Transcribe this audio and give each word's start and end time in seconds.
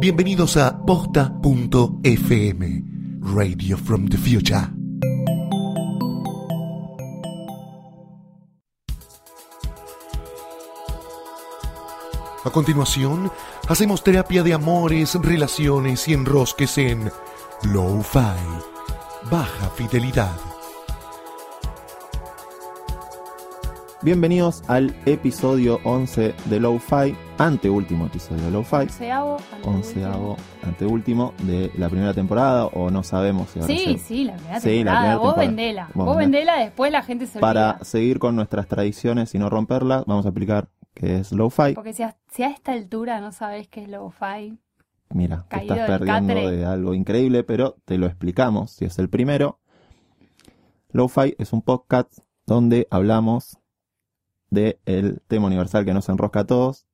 Bienvenidos 0.00 0.56
a 0.56 0.80
posta.fm, 0.86 2.84
Radio 3.34 3.76
from 3.76 4.08
the 4.08 4.16
Future. 4.16 4.68
A 12.44 12.50
continuación, 12.52 13.32
hacemos 13.66 14.04
terapia 14.04 14.44
de 14.44 14.54
amores, 14.54 15.16
relaciones 15.16 16.06
y 16.06 16.14
enrosques 16.14 16.78
en 16.78 17.10
Low-Fi, 17.64 18.38
baja 19.28 19.68
fidelidad. 19.70 20.47
Bienvenidos 24.08 24.62
al 24.68 24.96
episodio 25.04 25.80
11 25.84 26.34
de 26.46 26.60
Low-Fi, 26.60 27.14
anteúltimo 27.36 28.06
episodio 28.06 28.42
de 28.46 28.50
Low-Fi. 28.52 28.76
Onceavo, 28.76 29.36
Onceavo, 29.64 30.36
anteúltimo 30.62 31.34
de 31.42 31.70
la 31.76 31.90
primera 31.90 32.14
temporada, 32.14 32.64
o 32.68 32.90
no 32.90 33.02
sabemos 33.02 33.50
si 33.50 33.58
ahora 33.60 33.74
Sí, 33.74 33.84
se- 33.84 33.98
sí, 33.98 34.24
la 34.24 34.32
primera 34.36 34.60
Sí, 34.60 34.68
la 34.68 34.72
temporada. 34.72 35.00
primera 35.00 35.16
Vos 35.18 35.22
temporada. 35.34 35.46
vendela. 35.46 35.90
Vos 35.92 36.06
Vos 36.06 36.16
vendela. 36.16 36.56
después 36.58 36.90
la 36.90 37.02
gente 37.02 37.26
se 37.26 37.38
Para 37.38 37.72
olvida. 37.72 37.84
seguir 37.84 38.18
con 38.18 38.34
nuestras 38.34 38.66
tradiciones 38.66 39.34
y 39.34 39.38
no 39.38 39.50
romperlas, 39.50 40.04
vamos 40.06 40.24
a 40.24 40.30
explicar 40.30 40.70
qué 40.94 41.18
es 41.18 41.30
Low-Fi. 41.30 41.74
Porque 41.74 41.92
si 41.92 42.02
a, 42.02 42.16
si 42.30 42.44
a 42.44 42.48
esta 42.48 42.72
altura 42.72 43.20
no 43.20 43.30
sabés 43.30 43.68
qué 43.68 43.82
es 43.82 43.88
lo-fi, 43.90 44.58
Mira, 45.10 45.44
te 45.50 45.56
estás 45.58 45.80
perdiendo 45.86 46.32
catre. 46.34 46.50
de 46.50 46.64
algo 46.64 46.94
increíble, 46.94 47.44
pero 47.44 47.76
te 47.84 47.98
lo 47.98 48.06
explicamos 48.06 48.70
si 48.70 48.86
es 48.86 48.98
el 48.98 49.10
primero. 49.10 49.58
Lo-Fi 50.92 51.34
es 51.36 51.52
un 51.52 51.60
podcast 51.60 52.20
donde 52.46 52.88
hablamos 52.90 53.57
de 54.50 54.78
el 54.86 55.20
tema 55.28 55.46
universal 55.46 55.84
que 55.84 55.94
nos 55.94 56.08
enrosca 56.08 56.40
a 56.40 56.46
todos, 56.46 56.86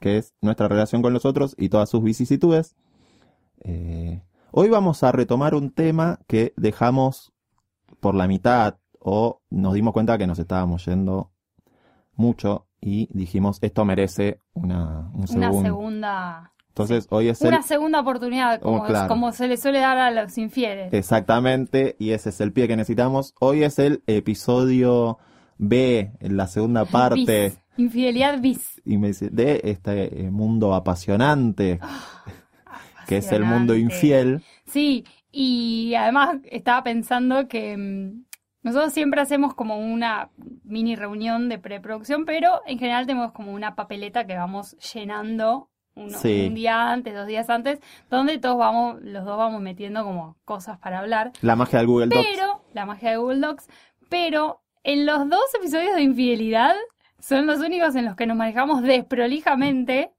que 0.00 0.18
es 0.18 0.34
nuestra 0.40 0.68
relación 0.68 1.02
con 1.02 1.12
los 1.12 1.24
otros 1.24 1.54
y 1.58 1.68
todas 1.68 1.88
sus 1.88 2.02
vicisitudes. 2.02 2.76
Eh, 3.64 4.22
hoy 4.50 4.68
vamos 4.68 5.02
a 5.02 5.12
retomar 5.12 5.54
un 5.54 5.70
tema 5.70 6.18
que 6.26 6.52
dejamos 6.56 7.32
por 8.00 8.14
la 8.14 8.26
mitad 8.26 8.76
o 8.98 9.40
nos 9.50 9.74
dimos 9.74 9.92
cuenta 9.92 10.18
que 10.18 10.26
nos 10.26 10.38
estábamos 10.38 10.84
yendo 10.86 11.30
mucho 12.14 12.66
y 12.80 13.08
dijimos 13.16 13.58
esto 13.62 13.84
merece 13.84 14.38
una, 14.54 15.10
un 15.14 15.20
una 15.20 15.26
segundo. 15.26 15.62
segunda 15.62 16.52
Entonces 16.68 17.06
hoy 17.10 17.28
es 17.28 17.40
el 17.42 17.48
una 17.48 17.62
segunda 17.62 18.00
oportunidad, 18.00 18.60
como, 18.60 18.78
Oh, 18.82 18.84
claro. 18.84 19.08
como 19.08 19.30
se 19.32 19.46
le 19.48 19.56
suele 19.56 19.78
dar 19.80 19.98
a 19.98 20.10
los 20.10 20.36
infieles. 20.38 20.92
Exactamente, 20.92 21.96
y 21.98 22.10
ese 22.10 22.30
es 22.30 22.40
el 22.40 22.52
pie 22.52 22.66
que 22.68 22.76
necesitamos. 22.76 23.34
Hoy 23.40 23.62
es 23.62 23.78
el 23.78 24.02
episodio 24.06 25.18
B, 25.64 26.10
en 26.20 26.36
la 26.36 26.48
segunda 26.48 26.84
parte 26.84 27.14
Bis. 27.44 27.58
Infidelidad 27.76 28.40
bis. 28.40 28.82
y 28.84 28.98
me 28.98 29.08
dice, 29.08 29.30
de 29.30 29.60
este 29.64 30.24
eh, 30.24 30.30
mundo 30.30 30.74
apasionante, 30.74 31.78
que 33.06 33.18
es 33.18 33.30
el 33.32 33.44
mundo 33.44 33.74
infiel. 33.76 34.42
Sí, 34.66 35.04
y 35.30 35.94
además 35.94 36.36
estaba 36.50 36.82
pensando 36.82 37.46
que 37.48 37.76
mm, 37.76 38.24
nosotros 38.62 38.92
siempre 38.92 39.20
hacemos 39.20 39.54
como 39.54 39.78
una 39.78 40.30
mini 40.64 40.96
reunión 40.96 41.48
de 41.48 41.58
preproducción, 41.58 42.24
pero 42.24 42.60
en 42.66 42.78
general 42.78 43.06
tenemos 43.06 43.32
como 43.32 43.52
una 43.52 43.74
papeleta 43.74 44.26
que 44.26 44.36
vamos 44.36 44.76
llenando 44.92 45.68
uno- 45.94 46.18
Sí. 46.18 46.46
un 46.48 46.54
día 46.54 46.90
antes, 46.90 47.14
dos 47.14 47.26
días 47.26 47.48
antes, 47.50 47.78
donde 48.10 48.38
todos 48.38 48.58
vamos, 48.58 49.00
los 49.02 49.24
dos 49.24 49.36
vamos 49.36 49.60
metiendo 49.62 50.04
como 50.04 50.36
cosas 50.44 50.78
para 50.78 50.98
hablar. 51.00 51.32
La 51.40 51.54
magia 51.54 51.78
del 51.78 51.86
Google 51.88 52.06
Docs. 52.08 52.26
Pero, 52.34 52.62
la 52.74 52.86
magia 52.86 53.10
de 53.10 53.16
Google 53.18 53.40
Docs, 53.40 53.68
pero 54.08 54.61
en 54.84 55.06
los 55.06 55.28
dos 55.28 55.44
episodios 55.58 55.94
de 55.94 56.02
infidelidad 56.02 56.74
son 57.18 57.46
los 57.46 57.60
únicos 57.60 57.94
en 57.94 58.04
los 58.04 58.16
que 58.16 58.26
nos 58.26 58.36
manejamos 58.36 58.82
desprolijamente, 58.82 60.10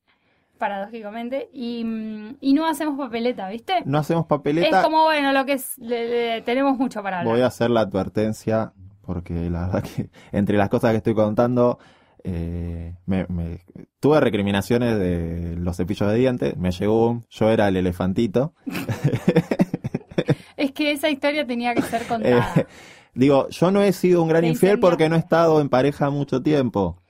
paradójicamente, 0.58 1.50
y, 1.52 1.84
mm, 1.84 2.38
y 2.40 2.54
no 2.54 2.66
hacemos 2.66 2.98
papeleta, 2.98 3.50
¿viste? 3.50 3.82
No 3.86 3.98
hacemos 3.98 4.26
papeleta. 4.26 4.80
Es 4.80 4.84
como, 4.86 5.04
bueno, 5.04 5.34
lo 5.34 5.46
que 5.46 5.54
es, 5.54 5.78
le- 5.78 6.08
le- 6.10 6.42
tenemos 6.44 6.78
mucho 6.78 7.04
para 7.04 7.20
hablar. 7.20 7.34
Voy 7.34 7.42
a 7.44 7.48
hacer 7.48 7.70
la 7.70 7.82
advertencia, 7.82 8.72
porque 9.02 9.34
la 9.50 9.68
verdad 9.68 9.84
que 9.84 10.10
entre 10.32 10.58
las 10.58 10.70
cosas 10.70 10.92
que 10.92 10.98
estoy 10.98 11.14
contando, 11.16 11.80
eh, 12.24 12.96
me, 13.06 13.26
me- 13.28 13.60
tuve 14.00 14.22
recriminaciones 14.22 14.98
de 14.98 15.56
los 15.58 15.76
cepillos 15.76 16.10
de 16.10 16.16
dientes, 16.18 16.56
me 16.56 16.72
llegó 16.72 17.10
un, 17.10 17.26
yo 17.30 17.50
era 17.50 17.68
el 17.68 17.76
elefantito. 17.76 18.54
Es 20.56 20.72
que 20.72 20.92
esa 20.92 21.10
historia 21.10 21.46
tenía 21.46 21.74
que 21.74 21.82
ser 21.82 22.04
contada. 22.08 22.54
Eh, 22.56 22.66
digo, 23.14 23.48
yo 23.50 23.72
no 23.72 23.82
he 23.82 23.94
sido 23.94 24.22
un 24.22 24.30
gran 24.30 24.46
infiel 24.46 24.80
porque 24.80 25.10
no 25.10 25.16
he 25.16 25.20
estado 25.20 25.62
en 25.62 25.70
pareja 25.70 26.10
mucho 26.10 26.42
tiempo. 26.42 27.02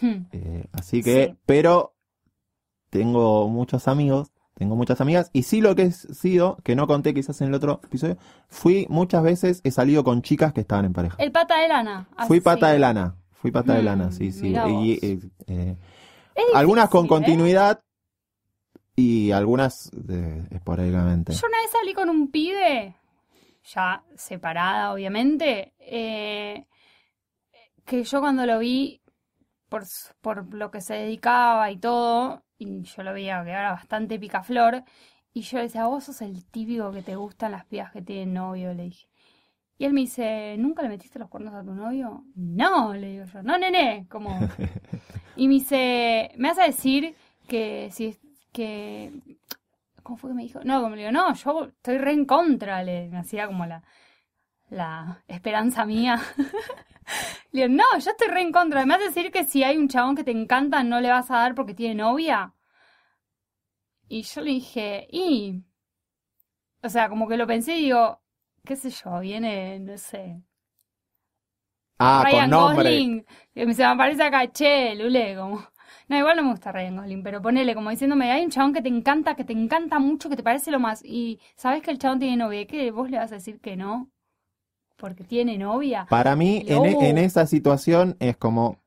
Hmm. 0.00 0.26
Eh, 0.32 0.64
así 0.72 1.02
que, 1.02 1.28
Sí. 1.30 1.38
pero 1.46 1.94
tengo 2.90 3.48
muchos 3.48 3.88
amigos, 3.88 4.30
tengo 4.54 4.74
muchas 4.76 5.00
amigas, 5.00 5.30
y 5.32 5.42
sí 5.42 5.60
lo 5.60 5.74
que 5.74 5.82
he 5.82 5.90
sido, 5.92 6.56
que 6.64 6.76
no 6.76 6.86
conté 6.86 7.12
quizás 7.14 7.40
en 7.40 7.48
el 7.48 7.54
otro 7.54 7.80
episodio, 7.84 8.16
fui 8.48 8.86
muchas 8.88 9.22
veces, 9.22 9.60
he 9.64 9.70
salido 9.70 10.02
con 10.04 10.22
chicas 10.22 10.52
que 10.52 10.60
estaban 10.62 10.84
en 10.86 10.92
pareja. 10.92 11.16
El 11.18 11.32
pata 11.32 11.58
de 11.60 11.68
lana. 11.68 12.08
Fui 12.26 12.40
pata 12.40 12.68
de 12.68 12.78
lana, 12.78 13.16
fui 13.32 13.50
pata 13.50 13.74
de 13.74 13.82
Mm, 13.82 13.84
lana, 13.84 14.12
sí, 14.12 14.32
sí. 14.32 14.48
Y, 14.48 14.98
eh, 15.04 15.18
eh, 15.46 15.76
algunas 16.54 16.88
con 16.88 17.04
¿eh? 17.06 17.08
continuidad 17.08 17.80
y 18.94 19.30
algunas 19.30 19.90
esporádicamente. 20.50 21.32
Yo 21.34 21.46
una 21.46 21.58
vez 21.60 21.70
salí 21.70 21.92
con 21.92 22.08
un 22.08 22.30
pibe, 22.30 22.96
ya 23.74 24.04
separada 24.16 24.92
obviamente, 24.92 25.74
eh, 25.78 26.66
que 27.84 28.04
yo 28.04 28.20
cuando 28.20 28.46
lo 28.46 28.58
vi, 28.58 29.02
por, 29.68 29.84
por 30.20 30.54
lo 30.54 30.70
que 30.70 30.80
se 30.80 30.94
dedicaba 30.94 31.70
y 31.70 31.78
todo, 31.78 32.44
y 32.58 32.82
yo 32.82 33.02
lo 33.02 33.12
veía 33.12 33.42
que 33.44 33.50
era 33.50 33.72
bastante 33.72 34.18
picaflor, 34.18 34.84
y 35.32 35.42
yo 35.42 35.58
le 35.58 35.64
decía, 35.64 35.86
vos 35.86 36.04
sos 36.04 36.22
el 36.22 36.44
típico 36.46 36.92
que 36.92 37.02
te 37.02 37.16
gustan 37.16 37.52
las 37.52 37.66
pibas 37.66 37.92
que 37.92 38.02
tienen 38.02 38.34
novio, 38.34 38.72
le 38.74 38.84
dije. 38.84 39.08
Y 39.78 39.84
él 39.84 39.92
me 39.92 40.00
dice, 40.02 40.56
¿nunca 40.58 40.82
le 40.82 40.88
metiste 40.88 41.18
los 41.18 41.28
cuernos 41.28 41.52
a 41.54 41.62
tu 41.62 41.74
novio? 41.74 42.24
No, 42.34 42.94
le 42.94 43.10
digo 43.10 43.24
yo, 43.26 43.42
no, 43.42 43.58
nene, 43.58 44.06
como... 44.10 44.38
Y 45.36 45.48
me 45.48 45.54
dice, 45.54 46.32
¿me 46.38 46.48
vas 46.48 46.58
a 46.58 46.64
decir 46.64 47.14
que 47.46 47.90
si 47.92 48.16
que 48.52 49.12
¿Cómo 50.06 50.16
fue 50.18 50.30
que 50.30 50.34
me 50.34 50.42
dijo? 50.44 50.60
No, 50.62 50.80
como 50.82 50.94
le 50.94 51.02
digo, 51.02 51.12
no, 51.12 51.34
yo 51.34 51.64
estoy 51.66 51.98
re 51.98 52.12
en 52.12 52.24
contra, 52.26 52.82
le 52.84 53.08
me 53.08 53.18
hacía 53.18 53.46
como 53.48 53.66
la, 53.66 53.82
la 54.70 55.22
esperanza 55.28 55.86
mía. 55.86 56.20
le 57.52 57.62
digo, 57.68 57.74
no, 57.82 57.98
yo 57.98 58.10
estoy 58.12 58.28
re 58.28 58.42
en 58.42 58.52
contra. 58.52 58.84
¿Me 58.86 58.94
vas 58.94 59.02
a 59.02 59.06
decir 59.06 59.32
que 59.32 59.44
si 59.44 59.64
hay 59.64 59.76
un 59.78 59.88
chabón 59.88 60.16
que 60.16 60.24
te 60.24 60.30
encanta 60.32 60.82
no 60.84 61.00
le 61.00 61.10
vas 61.10 61.30
a 61.30 61.36
dar 61.38 61.54
porque 61.54 61.74
tiene 61.74 61.96
novia? 61.96 62.54
Y 64.08 64.22
yo 64.22 64.40
le 64.40 64.50
dije, 64.50 65.06
y... 65.12 65.62
O 66.82 66.88
sea, 66.88 67.08
como 67.10 67.28
que 67.28 67.36
lo 67.36 67.46
pensé 67.46 67.76
y 67.76 67.82
digo, 67.84 68.22
qué 68.64 68.76
sé 68.76 68.90
yo, 68.90 69.20
viene, 69.20 69.78
no 69.80 69.98
sé, 69.98 70.42
ah, 71.98 72.26
con 72.28 72.48
Ryan 72.48 72.50
nombre. 72.50 73.04
Gosling, 73.04 73.24
me- 73.54 73.74
se 73.74 73.82
me 73.82 73.88
aparece 73.88 74.22
acá, 74.22 74.46
che, 74.52 74.94
Lule, 74.94 75.36
como... 75.36 75.60
No, 76.08 76.16
igual 76.18 76.36
no 76.36 76.44
me 76.44 76.50
gusta 76.50 76.70
Ryan 76.72 76.96
Gosling, 76.96 77.22
pero 77.22 77.42
ponele 77.42 77.74
como 77.74 77.90
diciéndome, 77.90 78.30
hay 78.30 78.44
un 78.44 78.50
chabón 78.50 78.72
que 78.72 78.80
te 78.82 78.88
encanta, 78.88 79.34
que 79.34 79.44
te 79.44 79.52
encanta 79.52 79.98
mucho, 79.98 80.28
que 80.28 80.36
te 80.36 80.42
parece 80.42 80.70
lo 80.70 80.78
más, 80.78 81.04
y 81.04 81.40
sabes 81.56 81.82
que 81.82 81.90
el 81.90 81.98
chabón 81.98 82.20
tiene 82.20 82.36
novia, 82.36 82.60
¿y 82.60 82.66
¿qué 82.66 82.90
vos 82.92 83.10
le 83.10 83.18
vas 83.18 83.32
a 83.32 83.36
decir 83.36 83.60
que 83.60 83.76
no? 83.76 84.08
Porque 84.96 85.24
tiene 85.24 85.58
novia. 85.58 86.06
Para 86.08 86.36
mí, 86.36 86.64
en, 86.66 86.84
e- 86.86 87.08
en 87.10 87.18
esa 87.18 87.46
situación 87.46 88.16
es 88.20 88.36
como 88.36 88.78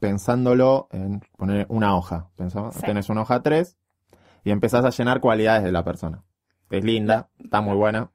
pensándolo 0.00 0.88
en 0.90 1.20
poner 1.36 1.66
una 1.68 1.96
hoja. 1.96 2.30
Pensamos, 2.36 2.74
Sí. 2.74 2.82
Tenés 2.82 3.08
una 3.08 3.22
hoja 3.22 3.42
3 3.42 3.76
y 4.44 4.50
empezás 4.50 4.84
a 4.84 4.90
llenar 4.90 5.20
cualidades 5.20 5.62
de 5.64 5.72
la 5.72 5.84
persona. 5.84 6.24
Es 6.70 6.84
linda, 6.84 7.28
está 7.38 7.60
muy 7.60 7.76
buena. 7.76 8.10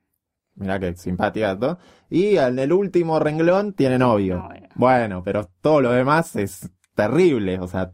Mirá 0.56 0.80
que 0.80 0.96
simpática 0.96 1.58
todo. 1.58 1.78
Y 2.10 2.38
en 2.38 2.58
el 2.60 2.74
último 2.74 3.20
renglón 3.20 3.74
tiene 3.74 3.98
novio. 4.00 4.38
Novio. 4.40 4.68
Bueno, 4.76 5.24
pero 5.24 5.50
todo 5.62 5.82
lo 5.82 5.92
demás 5.92 6.36
es 6.36 6.72
terrible. 6.98 7.58
O 7.60 7.68
sea, 7.70 7.92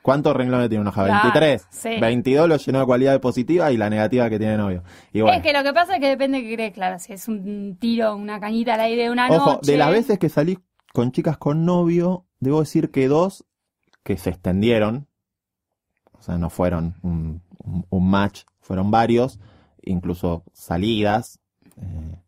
¿cuántos 0.00 0.34
renglones 0.34 0.70
tiene 0.70 0.80
una 0.80 0.90
hoja? 0.90 1.04
Claro, 1.04 1.22
23. 1.34 1.66
sí. 1.70 2.00
22 2.00 2.48
lo 2.48 2.56
llenó 2.56 2.78
de 2.80 2.86
cualidades 2.86 3.20
positivas 3.20 3.70
y 3.72 3.76
la 3.76 3.90
negativa 3.90 4.30
que 4.30 4.38
tiene 4.38 4.56
novio. 4.56 4.82
Y 5.12 5.20
bueno. 5.20 5.36
Es 5.36 5.42
que 5.42 5.52
lo 5.52 5.62
que 5.62 5.72
pasa 5.74 5.94
es 5.96 6.00
que 6.00 6.08
depende 6.08 6.38
de 6.38 6.44
qué 6.48 6.54
crees, 6.54 6.72
claro, 6.72 6.98
si 6.98 7.12
es 7.12 7.28
un 7.28 7.76
tiro, 7.78 8.16
una 8.16 8.40
cañita 8.40 8.74
al 8.74 8.80
aire 8.80 9.02
de 9.04 9.10
una 9.10 9.28
Ojo, 9.28 9.52
noche. 9.54 9.70
de 9.72 9.76
las 9.76 9.90
veces 9.90 10.18
que 10.18 10.30
salí 10.30 10.58
con 10.94 11.12
chicas 11.12 11.36
con 11.36 11.64
novio, 11.66 12.24
debo 12.40 12.60
decir 12.60 12.90
que 12.90 13.08
dos 13.08 13.44
que 14.02 14.16
se 14.16 14.30
extendieron, 14.30 15.06
o 16.12 16.22
sea, 16.22 16.38
no 16.38 16.48
fueron 16.50 16.94
un, 17.02 17.42
un- 17.58 17.86
un 17.90 18.10
match, 18.10 18.42
fueron 18.60 18.90
varios, 18.90 19.38
incluso 19.82 20.44
salidas. 20.52 21.38
eh, 21.76 22.18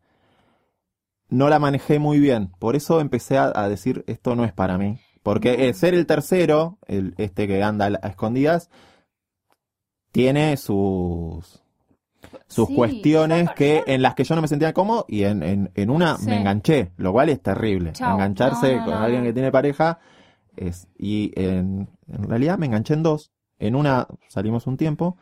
no 1.28 1.48
la 1.48 1.58
manejé 1.58 1.98
muy 1.98 2.20
bien, 2.20 2.52
por 2.60 2.76
eso 2.76 3.00
empecé 3.00 3.38
a, 3.38 3.50
a 3.54 3.68
decir 3.68 4.04
esto 4.06 4.36
no 4.36 4.44
es 4.44 4.52
para 4.52 4.78
mí. 4.78 4.98
Porque 5.24 5.68
el 5.68 5.74
ser 5.74 5.94
el 5.94 6.06
tercero, 6.06 6.78
el, 6.88 7.14
este 7.18 7.48
que 7.48 7.64
anda 7.64 7.86
a 8.02 8.08
escondidas, 8.08 8.70
tiene 10.12 10.56
sus, 10.56 11.62
sus 12.48 12.66
Sí, 12.68 12.74
cuestiones 12.76 13.50
que 13.52 13.84
en 13.86 14.02
las 14.02 14.14
que 14.14 14.24
yo 14.24 14.34
no 14.36 14.42
me 14.42 14.48
sentía 14.48 14.72
cómodo 14.74 15.06
y 15.08 15.24
en, 15.24 15.42
en, 15.42 15.70
en 15.74 15.90
una 15.90 16.18
Sí. 16.18 16.26
me 16.28 16.36
enganché, 16.40 16.92
lo 16.96 17.12
cual 17.12 17.30
es 17.30 17.42
terrible. 17.42 17.92
Chau. 17.92 18.14
Engancharse 18.14 18.72
No, 18.72 18.78
no, 18.80 18.84
con 18.84 18.94
no, 18.94 19.00
alguien 19.00 19.24
que 19.24 19.32
tiene 19.32 19.52
pareja 19.52 19.98
es 20.56 20.88
y 20.98 21.32
en, 21.40 21.88
en 22.08 22.22
realidad 22.24 22.58
me 22.58 22.66
enganché 22.66 22.94
en 22.94 23.02
dos. 23.02 23.32
En 23.58 23.74
una 23.76 24.08
salimos 24.28 24.66
un 24.66 24.76
tiempo 24.76 25.16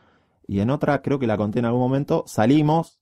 Y 0.48 0.60
en 0.60 0.70
otra, 0.70 1.02
creo 1.02 1.18
que 1.18 1.26
la 1.28 1.36
conté 1.38 1.60
en 1.60 1.66
algún 1.66 1.80
momento, 1.82 2.24
salimos, 2.26 3.00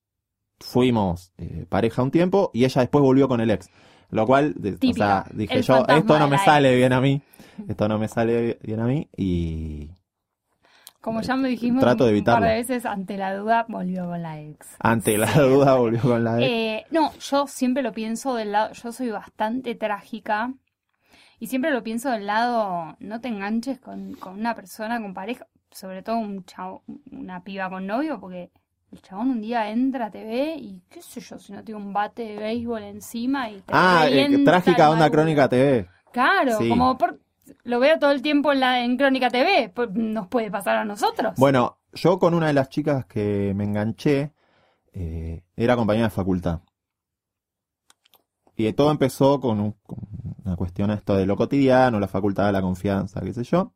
fuimos 0.61 1.32
eh, 1.38 1.67
pareja 1.69 2.02
un 2.02 2.11
tiempo 2.11 2.50
y 2.55 2.64
ella 2.64 2.82
después 2.82 3.02
volvió 3.02 3.29
con 3.29 3.41
el 3.41 3.50
ex. 3.50 3.70
Lo 4.10 4.26
cual, 4.26 4.54
o 4.58 4.92
sea, 4.94 5.24
dije 5.32 5.58
el 5.58 5.62
yo, 5.62 5.84
esto 5.86 6.18
no 6.18 6.28
me 6.28 6.38
sale 6.38 6.74
bien 6.76 6.92
a 6.92 7.00
mí. 7.00 7.22
Esto 7.68 7.88
no 7.88 7.98
me 7.98 8.08
sale 8.08 8.58
bien 8.62 8.80
a 8.80 8.86
mí 8.86 9.08
y 9.16 9.90
Como 11.00 11.20
ya 11.20 11.36
me 11.36 11.48
dijimos 11.48 11.82
Trato 11.82 12.06
de 12.06 12.18
un 12.18 12.24
par 12.24 12.42
de 12.42 12.54
veces, 12.54 12.86
ante 12.86 13.16
la 13.16 13.34
duda 13.34 13.66
volvió 13.68 14.06
con 14.06 14.22
la 14.22 14.40
ex. 14.40 14.76
ante 14.78 15.18
la 15.18 15.30
duda 15.32 15.74
volvió 15.74 16.00
con 16.00 16.24
la 16.24 16.38
ex. 16.40 16.50
Eh, 16.50 16.86
no, 16.90 17.12
yo 17.18 17.46
siempre 17.46 17.82
lo 17.82 17.92
pienso 17.92 18.34
del 18.34 18.52
lado, 18.52 18.72
yo 18.72 18.92
soy 18.92 19.10
bastante 19.10 19.74
trágica 19.74 20.54
y 21.38 21.48
siempre 21.48 21.70
lo 21.70 21.82
pienso 21.82 22.10
del 22.10 22.26
lado, 22.26 22.96
no 22.98 23.20
te 23.20 23.28
enganches 23.28 23.78
con, 23.78 24.14
con 24.14 24.38
una 24.38 24.54
persona, 24.54 25.00
con 25.00 25.14
pareja, 25.14 25.46
sobre 25.70 26.02
todo 26.02 26.16
un 26.18 26.44
chavo, 26.44 26.82
una 27.10 27.42
piba 27.44 27.68
con 27.68 27.86
novio, 27.86 28.20
porque 28.20 28.50
el 28.92 29.02
chabón 29.02 29.31
un 29.31 29.40
día 29.40 29.70
entra, 29.70 30.10
te 30.10 30.25
ve 30.25 30.54
y 30.58 30.82
qué 30.88 31.00
sé 31.02 31.20
yo, 31.20 31.38
si 31.38 31.52
no 31.52 31.62
tiene 31.62 31.81
un 31.81 31.92
bate 31.92 32.22
de 32.22 32.37
béisbol 32.38 32.82
encima 32.82 33.48
y 33.50 33.56
te 33.60 33.72
Ah, 33.72 34.06
eh, 34.08 34.42
trágica 34.44 34.90
onda 34.90 35.08
crónica 35.10 35.48
TV. 35.48 35.88
Claro, 36.12 36.58
Sí. 36.58 36.69
como 36.69 36.98
por- 36.98 37.20
lo 37.64 37.78
veo 37.81 37.98
todo 37.98 38.10
el 38.10 38.22
tiempo 38.22 38.52
en 38.52 38.60
la 38.60 38.84
en 38.84 38.96
Crónica 38.96 39.28
TV, 39.31 39.70
pues 39.75 39.90
nos 39.92 40.26
puede 40.28 40.50
pasar 40.50 40.76
a 40.76 40.84
nosotros. 40.84 41.34
Bueno, 41.37 41.78
yo 41.92 42.19
con 42.19 42.34
una 42.34 42.48
de 42.48 42.52
las 42.52 42.69
chicas 42.69 43.06
que 43.06 43.52
me 43.54 43.64
enganché, 43.64 44.32
eh, 44.92 45.42
era 45.56 45.76
compañera 45.76 46.06
de 46.06 46.10
facultad. 46.10 46.60
Y 48.56 48.72
todo 48.72 48.90
empezó 48.90 49.40
con, 49.40 49.58
un- 49.60 49.72
con 49.87 49.98
una 50.44 50.56
cuestión 50.56 50.90
esto 50.90 51.16
de 51.16 51.26
lo 51.26 51.37
cotidiano, 51.37 51.98
la 51.98 52.08
facultad, 52.08 52.52
la 52.52 52.60
confianza, 52.60 53.20
qué 53.20 53.32
sé 53.32 53.44
yo. 53.44 53.72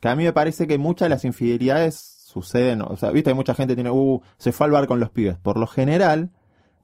Que 0.00 0.08
a 0.08 0.14
mí 0.16 0.24
me 0.24 0.32
parece 0.32 0.66
que 0.66 0.78
muchas 0.78 1.06
de 1.06 1.10
las 1.10 1.24
infidelidades 1.24 1.94
suceden, 2.42 2.82
o 2.82 2.96
sea, 2.96 3.10
viste, 3.10 3.32
mucha 3.34 3.54
gente 3.54 3.74
tiene, 3.74 3.90
uh, 3.90 4.20
se 4.38 4.52
fue 4.52 4.66
al 4.66 4.72
bar 4.72 4.86
con 4.86 5.00
los 5.00 5.10
pibes. 5.10 5.36
Por 5.38 5.56
lo 5.58 5.66
general, 5.66 6.30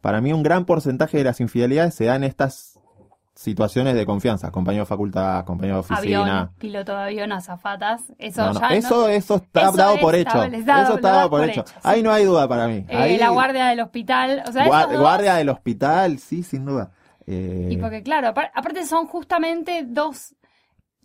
para 0.00 0.20
mí 0.20 0.32
un 0.32 0.42
gran 0.42 0.64
porcentaje 0.64 1.18
de 1.18 1.24
las 1.24 1.40
infidelidades 1.40 1.94
se 1.94 2.06
dan 2.06 2.24
en 2.24 2.30
estas 2.30 2.78
situaciones 3.34 3.94
de 3.94 4.04
confianza. 4.04 4.50
Compañero 4.50 4.82
de 4.82 4.86
facultad, 4.86 5.44
compañero 5.44 5.76
de 5.76 5.80
oficina. 5.80 6.22
avión, 6.40 6.50
piloto 6.58 6.92
de 6.96 7.02
avión, 7.04 7.32
azafatas, 7.32 8.02
eso 8.18 8.42
No, 8.46 8.52
no, 8.52 8.60
ya 8.60 8.68
no- 8.68 8.74
eso, 8.74 9.08
eso 9.08 9.36
está 9.36 9.62
Eso 9.62 9.72
dado 9.76 9.94
es 9.94 10.00
por 10.00 10.14
hecho. 10.14 10.42
eso 10.44 10.56
está 10.96 11.10
dado 11.12 11.30
por 11.30 11.40
por 11.40 11.48
hecho. 11.48 11.60
hecho, 11.62 11.72
sí. 11.72 11.78
Ahí 11.82 12.02
no 12.02 12.12
hay 12.12 12.24
duda 12.26 12.46
para 12.48 12.68
mí. 12.68 12.84
Eh, 12.88 12.96
Ahí, 12.96 13.16
la 13.18 13.30
guardia 13.30 13.66
del 13.68 13.80
hospital, 13.80 14.42
o 14.46 14.52
sea, 14.52 14.66
gua- 14.66 14.80
esos 14.80 14.92
dos- 14.92 15.00
guardia 15.00 15.34
del 15.36 15.48
hospital, 15.48 16.18
sí, 16.18 16.42
sin 16.42 16.64
duda. 16.66 16.92
Eh, 17.26 17.68
Y 17.70 17.76
porque 17.78 18.02
claro, 18.02 18.28
apar- 18.28 18.50
aparte 18.54 18.84
son 18.84 19.06
justamente 19.06 19.84
dos 19.86 20.34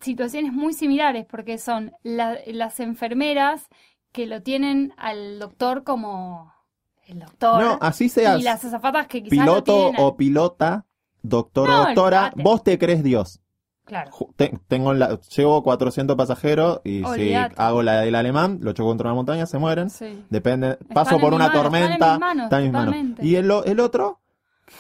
situaciones 0.02 0.52
muy 0.52 0.74
similares, 0.74 1.26
porque 1.30 1.58
son 1.58 1.92
la- 2.04 2.38
las 2.48 2.80
enfermeras 2.82 3.68
que 4.12 4.26
lo 4.28 4.42
tienen 4.42 4.94
al 4.98 5.40
doctor 5.40 5.84
como 5.84 6.54
el 7.08 7.20
doctor, 7.20 7.62
no, 7.64 7.78
así 7.82 8.10
seas 8.10 8.40
y 8.40 8.44
las 8.44 8.64
azafatas 8.66 9.08
que 9.08 9.24
quizás 9.24 9.38
lo 9.46 9.64
piloto 9.64 9.92
o 9.98 10.18
pilota, 10.18 10.86
doctor 11.22 11.70
No, 11.70 11.82
o 11.82 11.86
doctora, 11.86 12.34
vos 12.36 12.64
te 12.64 12.78
crees 12.78 13.04
Dios. 13.04 13.40
Claro. 13.86 14.12
Tengo 14.68 14.94
la, 14.94 15.18
llevo 15.34 15.64
400 15.64 16.18
pasajeros 16.18 16.82
y 16.84 17.04
si 17.16 17.34
hago 17.34 17.82
la 17.84 18.02
del 18.02 18.16
alemán, 18.16 18.60
lo 18.62 18.74
choco 18.74 18.90
contra 18.90 19.08
una 19.08 19.16
montaña, 19.16 19.46
se 19.46 19.58
mueren. 19.60 19.90
Sí. 19.90 20.26
Depende, 20.30 20.76
paso 20.94 21.18
por 21.20 21.34
una 21.34 21.48
manos, 21.48 21.64
están 21.66 21.76
en 21.76 21.88
tormenta, 21.88 22.12
mis 22.12 22.20
manos, 22.20 22.44
está 22.44 22.58
en 22.58 22.64
mis 22.64 22.74
manos. 22.74 22.86
totalmente. 22.94 23.26
Y 23.26 23.36
el, 23.38 23.50
el 23.66 23.80
otro, 23.80 24.20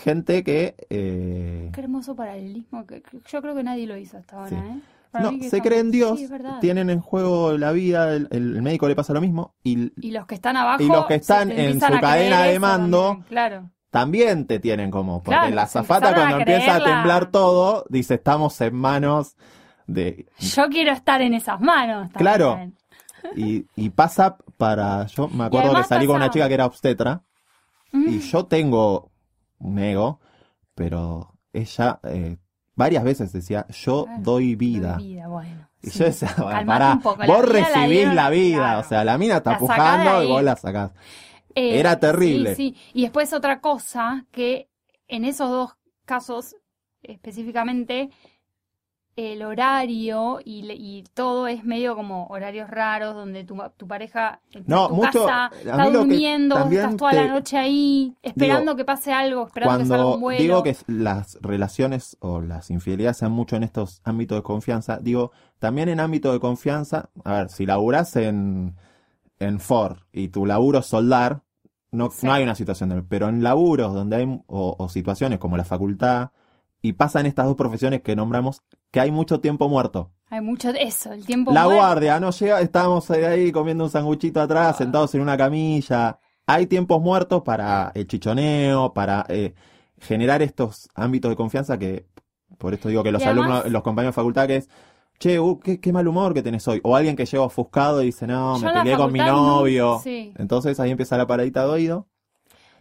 gente 0.04 0.44
que... 0.44 0.76
eh, 0.90 1.70
Qué 1.74 1.80
hermoso 1.80 2.18
paralelismo, 2.18 2.86
que 2.86 3.02
que 3.02 3.20
yo 3.26 3.42
creo 3.42 3.56
que 3.56 3.64
nadie 3.64 3.88
lo 3.88 3.96
hizo 3.96 4.18
hasta 4.18 4.36
ahora, 4.40 4.50
Sí. 4.50 4.56
¿eh? 4.56 4.82
No, 5.14 5.30
se 5.32 5.36
estamos- 5.46 5.66
cree 5.68 5.80
en 5.80 5.92
Dios, 5.92 6.20
Sí, 6.20 6.30
tienen 6.62 6.90
en 6.90 7.00
juego 7.00 7.58
la 7.58 7.72
vida, 7.72 8.14
el, 8.14 8.28
el 8.32 8.62
médico 8.62 8.88
le 8.88 8.96
pasa 8.96 9.14
lo 9.14 9.22
mismo 9.22 9.56
y 9.64 9.92
Y 10.06 10.12
los 10.12 10.26
que 10.26 10.36
están 10.36 10.58
abajo 10.58 10.84
Y 10.84 10.88
los 10.88 11.06
que 11.06 11.16
están 11.16 11.52
en 11.52 11.80
su 11.80 12.00
cadena 12.00 12.44
de 12.44 12.60
mando, 12.60 13.02
también, 13.08 13.28
Claro. 13.30 13.70
también 13.90 14.48
te 14.48 14.60
tienen 14.60 14.92
como, 14.92 15.24
porque 15.24 15.40
Claro, 15.40 15.56
la 15.56 15.66
se 15.66 15.74
zafata 15.74 16.10
empezaron 16.10 16.16
cuando 16.32 16.36
a 16.36 16.40
empieza 16.40 16.76
a 16.76 16.84
temblar 16.84 17.32
todo, 17.32 17.86
dice, 17.90 18.16
estamos 18.16 18.60
en 18.62 18.76
manos 18.76 19.36
de... 19.88 20.28
Yo 20.40 20.68
quiero 20.70 20.92
estar 20.92 21.22
en 21.22 21.34
esas 21.34 21.60
manos. 21.62 22.12
también. 22.12 22.18
Claro. 22.18 22.72
Y, 23.36 23.66
y 23.76 23.90
pasa 23.90 24.38
para... 24.58 25.06
Yo 25.08 25.28
me 25.30 25.46
acuerdo 25.46 25.74
que 25.76 25.84
salí 25.86 26.06
con 26.08 26.18
una 26.18 26.30
chica 26.30 26.48
que 26.48 26.54
era 26.54 26.66
obstetra 26.66 27.22
Mm. 27.94 28.08
y 28.10 28.20
yo 28.20 28.46
tengo 28.48 29.12
un 29.60 29.80
ego, 29.80 30.20
pero 30.76 31.34
ella 31.54 32.02
eh, 32.04 32.36
varias 32.78 33.04
veces 33.04 33.34
decía, 33.34 33.66
yo 33.70 34.06
Claro, 34.06 34.22
doy 34.24 34.56
vida. 34.56 34.96
Vida, 34.98 35.28
bueno. 35.28 35.68
Y 35.84 35.90
sí. 35.90 36.00
yo 36.00 36.06
decía, 36.06 36.34
bueno, 36.38 36.66
pará, 36.66 36.90
la 36.90 36.96
vos 37.04 37.18
vida 37.28 37.28
la 37.28 37.42
recibís 37.42 37.90
dieron- 37.90 38.16
la 38.16 38.30
vida, 38.30 38.58
claro. 38.58 38.80
o 38.80 38.84
sea, 38.86 39.04
la 39.04 39.18
mina 39.18 39.38
está 39.38 39.52
La 39.52 39.58
pujando 39.58 40.24
y 40.24 40.28
vos 40.28 40.44
la 40.44 40.56
sacás. 40.56 40.92
Eh, 41.54 41.80
Era 41.80 42.00
terrible. 42.00 42.56
Sí, 42.56 42.74
sí. 42.78 42.92
Y 42.94 43.02
después 43.02 43.34
otra 43.34 43.60
cosa, 43.60 44.26
que 44.32 44.70
en 45.08 45.26
esos 45.26 45.50
dos 45.50 45.72
casos 46.06 46.56
específicamente, 47.02 48.10
el 49.18 49.42
horario 49.44 50.40
y, 50.46 50.64
y 50.72 51.04
todo 51.16 51.48
es 51.48 51.64
medio 51.66 51.96
como 51.96 52.28
horarios 52.28 52.70
raros, 52.70 53.16
donde 53.16 53.44
tu, 53.44 53.58
tu 53.76 53.88
pareja 53.88 54.40
en 54.52 54.64
No, 54.68 54.88
tu 54.88 54.96
mucho- 54.96 55.26
casa 55.26 55.52
está 55.58 55.90
durmiendo, 55.90 56.56
vos 56.58 56.72
estás 56.72 56.96
toda 56.96 57.12
te- 57.12 57.18
la 57.18 57.28
noche 57.28 57.58
ahí, 57.58 58.16
esperando 58.22 58.76
que 58.76 58.86
pase 58.86 59.12
algo, 59.12 59.48
esperando 59.48 59.80
que 59.80 59.86
salga 59.86 60.06
un 60.14 60.22
vuelo. 60.22 60.40
digo 60.42 60.62
que 60.64 60.78
las 60.86 61.40
relaciones 61.42 62.16
o 62.22 62.42
las 62.42 62.70
infidelidades 62.70 63.18
sean 63.18 63.32
mucho 63.32 63.56
en 63.56 63.64
estos 63.64 64.02
ámbitos 64.04 64.38
de 64.38 64.44
confianza, 64.44 65.00
digo, 65.02 65.32
también 65.58 65.90
en 65.90 66.00
ámbito 66.00 66.32
de 66.32 66.40
confianza, 66.40 67.10
a 67.26 67.34
ver, 67.34 67.50
si 67.50 67.66
laburás 67.66 68.16
en, 68.18 68.76
en 69.40 69.60
Ford 69.60 69.98
y 70.12 70.28
tu 70.28 70.46
laburo 70.46 70.78
es 70.80 70.86
soldar, 70.86 71.42
no, 71.92 72.12
Sí. 72.12 72.28
no 72.28 72.34
hay 72.34 72.44
una 72.44 72.54
situación 72.54 72.90
de... 72.90 73.02
Pero 73.02 73.30
en 73.30 73.42
laburos 73.42 73.94
donde 73.96 74.18
hay, 74.18 74.26
o, 74.46 74.76
o 74.78 74.90
situaciones 74.90 75.40
como 75.40 75.58
la 75.58 75.64
facultad, 75.64 76.30
y 76.80 76.94
pasan 76.94 77.26
estas 77.26 77.48
dos 77.48 77.56
profesiones 77.56 78.02
que 78.04 78.16
nombramos, 78.16 78.62
que 78.92 79.00
hay 79.00 79.12
mucho 79.12 79.40
tiempo 79.40 79.68
muerto. 79.70 80.12
Hay 80.30 80.42
mucho 80.42 80.74
de 80.74 80.84
eso, 80.84 81.14
el 81.14 81.26
tiempo 81.26 81.54
La 81.54 81.64
muerto. 81.64 81.82
guardia, 81.82 82.20
no 82.20 82.32
llega, 82.32 82.60
estábamos 82.62 83.10
ahí 83.12 83.52
comiendo 83.52 83.86
un 83.86 83.90
sanguchito 83.90 84.42
atrás, 84.42 84.76
Ah. 84.76 84.78
sentados 84.78 85.16
en 85.16 85.22
una 85.22 85.38
camilla. 85.38 86.20
Hay 86.46 86.68
tiempos 86.68 87.02
muertos 87.02 87.44
para 87.44 87.92
el 87.96 88.08
chichoneo, 88.08 88.94
para 88.94 89.26
eh, 89.30 89.54
generar 90.00 90.42
estos 90.42 90.90
ámbitos 90.96 91.30
de 91.30 91.36
confianza 91.36 91.78
que, 91.78 92.08
por 92.58 92.74
esto 92.74 92.90
digo 92.90 93.04
que 93.04 93.12
los 93.12 93.22
además- 93.26 93.46
alumnos, 93.52 93.72
los 93.72 93.84
compañeros 93.84 94.14
de 94.16 94.22
facultad 94.22 94.48
que 94.48 94.56
es, 94.58 94.70
che, 95.20 95.40
uh, 95.40 95.60
qué, 95.60 95.80
qué 95.80 95.92
mal 95.94 96.08
humor 96.08 96.34
que 96.34 96.44
tenés 96.44 96.68
hoy. 96.68 96.80
O 96.84 96.96
alguien 96.96 97.16
que 97.16 97.26
llega 97.26 97.44
ofuscado 97.44 98.02
y 98.04 98.08
dice, 98.08 98.28
no, 98.28 98.60
me 98.60 98.72
peleé 98.72 98.96
con 98.98 99.12
mi 99.12 99.20
no- 99.20 99.58
novio. 99.58 100.00
sí. 100.04 100.34
Entonces 100.38 100.80
ahí 100.80 100.92
empieza 100.92 101.18
la 101.18 101.26
paradita 101.26 101.64
de 101.64 101.70
oído. 101.72 102.08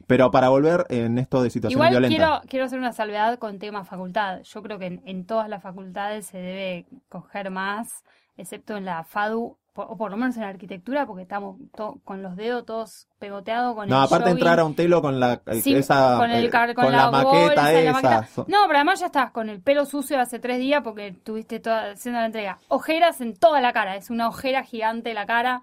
Pero 0.07 0.31
para 0.31 0.49
volver 0.49 0.87
en 0.89 1.19
esto 1.19 1.43
de 1.43 1.51
situaciones 1.51 1.75
Igual 1.89 1.91
violentas. 2.03 2.17
quiero, 2.41 2.49
quiero 2.49 2.65
hacer 2.67 2.79
una 2.79 2.93
salvedad 2.93 3.39
con 3.39 3.59
tema 3.59 3.85
facultad. 3.85 4.43
Yo 4.43 4.63
creo 4.63 4.79
que 4.79 4.87
en, 4.87 5.03
en 5.05 5.27
todas 5.27 5.49
las 5.49 5.63
facultades 5.63 6.27
se 6.27 6.39
debe 6.39 6.87
coger 7.09 7.51
más, 7.51 8.05
excepto 8.37 8.77
en 8.77 8.85
la 8.85 9.03
FADU, 9.05 9.57
por- 9.73 9.87
o 9.91 9.97
por 9.97 10.11
lo 10.11 10.17
menos 10.17 10.37
en 10.37 10.43
la 10.43 10.49
arquitectura, 10.49 11.07
porque 11.07 11.23
estamos 11.25 11.57
to- 11.77 11.99
con 12.05 12.23
los 12.23 12.37
dedos 12.37 12.65
todos 12.65 13.09
pegoteados 13.19 13.75
con 13.75 13.89
No, 13.89 13.97
el 13.99 14.05
aparte 14.05 14.25
jogging. 14.31 14.39
entrar 14.39 14.61
a 14.61 14.65
un 14.65 14.75
telo 14.77 15.03
con 15.03 15.19
la, 15.21 15.43
Sí, 15.61 15.75
esa, 15.75 16.17
con, 16.19 16.31
el 16.31 16.45
eh, 16.47 16.51
car- 16.51 16.73
con, 16.75 16.85
con 16.85 16.93
la, 16.93 17.11
la, 17.11 17.23
bolsa 17.25 17.41
maqueta 17.41 17.73
y 17.73 17.85
la 17.85 17.91
esa. 17.91 17.93
maqueta. 17.93 18.29
No, 18.49 18.59
pero 18.69 18.77
además 18.79 19.01
ya 19.01 19.07
estás 19.07 19.31
con 19.33 19.49
el 19.51 19.61
pelo 19.61 19.85
sucio 19.85 20.19
hace 20.21 20.39
tres 20.39 20.59
días 20.59 20.83
porque 20.85 21.09
estuviste 21.09 21.59
toda, 21.61 21.91
haciendo 21.91 22.21
la 22.21 22.27
entrega. 22.27 22.59
Ojeras 22.69 23.21
en 23.21 23.37
toda 23.37 23.61
la 23.61 23.73
cara, 23.73 23.97
es 23.97 24.09
una 24.09 24.29
ojera 24.29 24.63
gigante 24.63 25.13
la 25.15 25.27
cara. 25.27 25.63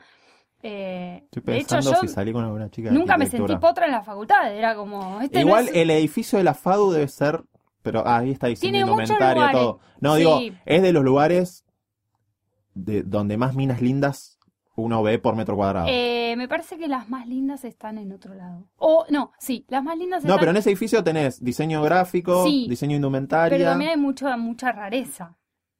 Eh, 0.66 1.24
Estoy 1.26 1.44
de 1.44 1.58
hecho, 1.58 1.68
pensando 1.76 1.92
yo 2.02 2.08
si 2.08 2.14
salí 2.14 2.32
con 2.32 2.46
alguna 2.46 2.70
chica 2.72 2.90
nunca 2.90 3.18
me 3.18 3.26
sentí 3.28 3.56
potra 3.58 3.86
en 3.86 3.92
la 3.92 4.02
facultad, 4.02 4.56
era 4.56 4.76
como... 4.76 5.20
Este 5.22 5.42
no 5.42 5.48
Igual 5.48 5.68
es- 5.68 5.76
el 5.76 5.90
edificio 5.92 6.38
de 6.38 6.46
la 6.46 6.54
FADU 6.54 6.92
debe 6.94 7.08
ser, 7.10 7.44
pero 7.82 8.02
ah, 8.08 8.20
ahí 8.20 8.32
está 8.32 8.48
diciendo 8.48 8.80
indumentaria 8.80 9.52
todo. 9.52 9.80
No, 10.00 10.14
Sí. 10.14 10.20
digo, 10.20 10.40
es 10.66 10.82
de 10.82 10.94
los 10.94 11.04
lugares 11.04 11.66
de 12.74 13.04
donde 13.04 13.36
más 13.38 13.56
minas 13.56 13.82
lindas 13.82 14.40
uno 14.76 15.04
ve 15.04 15.20
por 15.20 15.36
metro 15.36 15.56
cuadrado. 15.56 15.86
Eh, 15.90 16.34
me 16.38 16.48
parece 16.48 16.78
que 16.78 16.88
las 16.88 17.08
más 17.10 17.28
lindas 17.28 17.64
están 17.64 17.98
en 18.00 18.12
otro 18.12 18.34
lado. 18.34 18.66
O, 18.78 19.06
no, 19.10 19.32
sí, 19.38 19.66
las 19.68 19.84
más 19.84 19.98
lindas 19.98 20.24
no, 20.24 20.30
están... 20.30 20.40
pero 20.40 20.52
en 20.52 20.58
ese 20.58 20.70
edificio 20.70 21.04
tenés 21.04 21.44
diseño 21.44 21.82
gráfico, 21.84 22.46
Sí. 22.46 22.66
diseño 22.70 22.96
indumentaria. 22.96 23.56
pero 23.56 23.70
también 23.70 23.92
hay 23.92 23.98
mucha, 23.98 24.36
mucha 24.38 24.72
rareza. 24.72 25.36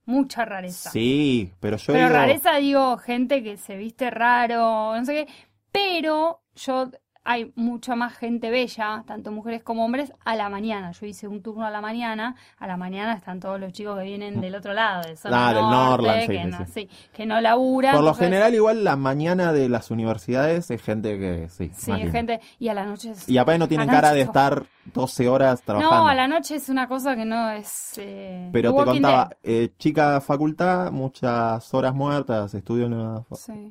Mucha 0.06 0.46
rareza. 0.46 0.90
Sí, 0.90 1.52
pero 1.60 1.78
yo 1.78 1.94
pero 1.94 2.08
digo, 2.08 2.18
rareza, 2.20 2.56
digo, 2.58 2.98
gente 2.98 3.42
que 3.44 3.58
se 3.58 3.78
viste 3.78 4.10
raro, 4.10 4.96
no 4.98 5.06
sé 5.06 5.26
qué. 5.26 5.34
Pero 5.72 6.42
yo, 6.56 6.92
hay 7.26 7.52
mucha 7.56 7.96
más 7.96 8.14
gente 8.18 8.50
bella, 8.50 9.04
tanto 9.08 9.32
mujeres 9.32 9.64
como 9.64 9.86
hombres, 9.86 10.12
a 10.26 10.36
la 10.36 10.50
mañana. 10.50 10.92
Yo 10.92 11.06
hice 11.06 11.28
un 11.28 11.42
turno 11.42 11.66
a 11.66 11.70
la 11.72 11.80
mañana. 11.80 12.36
A 12.60 12.68
la 12.68 12.76
mañana 12.78 13.14
están 13.14 13.40
todos 13.40 13.60
los 13.60 13.72
chicos 13.72 13.98
que 13.98 14.04
vienen 14.04 14.42
del 14.42 14.56
otro 14.56 14.74
lado, 14.74 15.04
de 15.08 15.16
zona 15.16 15.48
Ah, 15.50 15.54
del 15.54 15.64
Norland, 15.64 16.28
que, 16.28 16.38
sí, 16.44 16.44
no, 16.50 16.58
sí. 16.58 16.72
sí, 16.74 16.90
que 17.14 17.26
no 17.26 17.40
laburan. 17.40 17.94
por 17.94 18.02
lo 18.04 18.10
entonces- 18.10 18.26
general 18.28 18.54
igual 18.56 18.84
la 18.84 18.96
mañana 18.96 19.54
de 19.54 19.70
las 19.70 19.90
universidades 19.92 20.70
es 20.70 20.82
gente 20.82 21.18
que 21.18 21.48
sí, 21.50 21.72
Sí, 21.74 21.92
linda. 21.94 22.12
gente. 22.12 22.42
Y 22.60 22.68
a 22.68 22.74
la 22.74 22.84
noche. 22.86 23.12
es- 23.12 23.30
Y 23.30 23.38
aparte 23.38 23.60
no 23.60 23.68
tienen 23.68 23.88
cara 23.88 24.12
de 24.12 24.22
estar 24.22 24.64
12 24.94 25.30
horas 25.30 25.62
trabajando. 25.62 25.96
No, 25.96 26.08
a 26.10 26.16
la 26.16 26.28
noche 26.28 26.56
es 26.56 26.68
una 26.68 26.88
cosa 26.88 27.16
que 27.16 27.24
no 27.26 27.52
es. 27.52 27.94
eh, 27.98 28.50
Pero 28.52 28.74
te 28.76 28.84
contaba, 28.84 29.30
eh, 29.44 29.70
chica 29.80 30.20
facultad, 30.20 30.92
muchas 30.92 31.74
horas 31.74 31.94
muertas, 31.96 32.54
estudio 32.54 32.88
en 32.88 32.98
la... 32.98 33.24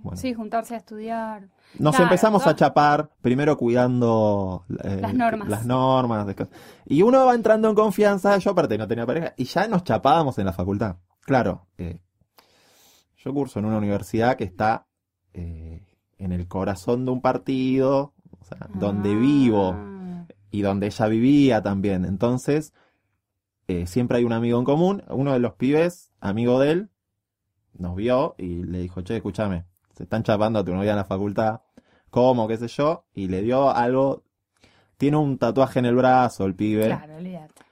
Bueno. 0.02 0.16
sí, 0.16 0.32
juntarse 0.32 0.74
a 0.74 0.78
estudiar. 0.78 1.42
Nos 1.78 1.92
Claro, 1.96 2.04
empezamos 2.04 2.46
a 2.46 2.54
chapar, 2.54 3.10
primero 3.22 3.56
cuidando 3.56 4.64
eh, 4.84 4.98
Las 5.00 5.14
normas. 5.14 5.48
las 5.48 5.64
normas, 5.66 6.26
de 6.26 6.46
y 6.86 7.02
uno 7.02 7.24
va 7.24 7.34
entrando 7.34 7.68
en 7.68 7.74
confianza, 7.74 8.36
yo 8.38 8.50
aparte 8.50 8.76
no 8.76 8.86
tenía 8.86 9.06
pareja, 9.06 9.32
y 9.36 9.44
ya 9.44 9.66
nos 9.68 9.82
chapábamos 9.84 10.38
en 10.38 10.46
la 10.46 10.52
facultad. 10.52 10.96
Claro, 11.22 11.66
eh, 11.78 12.00
yo 13.16 13.32
curso 13.32 13.58
en 13.58 13.64
una 13.64 13.78
universidad 13.78 14.36
que 14.36 14.44
está 14.44 14.86
eh, 15.32 15.86
en 16.18 16.32
el 16.32 16.46
corazón 16.46 17.04
de 17.06 17.10
un 17.12 17.22
partido, 17.22 18.12
o 18.38 18.44
sea, 18.44 18.68
donde 18.74 19.10
Ah. 19.12 19.18
vivo 19.18 19.76
y 20.50 20.60
donde 20.62 20.86
ella 20.86 21.06
vivía 21.06 21.62
también. 21.62 22.04
Entonces, 22.04 22.74
eh, 23.68 23.86
siempre 23.86 24.18
hay 24.18 24.24
un 24.24 24.32
amigo 24.34 24.58
en 24.58 24.64
común. 24.64 25.02
Uno 25.08 25.32
de 25.32 25.38
los 25.38 25.54
pibes, 25.54 26.12
amigo 26.20 26.60
de 26.60 26.72
él, 26.72 26.90
nos 27.72 27.96
vio 27.96 28.34
y 28.36 28.62
le 28.64 28.80
dijo, 28.80 29.00
che, 29.00 29.16
escúchame, 29.16 29.64
se 29.92 30.04
están 30.04 30.22
chapando 30.22 30.58
a 30.58 30.64
tu 30.64 30.74
novia 30.74 30.90
en 30.90 30.96
la 30.96 31.04
facultad. 31.04 31.60
¿Cómo? 32.10 32.46
¿Qué 32.48 32.56
sé 32.56 32.68
yo? 32.68 33.04
Y 33.14 33.28
le 33.28 33.42
dio 33.42 33.70
algo. 33.70 34.22
Tiene 34.98 35.16
un 35.16 35.38
tatuaje 35.38 35.78
en 35.78 35.86
el 35.86 35.94
brazo 35.96 36.44
el 36.44 36.54
pibe. 36.54 36.86
Claro, 36.86 37.16
olvídate. 37.16 37.62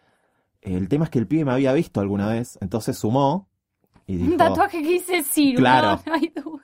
El 0.62 0.88
tema 0.88 1.04
es 1.04 1.10
que 1.10 1.18
el 1.18 1.26
pibe 1.26 1.44
me 1.44 1.52
había 1.52 1.72
visto 1.72 2.00
alguna 2.00 2.28
vez, 2.28 2.58
entonces 2.60 2.98
sumó 2.98 3.48
y 4.06 4.16
dijo... 4.16 4.32
Un 4.32 4.36
tatuaje 4.36 4.82
que 4.82 4.88
dice 4.88 5.22
Ciro, 5.22 5.58
Claro. 5.58 6.00
no, 6.06 6.12
no 6.12 6.14
hay 6.14 6.28
duda. 6.34 6.62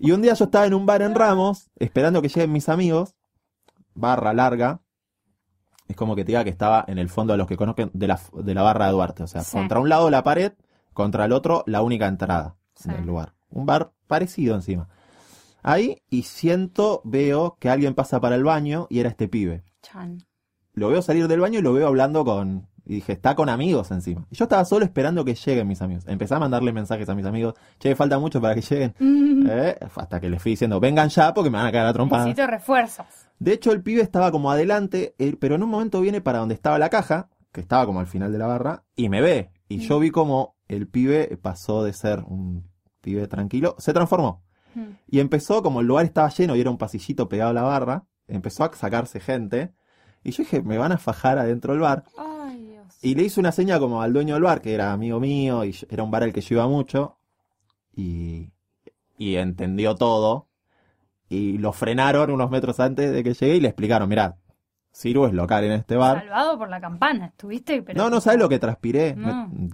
Y 0.00 0.10
un 0.12 0.22
día 0.22 0.34
yo 0.34 0.44
estaba 0.46 0.66
en 0.66 0.74
un 0.74 0.86
bar 0.86 1.02
en 1.02 1.14
Ramos, 1.14 1.70
esperando 1.76 2.22
que 2.22 2.28
lleguen 2.28 2.50
mis 2.52 2.68
amigos, 2.68 3.14
barra 3.94 4.32
larga. 4.32 4.80
Es 5.88 5.96
como 5.96 6.14
que 6.16 6.24
te 6.24 6.28
diga 6.28 6.44
que 6.44 6.50
estaba 6.50 6.84
en 6.88 6.98
el 6.98 7.08
fondo 7.08 7.32
de 7.32 7.38
los 7.38 7.46
que 7.46 7.56
conozcan 7.56 7.90
de 7.92 8.06
la, 8.06 8.20
de 8.32 8.54
la 8.54 8.62
barra 8.62 8.86
de 8.86 8.92
Duarte. 8.92 9.22
O 9.24 9.26
sea, 9.26 9.42
Sí. 9.42 9.56
contra 9.56 9.80
un 9.80 9.88
lado 9.88 10.08
la 10.10 10.22
pared, 10.22 10.52
contra 10.92 11.24
el 11.24 11.32
otro 11.32 11.64
la 11.66 11.82
única 11.82 12.06
entrada 12.06 12.56
Sí. 12.74 12.90
del 12.90 13.04
lugar. 13.06 13.34
Un 13.50 13.66
bar 13.66 13.92
parecido 14.06 14.54
encima. 14.54 14.88
Ahí, 15.62 16.02
y 16.08 16.22
siento, 16.22 17.02
veo 17.04 17.56
que 17.60 17.68
alguien 17.68 17.94
pasa 17.94 18.20
para 18.20 18.36
el 18.36 18.44
baño 18.44 18.86
y 18.90 19.00
era 19.00 19.10
este 19.10 19.28
pibe. 19.28 19.62
Chan. 19.82 20.24
Lo 20.72 20.88
veo 20.88 21.02
salir 21.02 21.28
del 21.28 21.40
baño 21.40 21.58
y 21.58 21.62
lo 21.62 21.72
veo 21.72 21.86
hablando 21.86 22.24
con. 22.24 22.68
Y 22.86 22.94
dije, 22.94 23.12
está 23.12 23.34
con 23.34 23.48
amigos 23.48 23.90
encima. 23.90 24.26
Y 24.30 24.36
yo 24.36 24.44
estaba 24.44 24.64
solo 24.64 24.84
esperando 24.84 25.24
que 25.24 25.34
lleguen 25.34 25.68
mis 25.68 25.82
amigos. 25.82 26.04
Empecé 26.06 26.34
a 26.34 26.38
mandarle 26.38 26.72
mensajes 26.72 27.08
a 27.08 27.14
mis 27.14 27.26
amigos. 27.26 27.54
Che, 27.78 27.94
falta 27.94 28.18
mucho 28.18 28.40
para 28.40 28.54
que 28.54 28.62
lleguen. 28.62 28.94
Mm, 28.98 29.46
¿Eh? 29.50 29.78
Hasta 29.94 30.20
que 30.20 30.30
les 30.30 30.42
fui 30.42 30.52
diciendo, 30.52 30.80
vengan 30.80 31.08
ya 31.08 31.34
porque 31.34 31.50
me 31.50 31.58
van 31.58 31.66
a 31.66 31.72
caer 31.72 31.86
a 31.86 31.92
trompadas. 31.92 32.26
Necesito 32.26 32.50
refuerzos. 32.50 33.06
De 33.38 33.52
hecho, 33.52 33.72
el 33.72 33.82
pibe 33.82 34.02
estaba 34.02 34.32
como 34.32 34.50
adelante, 34.50 35.14
pero 35.38 35.54
en 35.54 35.62
un 35.62 35.70
momento 35.70 36.00
viene 36.00 36.20
para 36.20 36.38
donde 36.38 36.54
estaba 36.54 36.78
la 36.78 36.88
caja, 36.88 37.28
que 37.52 37.60
estaba 37.60 37.86
como 37.86 38.00
al 38.00 38.06
final 38.06 38.32
de 38.32 38.38
la 38.38 38.46
barra, 38.46 38.84
y 38.96 39.08
me 39.08 39.20
ve. 39.20 39.50
Y 39.68 39.78
yo 39.78 39.98
vi 39.98 40.10
como 40.10 40.56
el 40.68 40.88
pibe 40.88 41.38
pasó 41.40 41.84
de 41.84 41.92
ser 41.92 42.24
un 42.26 42.69
pibe 43.00 43.26
tranquilo, 43.26 43.74
se 43.78 43.92
transformó. 43.92 44.42
Mm. 44.74 44.82
Y 45.08 45.20
empezó, 45.20 45.62
como 45.62 45.80
el 45.80 45.86
lugar 45.86 46.04
estaba 46.04 46.28
lleno 46.30 46.54
y 46.56 46.60
era 46.60 46.70
un 46.70 46.78
pasillito 46.78 47.28
pegado 47.28 47.50
a 47.50 47.54
la 47.54 47.62
barra, 47.62 48.04
empezó 48.28 48.64
a 48.64 48.72
sacarse 48.74 49.20
gente. 49.20 49.72
Y 50.22 50.32
yo 50.32 50.42
dije, 50.44 50.62
me 50.62 50.78
van 50.78 50.92
a 50.92 50.98
fajar 50.98 51.38
adentro 51.38 51.72
del 51.72 51.80
bar. 51.82 52.04
Ay, 52.16 52.64
Dios. 52.66 52.98
Y 53.02 53.14
le 53.14 53.22
hice 53.22 53.40
una 53.40 53.52
seña 53.52 53.78
como 53.78 54.02
al 54.02 54.12
dueño 54.12 54.34
del 54.34 54.42
bar, 54.44 54.60
que 54.60 54.74
era 54.74 54.92
amigo 54.92 55.18
mío, 55.18 55.64
y 55.64 55.74
era 55.88 56.02
un 56.02 56.10
bar 56.10 56.22
al 56.22 56.32
que 56.32 56.40
yo 56.42 56.56
iba 56.56 56.68
mucho, 56.68 57.18
y, 57.94 58.52
y 59.18 59.36
entendió 59.36 59.94
todo. 59.94 60.48
Y 61.28 61.58
lo 61.58 61.72
frenaron 61.72 62.30
unos 62.30 62.50
metros 62.50 62.80
antes 62.80 63.12
de 63.12 63.22
que 63.22 63.34
llegué 63.34 63.56
y 63.56 63.60
le 63.60 63.68
explicaron, 63.68 64.08
mirá, 64.08 64.36
Ciru 64.92 65.26
es 65.26 65.32
local 65.32 65.62
en 65.64 65.72
este 65.72 65.96
bar. 65.96 66.18
Salvado 66.20 66.58
por 66.58 66.68
la 66.68 66.80
campana, 66.80 67.26
estuviste, 67.26 67.82
pero. 67.82 68.02
no, 68.02 68.10
no 68.10 68.20
sabes 68.20 68.40
lo 68.40 68.48
que 68.48 68.58
transpiré. 68.58 69.14
No. 69.14 69.48
Me- 69.48 69.70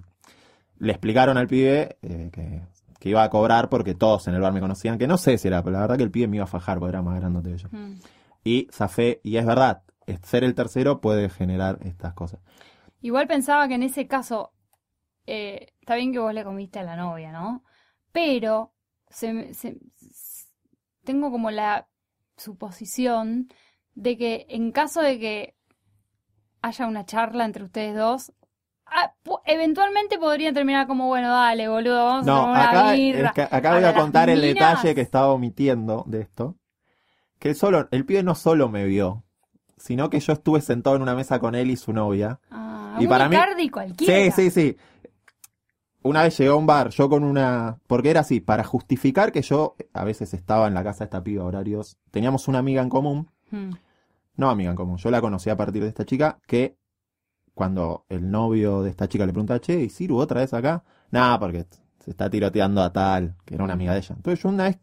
le 0.79 0.91
explicaron 0.91 1.37
al 1.37 1.47
pibe 1.47 1.97
eh, 2.03 2.29
que, 2.31 2.61
que 2.99 3.09
iba 3.09 3.23
a 3.23 3.29
cobrar 3.29 3.69
porque 3.69 3.95
todos 3.95 4.27
en 4.27 4.35
el 4.35 4.41
bar 4.41 4.53
me 4.53 4.59
conocían, 4.59 4.97
que 4.97 5.07
no 5.07 5.17
sé 5.17 5.37
si 5.37 5.47
era, 5.47 5.63
pero 5.63 5.73
la 5.73 5.81
verdad 5.81 5.97
que 5.97 6.03
el 6.03 6.11
pibe 6.11 6.27
me 6.27 6.37
iba 6.37 6.45
a 6.45 6.47
fajar 6.47 6.79
porque 6.79 6.89
era 6.89 7.01
más 7.01 7.19
grande 7.19 7.51
que 7.51 7.57
yo. 7.57 7.69
Mm. 7.71 7.99
Y 8.43 8.67
zafé, 8.71 9.21
y 9.23 9.37
es 9.37 9.45
verdad, 9.45 9.83
ser 10.23 10.43
el 10.43 10.55
tercero 10.55 11.01
puede 11.01 11.29
generar 11.29 11.79
estas 11.81 12.13
cosas. 12.13 12.39
Igual 13.01 13.27
pensaba 13.27 13.67
que 13.67 13.75
en 13.75 13.83
ese 13.83 14.07
caso, 14.07 14.53
eh, 15.25 15.73
está 15.81 15.95
bien 15.95 16.11
que 16.11 16.19
vos 16.19 16.33
le 16.33 16.43
comiste 16.43 16.79
a 16.79 16.83
la 16.83 16.95
novia, 16.95 17.31
¿no? 17.31 17.63
Pero 18.11 18.73
se 19.09 19.55
tengo 21.03 21.31
como 21.31 21.51
la 21.51 21.87
suposición 22.35 23.47
de 23.95 24.17
que 24.17 24.45
en 24.49 24.71
caso 24.71 25.01
de 25.01 25.19
que 25.19 25.55
haya 26.61 26.87
una 26.87 27.05
charla 27.05 27.45
entre 27.45 27.63
ustedes 27.63 27.95
dos, 27.95 28.33
ah, 28.91 29.13
eventualmente 29.45 30.17
podría 30.17 30.51
terminar 30.53 30.87
como, 30.87 31.07
bueno, 31.07 31.29
dale, 31.29 31.67
boludo, 31.67 32.05
vamos 32.05 32.27
a 32.27 32.31
tomar 32.31 32.49
una 32.51 32.69
acá, 32.69 32.91
birra. 32.93 33.27
es 33.29 33.33
que 33.33 33.41
acá 33.55 33.73
voy 33.75 33.83
a 33.83 33.93
contar 33.93 34.29
el 34.29 34.41
minas- 34.41 34.53
detalle 34.53 34.95
que 34.95 35.01
estaba 35.01 35.27
omitiendo 35.29 36.03
de 36.07 36.21
esto. 36.21 36.55
Que 37.39 37.53
solo, 37.53 37.87
el 37.91 38.05
pibe 38.05 38.23
no 38.23 38.33
solo 38.35 38.67
me 38.69 38.85
vio, 38.85 39.23
sino 39.77 40.09
que 40.09 40.19
yo 40.19 40.33
estuve 40.33 40.61
sentado 40.61 40.95
en 40.95 41.01
una 41.03 41.13
mesa 41.15 41.39
con 41.39 41.53
él 41.55 41.69
y 41.69 41.77
su 41.77 41.93
novia. 41.93 42.39
Ah, 42.49 42.97
y 42.99 43.03
un 43.03 43.09
para 43.09 43.29
mí- 43.29 43.69
cualquiera. 43.69 44.31
Sí, 44.35 44.49
sí, 44.49 44.49
sí. 44.51 44.77
Una 46.03 46.23
vez 46.23 46.37
llegué 46.37 46.51
a 46.51 46.55
un 46.55 46.65
bar, 46.65 46.89
yo 46.89 47.09
con 47.09 47.23
una... 47.23 47.79
Porque 47.85 48.09
era 48.09 48.21
así, 48.21 48.39
para 48.39 48.63
justificar 48.63 49.31
que 49.31 49.41
yo 49.41 49.75
a 49.93 50.03
veces 50.05 50.33
estaba 50.33 50.67
en 50.67 50.73
la 50.73 50.83
casa 50.83 50.99
de 50.99 51.05
esta 51.05 51.23
piba 51.23 51.43
horarios. 51.43 51.97
Teníamos 52.11 52.47
una 52.47 52.59
amiga 52.59 52.81
en 52.81 52.89
común, 52.89 53.29
Mm. 53.51 53.71
no 54.35 54.49
amiga 54.49 54.69
en 54.71 54.75
común, 54.75 54.97
yo 54.97 55.09
la 55.11 55.21
conocí 55.21 55.49
a 55.49 55.55
partir 55.57 55.81
de 55.83 55.89
esta 55.89 56.05
chica, 56.05 56.37
que 56.47 56.75
cuando 57.57 58.05
el 58.07 58.29
novio 58.29 58.83
de 58.83 58.91
esta 58.91 59.09
chica 59.09 59.25
le 59.25 59.33
pregunta, 59.33 59.59
che, 59.59 59.81
¿y 59.81 59.89
Ciru 59.89 60.17
otra 60.19 60.41
vez 60.41 60.53
acá? 60.53 60.83
Nada, 61.09 61.39
porque 61.39 61.65
se 62.05 62.11
está 62.11 62.29
tiroteando 62.29 62.83
a 62.83 62.93
tal, 62.93 63.33
que 63.43 63.55
era 63.55 63.63
una 63.63 63.73
amiga 63.73 63.93
de 63.93 63.97
ella. 63.99 64.13
Entonces 64.15 64.43
yo 64.43 64.49
una 64.49 64.65
vez, 64.65 64.77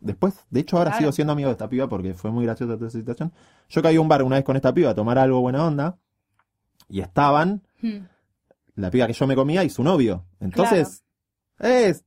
después, 0.00 0.34
de 0.50 0.60
hecho 0.60 0.76
ahora 0.76 0.90
Claro. 0.90 0.98
sigo 1.04 1.12
siendo 1.12 1.32
amigo 1.32 1.48
de 1.48 1.52
esta 1.52 1.68
piba 1.70 1.88
porque 1.88 2.12
fue 2.12 2.30
muy 2.30 2.44
graciosa 2.44 2.74
toda 2.74 2.88
esa 2.88 2.98
situación. 2.98 3.32
Yo 3.70 3.82
caí 3.82 3.96
a 3.96 4.00
un 4.02 4.08
bar 4.08 4.22
una 4.22 4.36
vez 4.36 4.44
con 4.44 4.56
esta 4.56 4.74
piba 4.74 4.90
a 4.90 4.94
tomar 4.94 5.18
algo 5.18 5.40
buena 5.40 5.64
onda, 5.66 5.96
y 6.90 7.00
estaban 7.00 7.62
Mm. 7.80 7.96
la 8.76 8.90
piba 8.90 9.06
que 9.06 9.14
yo 9.14 9.26
me 9.26 9.34
comía 9.34 9.64
y 9.64 9.70
su 9.70 9.82
novio. 9.82 10.26
Entonces, 10.38 11.02
es, 11.58 12.04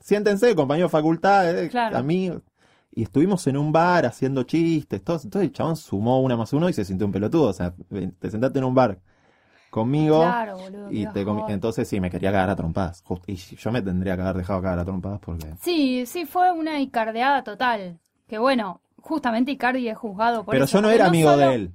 siéntense, 0.00 0.54
compañero 0.54 0.86
de 0.86 0.90
facultad, 0.90 1.58
eh, 1.58 1.68
Claro. 1.68 1.98
amigos. 1.98 2.42
Y 2.92 3.02
estuvimos 3.04 3.46
en 3.46 3.56
un 3.56 3.70
bar 3.72 4.04
haciendo 4.06 4.42
chistes, 4.42 5.02
todo. 5.04 5.16
Entonces 5.22 5.42
el 5.48 5.52
chabón 5.52 5.76
sumó 5.76 6.20
una 6.20 6.36
más 6.36 6.52
uno 6.52 6.68
y 6.68 6.72
se 6.72 6.84
sintió 6.84 7.06
un 7.06 7.12
pelotudo. 7.12 7.48
O 7.48 7.52
sea, 7.52 7.72
te 8.18 8.30
sentaste 8.30 8.58
en 8.58 8.64
un 8.64 8.74
bar 8.74 8.98
conmigo 9.70 10.18
Claro, 10.22 10.58
boludo. 10.58 10.90
y 10.90 11.06
te. 11.06 11.20
Entonces 11.52 11.86
sí, 11.88 12.00
me 12.00 12.10
quería 12.10 12.32
cagar 12.32 12.50
a 12.50 12.56
trompadas. 12.56 13.02
Just- 13.06 13.28
Y 13.28 13.36
yo 13.36 13.70
me 13.70 13.80
tendría 13.82 14.16
que 14.16 14.22
haber 14.22 14.36
dejado 14.38 14.60
cagar 14.60 14.80
a 14.80 14.84
trompadas 14.84 15.20
porque... 15.20 15.46
Sí, 15.60 16.04
sí, 16.06 16.26
fue 16.26 16.50
una 16.50 16.80
icardeada 16.80 17.44
total. 17.44 18.00
Que 18.26 18.38
bueno, 18.38 18.80
justamente 18.96 19.52
Icardi 19.52 19.88
es 19.88 19.96
juzgado 19.96 20.44
por 20.44 20.52
Pero 20.52 20.64
eso. 20.64 20.78
yo 20.78 20.82
no 20.82 20.90
era 20.90 21.06
amigo 21.06 21.30
solo- 21.30 21.46
de 21.48 21.54
él. 21.54 21.72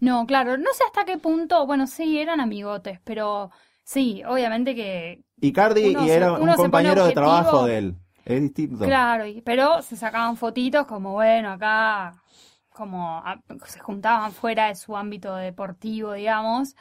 No, 0.00 0.26
claro, 0.26 0.56
no 0.58 0.70
sé 0.74 0.84
hasta 0.84 1.04
qué 1.04 1.18
punto, 1.18 1.66
bueno, 1.66 1.86
sí, 1.86 2.18
eran 2.18 2.40
amigotes, 2.40 3.00
pero 3.04 3.50
sí, 3.84 4.22
obviamente 4.26 4.74
que, 4.74 5.22
Y 5.40 5.52
Cardi 5.52 5.90
Uno 5.94 6.06
y 6.06 6.10
era 6.10 6.32
un 6.34 6.52
compañero 6.54 7.06
de 7.06 7.12
trabajo 7.12 7.64
de 7.66 7.78
él. 7.78 7.94
Es 8.24 8.40
distinto. 8.40 8.84
claro, 8.84 9.24
pero 9.44 9.82
se 9.82 9.96
sacaban 9.96 10.36
fotitos 10.36 10.86
como, 10.86 11.12
bueno, 11.12 11.50
acá, 11.52 12.22
como 12.70 13.22
se 13.66 13.80
juntaban 13.80 14.32
fuera 14.32 14.68
de 14.68 14.74
su 14.74 14.96
ámbito 14.96 15.34
deportivo, 15.36 16.12
digamos. 16.14 16.74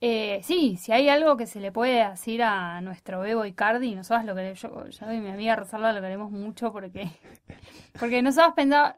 Eh, 0.00 0.40
sí, 0.42 0.76
si 0.78 0.92
hay 0.92 1.08
algo 1.10 1.36
que 1.36 1.46
se 1.46 1.60
le 1.60 1.72
puede 1.72 2.08
decir 2.08 2.42
a 2.42 2.80
nuestro 2.80 3.20
Bebo 3.20 3.44
Icardi, 3.44 3.94
nosotros 3.94 4.24
lo 4.24 4.34
que 4.34 4.54
yo, 4.54 4.88
yo 4.88 5.12
y 5.12 5.20
mi 5.20 5.30
amiga 5.30 5.56
Rosalba 5.56 5.92
lo 5.92 6.00
queremos 6.00 6.30
mucho 6.30 6.72
porque, 6.72 7.10
porque 8.00 8.22
nosotros 8.22 8.54
pensamos, 8.56 8.94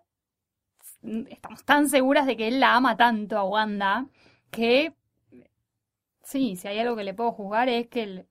estamos 1.28 1.64
tan 1.64 1.88
seguras 1.88 2.26
de 2.26 2.36
que 2.36 2.48
él 2.48 2.60
la 2.60 2.76
ama 2.76 2.96
tanto 2.96 3.36
a 3.38 3.44
Wanda 3.44 4.06
que 4.50 4.94
sí, 6.22 6.56
si 6.56 6.68
hay 6.68 6.78
algo 6.78 6.96
que 6.96 7.04
le 7.04 7.14
puedo 7.14 7.32
juzgar 7.32 7.68
es 7.68 7.88
que 7.88 8.02
él 8.02 8.26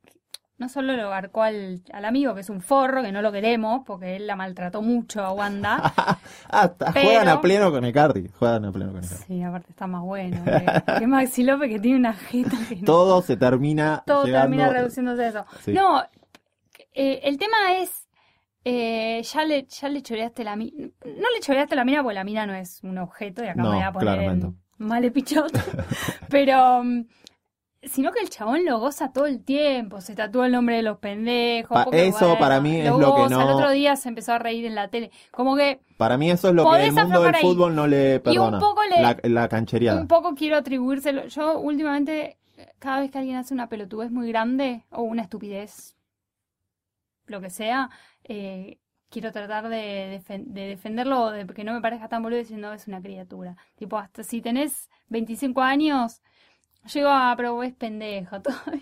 no 0.62 0.70
solo 0.70 0.96
lo 0.96 1.08
abarcó 1.08 1.42
al, 1.42 1.82
al 1.92 2.06
amigo, 2.06 2.36
que 2.36 2.42
es 2.42 2.50
un 2.52 2.62
forro, 2.62 3.02
que 3.02 3.12
no 3.12 3.22
lo 3.24 3.32
queremos, 3.32 3.82
porque 3.86 4.16
él 4.16 4.28
la 4.28 4.36
maltrató 4.36 4.82
mucho 4.84 5.24
a 5.26 5.32
Wanda. 5.34 5.92
Pero- 6.78 6.92
juegan 7.02 7.28
a 7.28 7.42
pleno 7.42 7.72
con 7.72 7.84
Icardi. 7.86 8.30
Juegan 8.38 8.66
a 8.66 8.72
pleno 8.72 8.92
con 8.92 9.04
Icardi. 9.04 9.24
Sí, 9.26 9.42
aparte 9.42 9.72
está 9.72 9.88
más 9.88 10.04
bueno. 10.04 10.38
Que, 10.46 11.00
que 11.00 11.08
Maxi 11.08 11.44
López 11.44 11.70
que 11.70 11.80
tiene 11.80 11.98
una 11.98 12.14
jeta 12.14 12.56
que 12.70 12.76
no. 12.76 12.86
Todo 12.86 13.22
se 13.24 13.36
termina 13.38 14.04
Todo 14.06 14.26
llegando- 14.26 14.42
termina 14.58 14.70
reduciéndose 14.70 15.24
a 15.26 15.28
eso. 15.30 15.46
Sí. 15.66 15.74
No, 15.74 16.04
eh, 16.94 17.22
el 17.24 17.38
tema 17.40 17.58
es, 17.80 18.08
eh, 18.64 19.22
ya 19.24 19.44
le 19.44 19.66
ya 19.66 19.90
le 19.90 20.02
choreaste 20.04 20.44
la 20.44 20.56
mina. 20.56 20.90
No 21.04 21.28
le 21.34 21.40
choreaste 21.42 21.76
la 21.76 21.84
mina 21.86 22.04
porque 22.04 22.16
la 22.16 22.24
mina 22.24 22.46
no 22.46 22.54
es 22.54 22.84
un 22.84 22.98
objeto 23.00 23.44
y 23.44 23.48
acá 23.48 23.62
No, 23.62 23.70
me 23.72 23.76
voy 23.78 23.84
a 23.86 23.92
poner 23.92 24.22
en 24.22 24.56
male 24.78 25.10
pichot. 25.12 25.52
Pero 26.30 26.84
mm, 26.84 27.06
sino 27.84 28.12
que 28.12 28.20
el 28.20 28.30
chabón 28.30 28.64
lo 28.66 28.80
goza 28.80 29.12
todo 29.12 29.26
el 29.26 29.44
tiempo, 29.44 30.02
se 30.02 30.14
tatúa 30.16 30.46
el 30.46 30.52
nombre 30.52 30.76
de 30.76 30.82
los 30.84 31.00
pendejos. 31.00 31.86
Pa- 31.86 31.88
eso 31.92 32.38
para 32.38 32.62
mí 32.62 32.78
es 32.80 32.86
lo 32.90 32.98
que 33.00 33.06
goza. 33.06 33.24
El 33.42 33.48
no- 33.48 33.56
otro 33.56 33.72
día 33.72 33.96
se 33.96 34.10
empezó 34.10 34.34
a 34.34 34.40
reír 34.40 34.66
en 34.66 34.76
la 34.76 34.88
tele. 34.90 35.12
Como 35.32 35.56
que 35.56 35.82
Para 35.98 36.18
mí 36.18 36.30
eso 36.30 36.50
es 36.50 36.54
lo 36.56 36.70
que 36.72 36.86
el 36.86 36.92
mundo 36.94 37.22
del 37.24 37.36
ahí. 37.36 37.42
fútbol 37.42 37.76
no 37.76 37.88
le 37.88 38.20
perdona. 38.20 38.60
poco 38.60 38.82
le- 38.84 39.02
La, 39.02 39.18
la 39.24 39.50
canchereada. 39.50 40.00
un 40.00 40.08
poco 40.08 40.36
quiero 40.36 40.58
atribuírselo. 40.58 41.26
Yo 41.28 41.60
últimamente, 41.60 42.38
cada 42.80 43.00
vez 43.02 43.10
que 43.12 43.18
alguien 43.18 43.38
hace 43.38 43.54
una 43.54 43.68
pelotudez 43.68 44.12
muy 44.12 44.28
grande 44.30 44.86
o 44.92 45.02
una 45.02 45.24
estupidez, 45.24 45.96
lo 47.26 47.42
que 47.42 47.50
sea, 47.50 47.90
eh, 48.24 48.78
quiero 49.10 49.32
tratar 49.32 49.70
de, 49.70 50.22
defen- 50.24 50.46
de 50.46 50.68
defenderlo, 50.68 51.22
o 51.24 51.32
de 51.32 51.46
que 51.48 51.64
no 51.64 51.74
me 51.74 51.82
parezca 51.82 52.08
tan 52.10 52.22
boludo 52.22 52.40
diciendo 52.40 52.72
es 52.74 52.88
una 52.88 53.02
criatura. 53.02 53.58
Tipo, 53.76 53.98
hasta 53.98 54.24
si 54.24 54.42
tenés 54.42 54.90
25 55.10 55.62
años, 55.62 56.22
llego 56.94 57.10
a, 57.10 57.34
pero 57.38 57.54
vos 57.56 57.66
es 57.66 57.74
pendejo 57.74 58.42
todavía. 58.42 58.82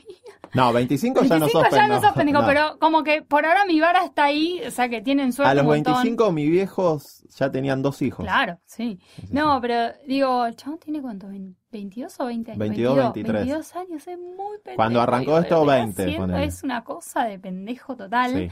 No, 0.54 0.74
25 0.74 1.22
ya 1.24 1.36
no 1.38 1.46
25 1.46 1.52
sos 1.52 1.72
ya 1.72 1.82
no 1.88 1.94
pendejo. 1.96 2.02
sos 2.02 2.14
pendejo, 2.18 2.42
No. 2.42 2.48
pero 2.48 2.80
como 2.80 3.04
que 3.04 3.22
por 3.22 3.46
ahora 3.46 3.66
mi 3.66 3.80
vara 3.80 4.04
está 4.06 4.26
ahí, 4.26 4.62
o 4.66 4.72
sea 4.72 4.90
que 4.90 5.02
tienen 5.02 5.32
suerte 5.34 5.52
A 5.52 5.54
los 5.54 5.64
un 5.64 5.68
montón. 5.70 5.94
25 5.96 6.32
mis 6.32 6.50
viejos 6.50 7.24
ya 7.38 7.52
tenían 7.52 7.82
dos 7.82 8.02
hijos. 8.02 8.26
Claro, 8.26 8.60
sí. 8.66 9.00
Sí, 9.16 9.28
No, 9.32 9.56
sí. 9.56 9.60
pero 9.62 9.94
digo, 10.08 10.46
¿el 10.46 10.56
chabón 10.56 10.80
tiene 10.80 11.02
cuánto? 11.02 11.28
¿Vein- 11.28 11.56
¿22 11.72 12.16
o 12.20 12.26
20 12.26 12.52
años? 12.52 12.60
22, 12.60 12.96
23. 12.96 13.34
22 13.46 13.76
años, 13.76 14.08
es 14.08 14.18
muy 14.18 14.58
pendejo. 14.58 14.76
Cuando 14.78 15.02
arrancó 15.02 15.32
Digo, 15.32 15.40
esto, 15.40 15.56
lo 15.56 15.62
que 15.66 15.68
está 15.72 15.84
20, 15.86 16.02
haciendo 16.04 16.28
ponele. 16.28 16.46
Es 16.46 16.64
una 16.64 16.84
cosa 16.84 17.24
de 17.26 17.38
pendejo 17.40 17.96
total. 17.96 18.34
Sí. 18.34 18.48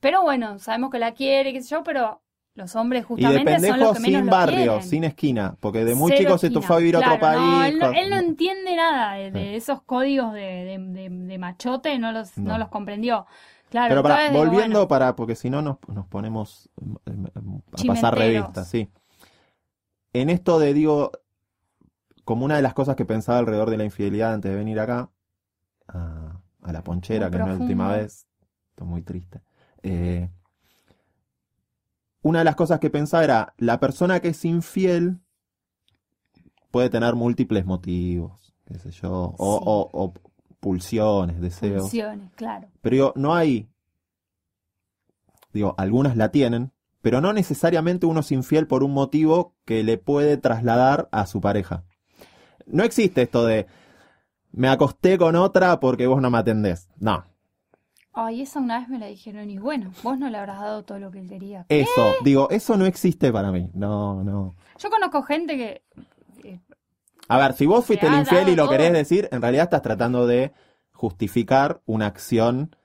Pero 0.00 0.22
bueno, 0.22 0.58
sabemos 0.58 0.90
que 0.90 0.98
la 0.98 1.12
quiere, 1.14 1.52
qué 1.52 1.62
sé 1.62 1.70
yo, 1.70 1.82
pero 1.82 2.20
los 2.54 2.76
hombres 2.76 3.04
Y 3.16 3.28
de 3.28 3.40
justamente 3.40 3.58
son 3.60 3.80
los 3.80 3.90
pendejo 3.90 3.92
que 3.92 4.00
menos 4.00 4.22
sin 4.22 4.28
barrio, 4.28 4.80
sin 4.80 5.04
esquina, 5.04 5.56
porque 5.60 5.84
de 5.84 5.94
muy 5.94 6.12
Cero 6.12 6.14
chico 6.14 6.38
se 6.38 6.50
esquina. 6.50 6.60
te 6.60 6.62
fue 6.62 6.76
a 6.76 6.78
vivir 6.80 6.96
a 6.96 7.00
otro 7.00 7.18
no, 7.18 7.18
país. 7.18 7.72
él, 7.72 7.78
no, 7.78 7.86
con- 7.86 7.92
él 7.92 8.10
no 8.10 8.16
entiende 8.18 8.76
nada 8.76 9.14
de, 9.14 9.30
de 9.30 9.56
esos 9.56 9.82
códigos 9.82 10.32
de, 10.32 10.40
de, 10.40 10.78
de- 10.78 11.08
de 11.10 11.38
machote, 11.38 11.98
no 11.98 12.12
los, 12.12 12.42
no. 12.42 12.58
No. 12.58 12.58
los 12.58 12.68
comprendió. 12.68 13.26
Claro, 13.70 13.94
Pero 13.94 14.02
para, 14.02 14.22
digo, 14.30 14.52
volviendo 14.52 14.52
bueno, 14.52 14.88
para, 14.88 15.14
porque 15.16 15.34
si 15.36 15.50
no 15.50 15.60
nos, 15.62 15.76
nos 15.88 16.06
ponemos 16.06 16.70
mm, 16.80 16.94
mm, 17.40 17.58
a 17.78 17.84
pasar 17.84 18.16
revistas, 18.16 18.68
sí. 18.68 18.90
En 20.14 20.30
esto 20.30 20.58
de, 20.58 20.72
digo, 20.72 21.12
como 22.24 22.44
una 22.44 22.56
de 22.56 22.62
las 22.62 22.74
cosas 22.74 22.96
que 22.96 23.04
pensaba 23.04 23.38
alrededor 23.38 23.70
de 23.70 23.76
la 23.76 23.84
infidelidad 23.84 24.34
antes 24.34 24.50
de 24.50 24.56
venir 24.56 24.80
acá, 24.80 25.10
a, 25.88 26.40
a 26.62 26.72
la 26.72 26.84
ponchera, 26.84 27.30
Muy 27.30 27.30
que 27.30 27.38
no 27.38 27.46
es 27.46 27.52
la 27.52 27.58
última 27.58 27.92
profundo. 27.92 27.92
vez, 27.92 28.28
estoy 28.70 28.88
muy 28.88 29.02
triste. 29.02 29.42
eh, 29.82 30.30
una 32.24 32.40
de 32.40 32.44
las 32.46 32.56
cosas 32.56 32.80
que 32.80 32.90
pensaba 32.90 33.22
era, 33.22 33.54
la 33.58 33.78
persona 33.78 34.18
que 34.20 34.28
es 34.28 34.44
infiel 34.44 35.20
puede 36.72 36.90
tener 36.90 37.14
múltiples 37.14 37.64
motivos, 37.66 38.52
qué 38.66 38.78
sé 38.78 38.90
yo, 38.90 39.34
o, 39.38 39.58
Sí. 39.58 39.64
o- 39.66 39.90
o 39.92 40.14
pulsiones, 40.58 41.40
deseos. 41.40 41.82
funciones, 41.82 42.32
claro. 42.34 42.66
Pero 42.80 42.94
digo, 42.94 43.12
no 43.16 43.34
hay. 43.34 43.68
Digo, 45.52 45.74
algunas 45.78 46.16
la 46.16 46.30
tienen, 46.30 46.72
pero 47.02 47.20
no 47.20 47.32
necesariamente 47.32 48.06
uno 48.06 48.20
es 48.20 48.32
infiel 48.32 48.66
por 48.66 48.82
un 48.82 48.92
motivo 48.92 49.54
que 49.64 49.84
le 49.84 49.98
puede 49.98 50.36
trasladar 50.36 51.08
a 51.12 51.26
su 51.26 51.40
pareja. 51.40 51.84
No 52.66 52.82
existe 52.82 53.22
esto 53.22 53.44
de 53.44 53.66
me 54.50 54.68
acosté 54.68 55.18
con 55.18 55.36
otra 55.36 55.78
porque 55.80 56.06
vos 56.06 56.20
no 56.22 56.30
me 56.30 56.38
atendés. 56.38 56.88
No. 56.98 57.24
Ay, 58.14 58.42
esa 58.42 58.60
una 58.60 58.78
vez 58.78 58.88
me 58.88 58.98
la 58.98 59.06
dijeron 59.06 59.50
y 59.50 59.58
bueno, 59.58 59.92
vos 60.04 60.18
no 60.18 60.30
le 60.30 60.38
habrás 60.38 60.60
dado 60.60 60.84
todo 60.84 61.00
lo 61.00 61.10
que 61.10 61.18
él 61.18 61.28
quería. 61.28 61.66
Eso, 61.68 62.14
digo, 62.22 62.48
eso 62.50 62.76
no 62.76 62.86
existe 62.86 63.32
para 63.32 63.50
mí. 63.50 63.70
No, 63.74 64.22
no. 64.22 64.54
Yo 64.78 64.88
conozco 64.88 65.22
gente 65.22 65.56
que 65.56 65.82
eh, 66.44 66.60
A 67.28 67.38
ver, 67.38 67.54
si 67.54 67.66
vos 67.66 67.84
fuiste 67.84 68.06
Te 68.06 68.12
el 68.12 68.20
infiel 68.20 68.48
y 68.50 68.56
lo 68.56 68.68
querés 68.68 68.92
decir, 68.92 69.28
en 69.32 69.42
realidad 69.42 69.64
estás 69.64 69.82
tratando 69.82 70.28
de 70.28 70.52
justificar 70.92 71.80
una 71.86 72.06
acción 72.06 72.76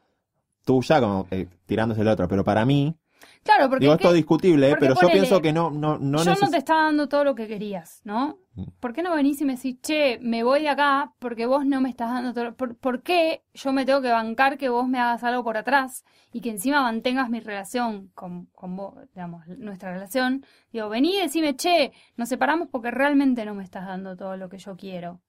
tuya 0.66 1.00
como 1.00 1.28
eh, 1.30 1.48
tirándose 1.68 2.02
el 2.02 2.08
otro. 2.08 2.28
Pero 2.28 2.44
para 2.44 2.66
mí, 2.66 2.96
Claro, 3.44 3.70
porque 3.70 3.86
digo, 3.86 3.94
esto 3.96 4.10
es 4.10 4.16
discutible, 4.16 4.68
¿eh? 4.68 4.70
porque 4.72 4.88
pero 4.88 5.02
yo 5.02 5.08
pienso 5.14 5.42
que 5.42 5.54
no, 5.54 5.72
no, 5.72 5.98
no 5.98 6.18
yo 6.24 6.26
no 6.42 6.50
te 6.52 6.58
estaba 6.58 6.84
dando 6.84 7.08
todo 7.10 7.24
lo 7.24 7.36
que 7.36 7.48
querías, 7.48 8.02
¿no? 8.04 8.38
Mm. 8.56 8.64
¿Por 8.80 8.94
qué 8.94 9.02
no 9.02 9.16
venís 9.16 9.42
y 9.42 9.46
me 9.46 9.56
decís, 9.56 9.78
che, 9.82 10.20
me 10.22 10.44
voy 10.44 10.62
de 10.62 10.70
acá 10.70 11.14
porque 11.20 11.46
vos 11.46 11.66
no 11.66 11.82
me 11.82 11.90
estás 11.90 12.12
dando 12.12 12.34
todo? 12.34 12.44
lo- 12.46 12.56
¿Por, 12.56 12.78
por 12.78 13.02
qué 13.04 13.44
yo 13.54 13.72
me 13.74 13.86
tengo 13.86 14.02
que 14.02 14.12
bancar 14.12 14.58
que 14.58 14.70
vos 14.70 14.88
me 14.88 15.00
hagas 15.00 15.24
algo 15.24 15.44
por 15.44 15.58
atrás 15.58 16.04
y 16.32 16.42
que 16.42 16.50
encima 16.50 16.82
mantengas 16.82 17.30
mi 17.30 17.40
relación 17.40 18.10
con, 18.14 18.48
con 18.48 18.76
vos, 18.76 18.96
digamos, 19.14 19.48
nuestra 19.48 19.92
relación? 19.92 20.46
Digo, 20.72 20.90
vení 20.90 21.16
y 21.18 21.22
decime, 21.22 21.56
che, 21.56 21.92
nos 22.18 22.30
separamos 22.30 22.68
porque 22.70 22.92
realmente 22.92 23.46
no 23.46 23.56
me 23.56 23.64
estás 23.64 23.86
dando 23.88 24.16
todo 24.16 24.38
lo 24.38 24.50
que 24.50 24.58
yo 24.58 24.76
quiero, 24.76 25.22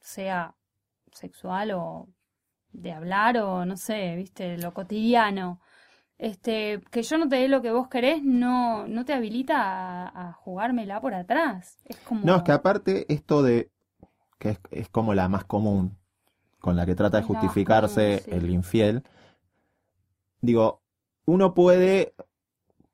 sea 0.00 0.54
sexual 1.12 1.72
o 1.72 2.08
de 2.72 2.92
hablar 2.92 3.38
o 3.38 3.64
no 3.64 3.76
sé, 3.76 4.14
viste, 4.16 4.58
lo 4.58 4.72
cotidiano. 4.74 5.60
Este, 6.18 6.80
que 6.90 7.02
yo 7.02 7.18
no 7.18 7.28
te 7.28 7.36
dé 7.36 7.48
lo 7.48 7.60
que 7.60 7.70
vos 7.70 7.88
querés 7.88 8.22
no, 8.22 8.88
no 8.88 9.04
te 9.04 9.12
habilita 9.12 9.56
a, 9.58 10.28
a 10.28 10.32
jugármela 10.32 11.00
por 11.00 11.14
atrás. 11.14 11.78
Es 11.84 11.96
como. 11.98 12.24
No, 12.24 12.36
es 12.36 12.42
que 12.42 12.52
aparte 12.52 13.12
esto 13.12 13.42
de 13.42 13.70
que 14.38 14.50
es, 14.50 14.60
es 14.70 14.88
como 14.88 15.14
la 15.14 15.28
más 15.28 15.44
común, 15.44 15.96
con 16.58 16.76
la 16.76 16.86
que 16.86 16.94
trata 16.94 17.18
de 17.18 17.24
justificarse 17.24 18.22
sí. 18.24 18.30
el 18.30 18.50
infiel. 18.50 19.02
Digo, 20.40 20.82
uno 21.24 21.54
puede, 21.54 22.14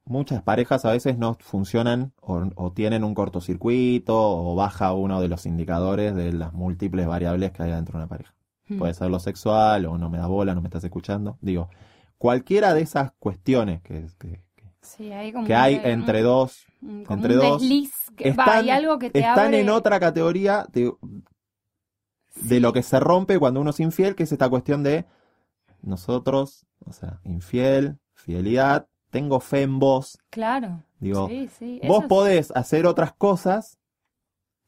muchas 0.05 0.43
parejas 0.43 0.85
a 0.85 0.93
veces 0.93 1.19
no 1.19 1.35
funcionan 1.35 2.13
o, 2.21 2.43
o 2.57 2.73
tienen 2.73 3.05
un 3.05 3.15
cortocircuito 3.15 4.17
o 4.17 4.55
baja 4.55 4.93
uno 4.93 5.21
de 5.21 5.29
los 5.29 5.47
indicadores 5.47 6.15
de 6.15 6.33
las 6.33 6.53
múltiples 6.53 7.07
variables 7.07 7.53
que 7.53 7.63
hay 7.63 7.71
dentro 7.71 7.93
de 7.93 8.05
una 8.05 8.09
pareja. 8.09 8.35
Hmm. 8.69 8.79
Puede 8.79 8.95
ser 8.95 9.11
lo 9.11 9.19
sexual 9.19 9.87
o 9.87 9.99
no 9.99 10.09
me 10.09 10.19
da 10.19 10.27
bola, 10.27 10.55
no 10.55 10.63
me 10.63 10.69
estás 10.69 10.85
escuchando. 10.85 11.39
Digo, 11.41 11.69
cualquiera 12.23 12.73
de 12.73 12.83
esas 12.83 13.11
cuestiones 13.19 13.83
que, 13.83 14.07
que- 14.17 14.41
Sí, 14.81 15.11
hay 15.13 15.33
como 15.33 15.45
que 15.45 15.57
hay 15.57 15.81
entre 15.83 16.19
un- 16.19 16.25
dos 16.25 16.65
como 16.81 17.15
entre 17.25 17.35
un 17.35 17.41
dos, 17.41 17.63
que 18.17 18.31
va, 18.33 18.45
están- 18.45 18.65
hay 18.65 18.71
algo 18.71 18.97
que 19.01 19.11
te 19.11 19.19
están 19.19 19.47
abre. 19.47 19.61
en 19.61 19.69
otra 19.71 19.99
categoría 19.99 20.65
de, 20.73 20.93
de 22.37 22.61
lo 22.61 22.73
que 22.73 22.85
se 22.85 23.01
rompe 23.01 23.39
cuando 23.41 23.61
uno 23.61 23.71
es 23.71 23.81
infiel, 23.81 24.15
que 24.15 24.23
es 24.23 24.31
esta 24.31 24.49
cuestión 24.49 24.85
de 24.85 25.05
nosotros, 25.83 26.65
o 26.85 26.93
sea, 26.93 27.19
infiel, 27.25 27.99
fidelidad, 28.15 28.87
tengo 29.11 29.41
fe 29.41 29.63
en 29.63 29.81
vos. 29.81 30.17
Claro. 30.31 30.85
Digo, 31.01 31.27
sí, 31.29 31.49
sí. 31.59 31.81
vos 31.89 32.05
podés 32.05 32.53
hacer 32.55 32.87
otras 32.87 33.13
cosas 33.13 33.79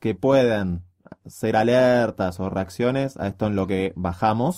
que 0.00 0.16
pueden 0.16 0.82
ser 1.26 1.54
alertas 1.56 2.40
o 2.40 2.50
reacciones 2.50 3.16
a 3.16 3.28
esto 3.28 3.46
en 3.46 3.54
lo 3.54 3.68
que 3.68 3.92
bajamos, 3.94 4.56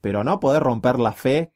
pero 0.00 0.24
no 0.24 0.40
poder 0.40 0.62
romper 0.64 0.98
la 0.98 1.12
fe. 1.12 1.52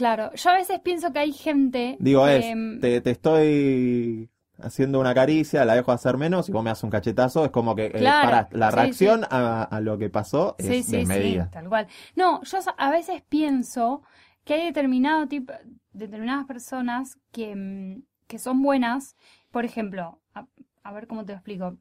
Claro. 0.00 0.30
Yo 0.34 0.50
a 0.50 0.54
veces 0.54 0.80
pienso 0.80 1.12
que 1.12 1.18
hay 1.18 1.32
gente. 1.32 1.96
Digo, 2.00 2.24
que, 2.24 2.38
es, 2.38 2.56
mm, 2.56 2.80
te, 2.80 3.00
te 3.02 3.10
estoy 3.10 4.30
haciendo 4.58 4.98
una 5.00 5.14
caricia, 5.14 5.64
la 5.64 5.74
dejo 5.74 5.92
hacer 5.92 6.16
menos 6.16 6.48
y 6.48 6.52
vos 6.52 6.62
me 6.64 6.70
haces 6.70 6.84
un 6.84 6.90
cachetazo, 6.90 7.44
es 7.44 7.50
como 7.50 7.74
que 7.74 7.86
eh, 7.86 7.92
pará, 8.02 8.48
la 8.52 8.70
sí, 8.70 8.76
reacción 8.76 9.24
A, 9.30 9.62
a 9.62 9.80
lo 9.80 9.98
que 9.98 10.10
pasó 10.10 10.54
es 10.58 10.66
Sí, 10.66 10.82
sí, 10.82 10.96
desmedida. 10.96 11.44
sí, 11.44 11.50
tal 11.50 11.68
cual. 11.68 11.86
No, 12.16 12.42
yo 12.42 12.58
a 12.76 12.90
veces 12.90 13.22
pienso 13.28 14.02
que 14.44 14.54
hay 14.54 14.64
determinado 14.66 15.26
tipo, 15.28 15.52
determinadas 15.92 16.46
personas 16.46 17.18
que, 17.32 17.54
mm, 17.54 18.02
que 18.26 18.38
son 18.38 18.62
buenas. 18.62 19.16
Por 19.50 19.64
ejemplo, 19.64 20.20
a, 20.34 20.46
a 20.82 20.92
ver 20.92 21.06
cómo 21.06 21.24
te 21.24 21.32
lo 21.32 21.36
explico. 21.38 21.76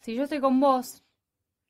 Si 0.00 0.14
yo 0.14 0.24
estoy 0.24 0.40
con 0.40 0.60
vos, 0.60 1.04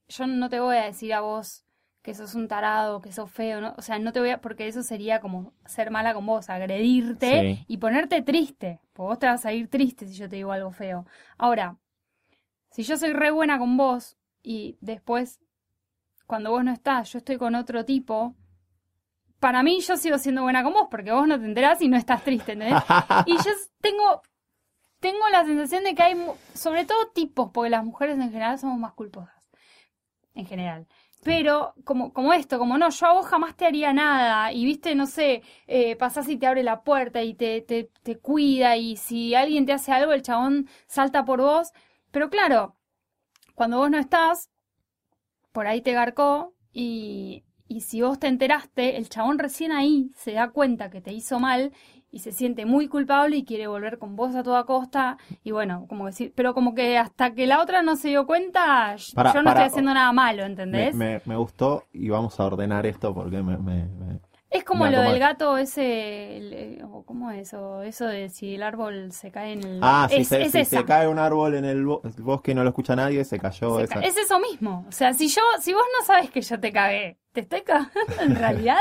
yo 0.09 0.27
no 0.27 0.49
te 0.49 0.61
voy 0.61 0.77
a 0.77 0.85
decir 0.85 1.13
a 1.15 1.21
vos 1.21 1.65
que 2.03 2.15
sos 2.15 2.35
un 2.35 2.49
tarado, 2.49 3.01
que 3.03 3.13
sos 3.13 3.31
feo, 3.31 3.61
¿no? 3.61 3.75
O 3.77 3.83
sea, 3.83 3.99
no 3.99 4.13
te 4.13 4.21
voy 4.21 4.31
a, 4.31 4.41
porque 4.41 4.67
eso 4.69 4.83
sería 4.83 5.21
como 5.21 5.53
ser 5.67 5.91
mala 5.91 6.15
con 6.15 6.25
vos, 6.25 6.49
agredirte 6.49 7.57
Sí. 7.59 7.65
y 7.69 7.77
ponerte 7.77 8.23
triste. 8.23 8.81
Porque 8.93 9.09
vos 9.09 9.19
te 9.19 9.27
vas 9.27 9.45
a 9.45 9.53
ir 9.53 9.69
triste 9.69 10.07
si 10.07 10.15
yo 10.15 10.29
te 10.29 10.37
digo 10.37 10.53
algo 10.53 10.71
feo. 10.71 11.07
Ahora, 11.37 11.77
si 12.71 12.83
yo 12.85 12.97
soy 12.97 13.13
re 13.13 13.31
buena 13.31 13.59
con 13.59 13.77
vos 13.77 14.17
y 14.43 14.79
después, 14.81 15.41
cuando 16.27 16.51
vos 16.51 16.65
no 16.65 16.73
estás, 16.73 17.13
yo 17.13 17.19
estoy 17.19 17.37
con 17.37 17.55
otro 17.55 17.85
tipo, 17.85 18.35
para 19.39 19.63
mí 19.63 19.81
yo 19.81 19.97
sigo 19.97 20.17
siendo 20.19 20.43
buena 20.43 20.63
con 20.63 20.73
vos 20.73 20.89
porque 20.91 21.13
vos 21.13 21.27
no 21.27 21.39
te 21.39 21.45
enterás 21.45 21.83
y 21.83 21.89
no 21.89 21.97
estás 21.99 22.23
triste, 22.25 22.53
¿entendés? 22.53 22.83
Y 23.27 23.37
yo 23.37 23.51
tengo, 23.83 24.23
tengo 25.01 25.29
la 25.31 25.45
sensación 25.45 25.85
de 25.85 25.95
que 25.95 26.03
hay, 26.03 26.17
sobre 26.55 26.87
todo 26.87 27.09
tipos, 27.09 27.51
porque 27.53 27.69
las 27.71 27.85
mujeres 27.85 28.17
en 28.19 28.31
general 28.31 28.59
somos 28.59 28.79
más 28.79 28.93
culposas. 28.95 29.35
En 30.35 30.47
general. 30.47 30.87
Pero 31.23 31.75
como, 31.85 32.13
como 32.15 32.33
esto, 32.33 32.59
como 32.59 32.79
no, 32.79 32.89
yo 32.91 33.07
a 33.07 33.13
vos 33.13 33.27
jamás 33.27 33.55
te 33.57 33.67
haría 33.67 33.93
nada. 33.93 34.53
Y 34.53 34.65
viste, 34.65 34.95
no 34.95 35.07
sé, 35.07 35.43
eh, 35.67 35.97
pasás 35.97 36.29
y 36.29 36.37
te 36.39 36.47
abre 36.47 36.63
la 36.63 36.83
puerta 36.83 37.23
y 37.23 37.35
te, 37.35 37.61
te, 37.63 37.91
te 38.03 38.19
cuida. 38.19 38.77
Y 38.77 38.97
si 38.97 39.35
alguien 39.35 39.67
te 39.67 39.73
hace 39.75 39.93
algo, 39.93 40.13
el 40.13 40.23
chabón 40.23 40.69
salta 40.87 41.25
por 41.25 41.41
vos. 41.43 41.73
Pero 42.11 42.31
claro, 42.31 42.77
cuando 43.55 43.79
vos 43.79 43.91
no 43.91 43.99
estás, 43.99 44.51
por 45.53 45.67
ahí 45.67 45.81
te 45.81 45.93
garcó. 45.93 46.55
Y, 46.73 47.45
y 47.69 47.81
si 47.83 48.03
vos 48.03 48.19
te 48.19 48.29
enteraste, 48.29 48.97
el 48.97 49.09
chabón 49.09 49.39
recién 49.39 49.73
ahí 49.73 50.11
se 50.17 50.33
da 50.33 50.51
cuenta 50.51 50.91
que 50.91 51.01
te 51.01 51.13
hizo 51.13 51.41
mal 51.41 51.73
y 52.13 52.19
se 52.21 52.33
siente 52.33 52.67
muy 52.67 52.89
culpable 52.89 53.37
y 53.37 53.45
quiere 53.45 53.67
volver 53.69 53.99
con 53.99 54.17
vos 54.17 54.35
a 54.35 54.43
toda 54.43 54.65
costa 54.65 55.17
y 55.45 55.53
bueno, 55.53 55.87
como 55.89 56.07
decir, 56.07 56.33
pero 56.35 56.55
como 56.55 56.75
que 56.75 56.99
hasta 56.99 57.35
que 57.35 57.47
la 57.47 57.61
otra 57.63 57.83
no 57.83 57.97
se 57.97 58.09
dio 58.09 58.27
cuenta, 58.27 58.97
yo 58.97 59.13
no 59.17 59.23
para- 59.33 59.51
estoy 59.51 59.65
haciendo 59.67 59.95
nada 59.95 60.13
malo, 60.13 60.45
¿entendés? 60.45 60.95
me- 60.95 61.21
me 61.25 61.37
gustó 61.37 61.85
y 61.93 62.09
vamos 62.09 62.39
a 62.41 62.45
ordenar 62.47 62.85
esto 62.87 63.15
porque 63.15 63.43
me... 63.43 63.57
me- 63.59 63.89
Es 64.53 64.65
como 64.65 64.87
lo 64.89 65.01
del 65.03 65.21
gato 65.21 65.57
ese, 65.59 66.37
el- 66.39 66.53
eh, 66.53 66.83
o 66.85 67.05
¿cómo 67.05 67.31
es? 67.31 67.55
O 67.55 67.83
eso 67.83 68.07
de 68.07 68.29
si 68.29 68.57
el 68.57 68.65
árbol 68.65 69.13
se 69.13 69.31
cae 69.31 69.53
en 69.53 69.63
el... 69.65 69.79
Ah, 69.81 70.09
si, 70.11 70.25
se, 70.25 70.43
es 70.43 70.51
si 70.51 70.59
esa. 70.59 70.79
se 70.81 70.85
cae 70.85 71.07
un 71.07 71.21
árbol 71.21 71.55
en 71.55 71.65
el, 71.65 71.85
bo- 71.87 72.03
el 72.03 72.21
bosque 72.25 72.51
y 72.51 72.55
no 72.57 72.65
lo 72.65 72.71
escucha 72.71 72.97
nadie, 72.97 73.25
se 73.25 73.39
cayó 73.39 73.77
Se 73.79 73.85
esa. 73.85 73.95
ca- 73.95 74.01
Es 74.01 74.17
eso 74.17 74.41
mismo. 74.41 74.85
O 74.89 74.93
sea, 74.93 75.13
si 75.13 75.29
yo, 75.29 75.41
si 75.61 75.73
vos 75.73 75.85
no 75.97 76.05
sabes 76.05 76.31
que 76.33 76.41
yo 76.41 76.59
te 76.59 76.73
cagué, 76.73 77.19
¿te 77.31 77.43
estoy 77.43 77.61
cagando 77.63 77.93
en 78.21 78.35
realidad? 78.35 78.81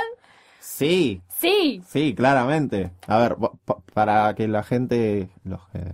Sí, 0.59 1.21
Sí. 1.29 1.81
sí, 1.87 2.13
claramente. 2.15 2.91
A 3.07 3.17
ver, 3.17 3.35
pa- 3.37 3.51
pa- 3.65 3.79
para 3.93 4.33
que 4.35 4.47
la 4.47 4.63
gente, 4.63 5.29
los, 5.43 5.61
eh, 5.73 5.93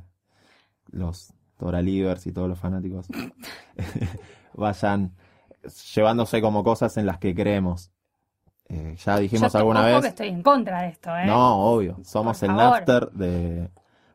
los 0.91 1.34
Toralivers 1.58 2.25
y 2.28 2.32
todos 2.32 2.49
los 2.49 2.60
fanáticos 2.60 3.08
vayan 4.54 5.12
llevándose 5.95 6.41
como 6.41 6.63
cosas 6.63 6.97
en 6.97 7.06
las 7.06 7.17
que 7.19 7.34
creemos. 7.34 7.91
Eh, 8.67 8.95
ya 9.04 9.17
dijimos 9.19 9.54
alguna 9.56 9.84
vez. 9.86 10.01
que 10.01 10.08
estoy 10.08 10.28
en 10.30 10.41
contra 10.41 10.82
de 10.82 10.89
esto, 10.89 11.15
¿eh? 11.15 11.25
No, 11.25 11.58
obvio. 11.73 11.97
Somos 12.04 12.39
Por 12.39 12.49
el 12.49 12.56
favor. 12.56 12.73
Napster 12.80 13.10
de, 13.12 13.69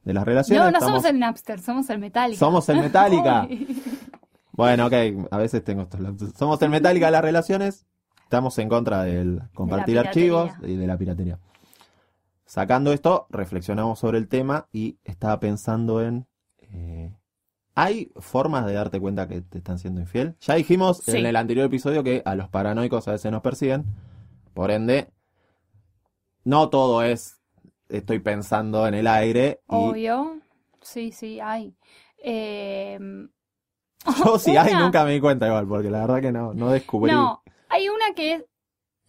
de 0.04 0.14
las 0.14 0.24
relaciones. 0.24 0.64
No, 0.64 0.70
no 0.70 0.78
estamos- 0.78 1.02
somos 1.02 1.04
el 1.12 1.18
Napster, 1.20 1.60
somos 1.60 1.90
el 1.90 1.98
Metallica. 2.00 2.38
Somos 2.38 2.68
el 2.68 2.80
Metallica. 2.80 3.48
Bueno, 4.52 4.86
ok, 4.88 4.92
a 5.30 5.38
veces 5.38 5.64
tengo 5.64 5.82
estos. 5.82 6.00
Somos 6.36 6.60
el 6.60 6.68
Metallica 6.68 7.06
de 7.06 7.12
las 7.12 7.22
relaciones. 7.22 7.86
Estamos 8.30 8.56
en 8.58 8.68
contra 8.68 9.02
del 9.02 9.42
compartir 9.54 9.94
De 9.94 10.06
archivos 10.06 10.52
y 10.62 10.76
de 10.76 10.86
la 10.86 10.96
piratería. 10.96 11.40
Sacando 12.46 12.92
esto, 12.92 13.26
reflexionamos 13.28 13.98
sobre 13.98 14.18
el 14.18 14.28
tema 14.28 14.68
y 14.70 14.98
estaba 15.02 15.40
pensando 15.40 16.00
en... 16.00 16.28
eh, 16.58 17.12
¿Hay 17.74 18.12
formas 18.18 18.66
de 18.66 18.74
darte 18.74 19.00
cuenta 19.00 19.26
que 19.26 19.40
te 19.40 19.58
están 19.58 19.80
siendo 19.80 20.00
infiel? 20.00 20.36
Ya 20.42 20.54
dijimos 20.54 20.98
Sí. 20.98 21.16
en 21.16 21.26
el 21.26 21.34
anterior 21.34 21.66
episodio 21.66 22.04
que 22.04 22.22
a 22.24 22.36
los 22.36 22.48
paranoicos 22.48 23.08
a 23.08 23.12
veces 23.12 23.32
nos 23.32 23.42
persiguen. 23.42 23.84
Por 24.54 24.70
ende, 24.70 25.10
no 26.44 26.68
todo 26.68 27.02
es 27.02 27.40
estoy 27.88 28.20
pensando 28.20 28.86
en 28.86 28.94
el 28.94 29.08
aire. 29.08 29.60
Y 29.68 29.74
Obvio. 29.74 30.38
Sí, 30.82 31.10
sí, 31.10 31.40
hay. 31.40 31.74
Eh, 32.22 32.96
yo 34.24 34.38
si 34.38 34.56
hay 34.56 34.72
nunca 34.78 35.04
me 35.04 35.14
di 35.14 35.20
cuenta 35.20 35.48
igual, 35.48 35.66
porque 35.66 35.90
la 35.90 36.02
verdad 36.02 36.20
que 36.20 36.30
no, 36.30 36.54
no 36.54 36.70
descubrí. 36.70 37.10
No, 37.10 37.42
hay 37.70 37.88
una 37.88 38.14
que 38.14 38.34
es, 38.34 38.44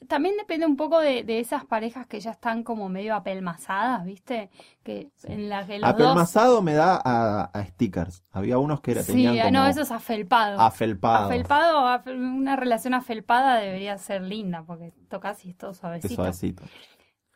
también 0.07 0.35
depende 0.37 0.65
un 0.65 0.77
poco 0.77 0.99
de, 0.99 1.23
de 1.23 1.39
esas 1.39 1.63
parejas 1.65 2.07
que 2.07 2.19
ya 2.19 2.31
están 2.31 2.63
como 2.63 2.89
medio 2.89 3.13
apelmazadas, 3.13 4.03
¿viste? 4.03 4.49
Que 4.83 5.11
en 5.25 5.47
las 5.47 5.67
que 5.67 5.77
los 5.77 5.87
dos... 5.91 5.93
Apelmazado 5.93 6.61
me 6.63 6.73
da 6.73 6.99
a, 7.03 7.43
a 7.53 7.65
stickers. 7.67 8.23
Había 8.31 8.57
unos 8.57 8.81
que 8.81 8.91
era, 8.93 9.03
Sí, 9.03 9.11
tenían 9.11 9.37
como 9.37 9.51
no, 9.51 9.67
eso 9.67 9.81
es 9.81 9.91
afelpado. 9.91 10.59
afelpado. 10.59 11.25
Afelpado, 11.27 11.87
afe- 11.87 12.15
una 12.15 12.55
relación 12.55 12.95
afelpada 12.95 13.57
debería 13.57 13.97
ser 13.99 14.23
linda, 14.23 14.63
porque 14.65 14.91
tocas 15.07 15.45
y 15.45 15.51
es 15.51 15.57
todo 15.57 15.73
suavecito. 15.73 16.15
suavecito. 16.15 16.63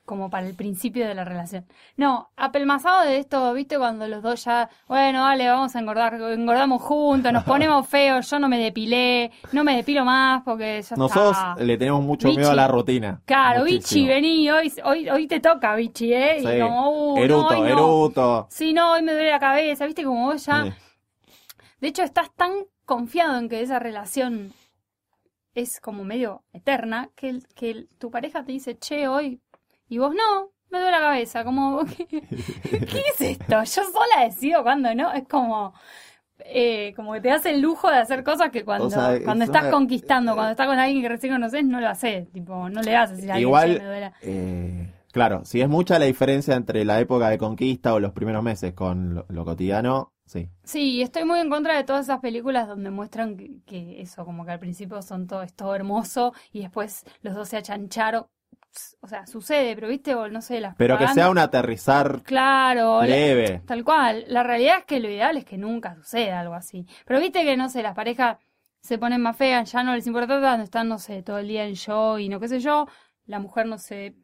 Como 0.06 0.30
para 0.30 0.48
el 0.48 0.56
principio 0.56 1.08
de 1.08 1.15
la 1.15 1.26
relación. 1.26 1.65
No, 1.98 2.30
apelmazado 2.38 3.04
de 3.04 3.18
esto, 3.18 3.54
¿viste? 3.54 3.78
Cuando 3.78 4.08
los 4.08 4.22
dos 4.22 4.44
ya, 4.46 4.70
bueno, 4.88 5.24
dale, 5.24 5.50
vamos 5.50 5.76
a 5.76 5.80
engordar, 5.80 6.13
engordamos 6.13 6.82
juntos, 6.82 7.34
nos 7.34 7.44
ponemos 7.44 7.88
feos, 7.89 8.30
yo 8.30 8.39
no 8.39 8.48
me 8.48 8.60
depilé, 8.60 9.32
no 9.52 9.63
me 9.63 9.76
depilo 9.76 10.06
más 10.06 10.44
porque 10.44 10.82
ya 10.82 10.96
Nosotros 10.96 11.32
está. 11.36 11.56
le 11.63 11.78
tenemos 11.78 12.04
mucho 12.04 12.28
Bichi. 12.28 12.38
miedo 12.38 12.52
a 12.52 12.56
la 12.56 12.68
rutina. 12.68 13.22
Claro, 13.26 13.63
Bichi, 13.63 13.76
Muchísimo. 13.78 14.08
vení, 14.08 14.50
hoy, 14.52 14.74
hoy, 14.84 15.10
hoy 15.10 15.28
te 15.28 15.39
toca, 15.39 15.76
Bichi, 15.76 16.13
¿eh? 16.13 16.38
Sí. 16.39 16.48
Y 16.48 16.60
como, 16.62 16.89
uh, 16.91 17.15
no, 17.18 17.24
eruto, 17.24 17.48
hoy 17.48 17.60
no. 17.62 17.68
eruto. 17.68 18.48
Sí, 18.52 18.74
no, 18.74 18.91
hoy 18.94 19.02
me 19.02 19.13
duele 19.13 19.32
la 19.32 19.39
cabeza, 19.39 19.86
¿viste? 19.86 20.04
Como 20.04 20.26
vos 20.28 20.46
ya... 20.46 20.63
Sí. 20.63 20.74
De 21.82 21.88
hecho, 21.89 22.04
estás 22.04 22.34
tan 22.36 22.52
confiado 22.86 23.38
en 23.38 23.50
que 23.50 23.62
esa 23.62 23.80
relación 23.80 24.54
es 25.56 25.80
como 25.80 26.04
medio 26.04 26.44
eterna 26.54 27.10
que, 27.15 27.39
que 27.56 27.88
tu 27.98 28.12
pareja 28.12 28.44
te 28.44 28.52
dice, 28.52 28.78
che, 28.78 29.08
hoy, 29.08 29.41
y 29.89 29.98
vos 29.98 30.13
no, 30.15 30.52
me 30.69 30.80
duele 30.80 30.91
la 30.91 31.00
cabeza, 31.00 31.43
como, 31.43 31.86
¿qué, 31.98 32.08
qué 32.08 33.02
es 33.13 33.21
esto? 33.21 33.63
Yo 33.63 33.84
sola 33.84 34.24
decido 34.26 34.63
cuando 34.63 34.93
no, 34.95 35.12
es 35.13 35.28
como, 35.28 35.74
eh, 36.39 36.93
como 36.95 37.13
que 37.13 37.21
te 37.21 37.30
das 37.30 37.45
el 37.45 37.62
lujo 37.62 37.89
de 37.89 37.98
hacer 37.98 38.24
cosas 38.24 38.52
que 38.52 38.65
cuando, 38.65 38.88
O 38.88 38.89
sea, 38.89 39.17
cuando 39.24 39.43
es 39.43 39.50
estás 39.50 39.62
una- 39.63 39.71
conquistando, 39.71 40.34
cuando 40.34 40.52
estás 40.52 40.67
con 40.67 40.80
alguien 40.80 41.02
que 41.02 41.10
recién 41.10 41.34
conoces, 41.34 41.63
no 41.63 41.80
lo 41.80 41.88
haces, 41.88 42.32
tipo, 42.32 42.69
no 42.69 42.82
le 42.82 42.95
a 42.95 43.04
alguien, 43.04 43.38
Igual, 43.38 43.74
"Che, 43.74 43.80
me 43.80 43.86
duele". 43.86 44.12
eh, 44.21 44.93
claro, 45.12 45.45
si 45.45 45.62
es 45.62 45.69
mucha 45.69 45.98
la 45.98 46.06
diferencia 46.06 46.56
entre 46.56 46.84
la 46.84 47.00
época 47.00 47.30
de 47.30 47.38
conquista 47.38 47.93
o 47.93 48.00
los 48.00 48.12
primeros 48.12 48.43
meses 48.43 48.74
con 48.74 49.15
lo, 49.15 49.26
lo 49.30 49.45
cotidiano, 49.45 50.12
sí. 50.26 50.50
Sí, 50.63 51.02
estoy 51.02 51.24
muy 51.24 51.39
en 51.39 51.50
contra 51.50 51.76
de 51.78 51.84
todas 51.84 52.06
esas 52.06 52.19
películas 52.19 52.67
donde 52.67 52.89
muestran 52.91 53.38
que, 53.38 53.62
que 53.65 54.02
eso, 54.02 54.26
como 54.26 54.45
que 54.45 54.52
al 54.52 54.60
principio 54.60 55.02
son 55.02 55.28
todo, 55.28 55.41
es 55.43 55.54
todo 55.54 55.74
hermoso 55.74 56.34
y 56.52 56.62
después 56.62 57.06
los 57.21 57.34
dos 57.36 57.48
se 57.50 57.58
achancharon. 57.58 58.26
O 59.02 59.08
sea, 59.08 59.26
sucede, 59.28 59.76
pero 59.76 59.88
viste, 59.88 60.16
o 60.16 60.28
no 60.30 60.42
sé, 60.42 60.60
las 60.62 60.76
Pero 60.76 60.98
que 60.98 61.08
sea 61.10 61.30
un 61.30 61.38
aterrizar 61.38 62.22
Claro, 62.24 63.02
la- 63.02 63.08
leve. 63.08 63.62
tal 63.66 63.84
cual. 63.84 64.26
La 64.28 64.44
realidad 64.44 64.80
es 64.80 64.86
que 64.86 65.00
lo 65.00 65.10
ideal 65.10 65.38
es 65.38 65.46
que 65.46 65.58
nunca 65.58 65.96
suceda 65.96 66.40
algo 66.42 66.54
así. 66.56 66.86
Pero 67.06 67.20
viste 67.20 67.44
que, 67.44 67.56
no 67.58 67.70
sé, 67.70 67.82
las 67.84 67.96
parejas 67.96 68.38
se 68.82 68.98
ponen 68.98 69.22
más 69.22 69.36
feas, 69.38 69.72
ya 69.72 69.84
no 69.84 69.96
les 69.96 70.06
importa 70.08 70.40
tanto, 70.42 70.64
están, 70.64 70.88
no 70.90 71.00
sé, 71.00 71.24
todo 71.24 71.40
el 71.40 71.48
día 71.48 71.66
en 71.66 71.76
show 71.76 72.18
y 72.20 72.30
no 72.30 72.40
qué 72.40 72.48
sé 72.48 72.60
yo. 72.60 72.88
La 73.26 73.40
mujer 73.40 73.66
no 73.66 73.78
se 73.78 74.16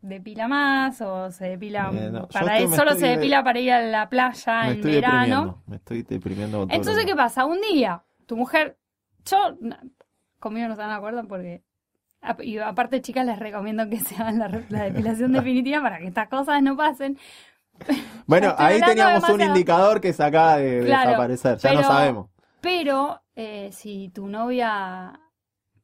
depila 0.00 0.48
más 0.48 1.00
o 1.00 1.30
se 1.30 1.46
depila 1.50 1.90
Eh, 1.92 2.10
no, 2.10 2.28
para 2.28 2.58
él, 2.58 2.68
solo 2.68 2.94
se 2.94 3.06
de- 3.06 3.16
depila 3.16 3.42
para 3.44 3.58
ir 3.60 3.72
a 3.72 3.80
la 3.82 4.08
playa 4.08 4.62
Me 4.62 4.70
en 4.70 4.76
estoy 4.76 4.92
verano. 4.92 5.62
Me 5.66 5.76
estoy 5.76 6.02
deprimiendo. 6.02 6.66
Entonces, 6.70 7.04
¿qué 7.04 7.14
pasa? 7.16 7.44
Un 7.44 7.60
día, 7.60 8.04
tu 8.26 8.36
mujer, 8.36 8.78
yo, 9.24 9.56
conmigo 10.38 10.66
no 10.68 10.74
están 10.74 10.88
de 10.90 10.94
acuerdo 10.96 11.26
porque, 11.28 11.62
y 12.40 12.58
aparte, 12.58 13.00
chicas, 13.00 13.24
les 13.26 13.38
recomiendo 13.38 13.88
que 13.88 14.00
se 14.00 14.14
hagan 14.16 14.38
la, 14.38 14.48
la 14.68 14.84
depilación 14.84 15.32
definitiva 15.32 15.80
para 15.82 15.98
que 15.98 16.06
estas 16.08 16.28
cosas 16.28 16.62
no 16.62 16.76
pasen. 16.76 17.18
Bueno, 18.26 18.54
ahí 18.58 18.80
teníamos 18.80 19.26
un 19.30 19.40
indicador 19.40 20.00
que 20.00 20.12
se 20.12 20.22
acaba 20.22 20.58
de 20.58 20.84
Claro, 20.84 21.10
desaparecer. 21.10 21.58
Ya 21.58 21.68
pero- 21.70 21.80
no 21.82 21.88
sabemos. 21.88 22.30
Pero, 22.60 23.22
eh, 23.36 23.70
si 23.72 24.10
tu 24.10 24.26
novia, 24.26 25.18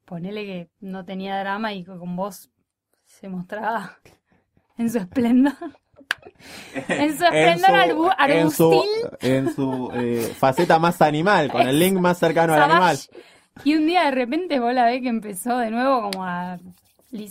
ponele 0.03 0.45
que 0.45 0.69
no 0.81 1.05
tenía 1.05 1.39
drama 1.39 1.73
y 1.73 1.83
que 1.85 1.97
con 1.97 2.15
vos 2.15 2.51
se 3.05 3.29
mostraba 3.29 3.97
en 4.77 4.89
su 4.91 4.97
esplendor. 4.99 5.53
en 6.89 7.17
su 7.17 7.23
esplendor 7.23 7.69
arbu- 7.71 8.15
en 8.27 8.51
su, 8.51 8.71
arbustil. 8.71 8.91
en 9.21 9.55
su 9.55 9.91
eh, 9.95 10.35
faceta 10.37 10.77
más 10.79 11.01
animal, 11.01 11.49
con 11.51 11.61
el 11.67 11.79
link 11.79 11.97
más 11.97 12.17
cercano 12.19 12.53
al 12.53 12.63
animal. 12.63 12.97
Y 13.63 13.75
un 13.75 13.87
día 13.87 14.03
de 14.05 14.11
repente 14.11 14.59
vos 14.59 14.73
la 14.73 14.85
ves 14.85 15.01
que 15.01 15.09
empezó 15.09 15.57
de 15.57 15.71
nuevo 15.71 16.09
como 16.11 16.25
a 16.25 16.57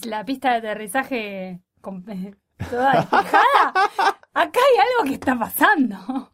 la 0.07 0.25
pista 0.25 0.53
de 0.53 0.57
aterrizaje 0.59 1.61
con- 1.81 2.05
toda 2.71 2.93
despejada. 2.93 3.73
Acá 4.33 4.61
hay 4.61 4.79
algo 4.81 5.09
que 5.09 5.15
está 5.15 5.39
pasando. 5.39 6.33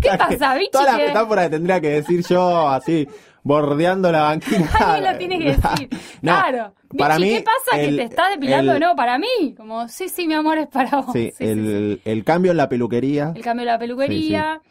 ¿Qué 0.00 0.10
que 0.10 0.16
pasa, 0.18 0.54
bichi? 0.54 0.70
Todas 0.70 0.86
las 0.88 0.96
Que- 0.96 1.06
metáforas 1.08 1.50
tendría 1.50 1.80
que 1.80 1.88
decir 1.90 2.24
yo 2.26 2.68
así, 2.68 3.08
bordeando 3.42 4.10
la 4.12 4.22
banquina. 4.22 4.70
Alguien 4.80 5.12
lo 5.12 5.18
tiene 5.18 5.38
que 5.38 5.44
decir. 5.56 5.88
No, 6.22 6.32
claro. 6.32 6.74
para 6.96 7.16
Bichi, 7.16 7.28
mí, 7.30 7.36
¿qué 7.38 7.44
pasa 7.44 7.80
el- 7.80 7.90
que 7.90 7.96
te 7.96 8.02
está 8.04 8.28
depilando 8.30 8.72
el- 8.72 8.76
de 8.76 8.80
nuevo 8.80 8.96
para 8.96 9.18
mí? 9.18 9.54
Como, 9.56 9.88
sí, 9.88 10.08
sí, 10.08 10.26
mi 10.26 10.34
amor, 10.34 10.58
es 10.58 10.68
para 10.68 11.00
vos. 11.00 11.12
Sí, 11.12 11.30
Sí, 11.36 11.44
sí, 11.44 11.44
el, 11.44 12.00
el 12.04 12.24
cambio 12.24 12.52
en 12.52 12.56
la 12.56 12.68
peluquería. 12.68 13.32
el 13.34 13.42
cambio 13.42 13.66
de 13.66 13.72
la 13.72 13.78
peluquería. 13.78 14.62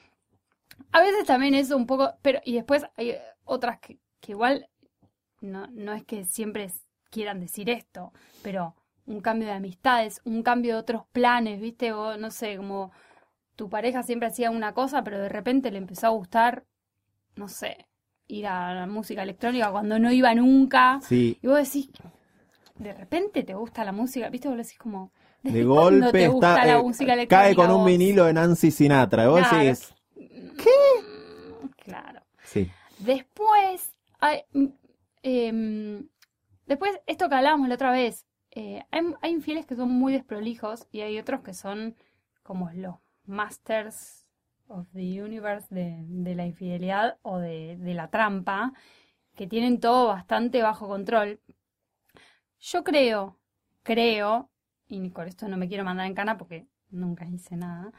A 0.92 1.00
veces 1.02 1.26
también 1.26 1.54
eso 1.56 1.76
un 1.78 1.86
poco, 1.86 2.14
pero 2.22 2.40
y 2.46 2.54
después 2.54 2.84
hay 2.98 3.16
otras 3.46 3.80
que, 3.80 4.00
que 4.22 4.34
igual 4.34 4.70
no, 5.42 5.68
no 5.72 5.94
es 5.94 6.04
que 6.06 6.26
siempre 6.26 6.72
quieran 7.12 7.40
decir 7.40 7.70
esto, 7.70 8.14
pero 8.42 8.76
un 9.06 9.22
cambio 9.22 9.48
de 9.48 9.56
amistades, 9.56 10.22
un 10.26 10.44
cambio 10.44 10.76
de 10.76 10.80
otros 10.82 11.04
planes, 11.12 11.60
¿viste? 11.62 11.94
O 11.94 12.18
no 12.18 12.32
sé, 12.32 12.58
como 12.58 12.92
tu 13.56 13.70
pareja 13.70 14.04
siempre 14.04 14.30
hacía 14.30 14.52
una 14.52 14.74
cosa, 14.74 15.04
pero 15.04 15.20
de 15.20 15.30
repente 15.30 15.72
le 15.72 15.80
empezó 15.80 16.08
a 16.08 16.12
gustar, 16.12 16.66
no 17.36 17.48
sé, 17.50 17.88
ir 18.28 18.48
a 18.48 18.74
la 18.76 18.88
música 18.88 19.24
electrónica 19.24 19.72
cuando 19.72 20.00
no 20.00 20.12
iba 20.12 20.36
nunca. 20.36 21.04
Sí, 21.08 21.40
Y 21.42 21.48
vos 21.48 21.58
decís, 21.60 21.90
de 22.78 22.94
repente 22.94 23.44
te 23.44 23.54
gusta 23.56 23.84
la 23.86 23.92
música, 23.92 24.30
¿viste? 24.30 24.48
Vos 24.50 24.58
decís 24.58 24.78
como, 24.80 25.14
¿desde 25.44 25.64
de 25.64 25.64
golpe 25.64 26.14
te 26.16 26.28
gusta 26.28 26.66
está, 26.66 26.66
la 26.66 26.78
eh, 26.78 26.84
música 26.84 27.14
electrónica? 27.14 27.28
cae 27.28 27.56
con 27.56 27.72
un 27.72 27.84
vos? 27.84 27.84
vinilo 27.84 28.26
de 28.26 28.34
Nancy 28.34 28.72
Sinatra. 28.72 29.24
Y 29.26 29.28
vos 29.28 29.50
Claro. 29.50 29.50
decís, 29.50 29.94
Claro. 31.78 32.22
sí, 32.44 32.74
Después, 33.00 33.94
hay, 34.20 34.44
em, 35.24 36.08
después, 36.66 37.00
esto 37.08 37.30
que 37.30 37.36
hablábamos 37.36 37.68
la 37.70 37.76
otra 37.76 37.92
vez, 37.92 38.26
eh, 38.52 38.84
hay, 38.92 39.02
hay 39.22 39.32
infieles 39.32 39.66
que 39.66 39.76
son 39.76 39.90
muy 39.92 40.14
desprolijos 40.14 40.88
y 40.92 41.02
hay 41.02 41.20
otros 41.20 41.42
que 41.42 41.54
son 41.54 41.96
como 42.44 42.70
los 42.72 42.96
masters 43.26 44.28
of 44.68 44.88
the 44.94 45.22
universe 45.24 45.68
de, 45.74 45.98
de 46.08 46.36
la 46.36 46.46
infidelidad 46.46 47.18
o 47.22 47.38
de, 47.38 47.78
de 47.78 47.94
la 47.94 48.10
trampa, 48.10 48.74
que 49.36 49.48
tienen 49.48 49.80
todo 49.80 50.08
bastante 50.08 50.62
bajo 50.62 50.88
control. 50.88 51.40
Yo 52.60 52.84
creo, 52.84 53.40
creo, 53.84 54.50
y 54.88 55.10
con 55.12 55.28
esto 55.28 55.48
no 55.48 55.58
me 55.58 55.68
quiero 55.68 55.84
mandar 55.86 56.08
en 56.08 56.14
cana 56.16 56.38
porque 56.38 56.68
nunca 56.90 57.26
hice 57.26 57.56
nada. 57.56 57.92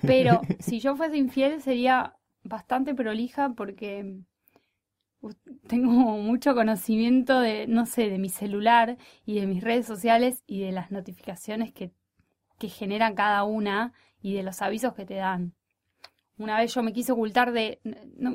Pero 0.00 0.40
si 0.58 0.80
yo 0.80 0.96
fuese 0.96 1.16
infiel 1.16 1.60
sería 1.60 2.16
bastante 2.42 2.94
prolija 2.94 3.50
porque 3.50 4.20
tengo 5.66 5.90
mucho 5.90 6.54
conocimiento 6.54 7.40
de, 7.40 7.66
no 7.66 7.86
sé, 7.86 8.08
de 8.08 8.18
mi 8.18 8.28
celular 8.28 8.96
y 9.24 9.40
de 9.40 9.46
mis 9.46 9.62
redes 9.62 9.86
sociales 9.86 10.42
y 10.46 10.60
de 10.60 10.72
las 10.72 10.90
notificaciones 10.90 11.72
que, 11.72 11.92
que 12.58 12.68
generan 12.68 13.14
cada 13.14 13.44
una 13.44 13.92
y 14.20 14.34
de 14.34 14.42
los 14.42 14.62
avisos 14.62 14.94
que 14.94 15.06
te 15.06 15.14
dan. 15.14 15.54
Una 16.38 16.58
vez 16.58 16.74
yo 16.74 16.82
me 16.82 16.92
quise 16.92 17.12
ocultar 17.12 17.52
de... 17.52 17.80
No, 18.18 18.34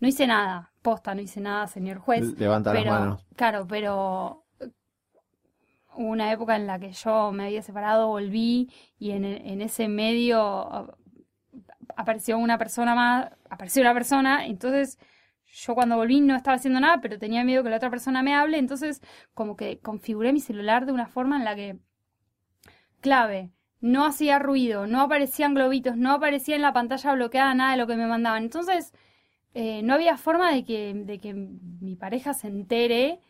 no 0.00 0.08
hice 0.08 0.26
nada, 0.26 0.72
posta, 0.82 1.14
no 1.14 1.20
hice 1.20 1.40
nada, 1.40 1.66
señor 1.66 1.98
juez. 1.98 2.38
Levanta 2.38 2.72
Pero, 2.72 2.90
las 2.90 3.00
manos. 3.00 3.26
claro, 3.36 3.66
pero 3.66 4.44
hubo 5.94 6.08
una 6.08 6.32
época 6.32 6.56
en 6.56 6.66
la 6.66 6.78
que 6.78 6.92
yo 6.92 7.32
me 7.32 7.44
había 7.44 7.62
separado, 7.62 8.08
volví 8.08 8.70
y 8.98 9.10
en, 9.10 9.24
en 9.24 9.60
ese 9.60 9.88
medio 9.88 10.96
apareció 11.96 12.38
una 12.38 12.58
persona 12.58 12.94
más, 12.94 13.30
apareció 13.48 13.82
una 13.82 13.92
persona, 13.94 14.46
entonces 14.46 14.98
yo 15.52 15.74
cuando 15.74 15.96
volví 15.96 16.20
no 16.20 16.36
estaba 16.36 16.56
haciendo 16.56 16.80
nada, 16.80 17.00
pero 17.00 17.18
tenía 17.18 17.44
miedo 17.44 17.62
que 17.62 17.70
la 17.70 17.76
otra 17.76 17.90
persona 17.90 18.22
me 18.22 18.34
hable, 18.34 18.58
entonces 18.58 19.02
como 19.34 19.56
que 19.56 19.80
configuré 19.80 20.32
mi 20.32 20.40
celular 20.40 20.86
de 20.86 20.92
una 20.92 21.06
forma 21.06 21.36
en 21.36 21.44
la 21.44 21.56
que, 21.56 21.78
clave, 23.00 23.50
no 23.80 24.04
hacía 24.04 24.38
ruido, 24.38 24.86
no 24.86 25.00
aparecían 25.00 25.54
globitos, 25.54 25.96
no 25.96 26.12
aparecía 26.12 26.56
en 26.56 26.62
la 26.62 26.72
pantalla 26.72 27.14
bloqueada 27.14 27.54
nada 27.54 27.72
de 27.72 27.78
lo 27.78 27.86
que 27.86 27.96
me 27.96 28.06
mandaban. 28.06 28.42
Entonces, 28.42 28.92
eh, 29.54 29.82
no 29.82 29.94
había 29.94 30.16
forma 30.16 30.52
de 30.52 30.64
que, 30.64 30.92
de 30.94 31.18
que 31.18 31.34
mi 31.34 31.96
pareja 31.96 32.34
se 32.34 32.48
entere, 32.48 33.20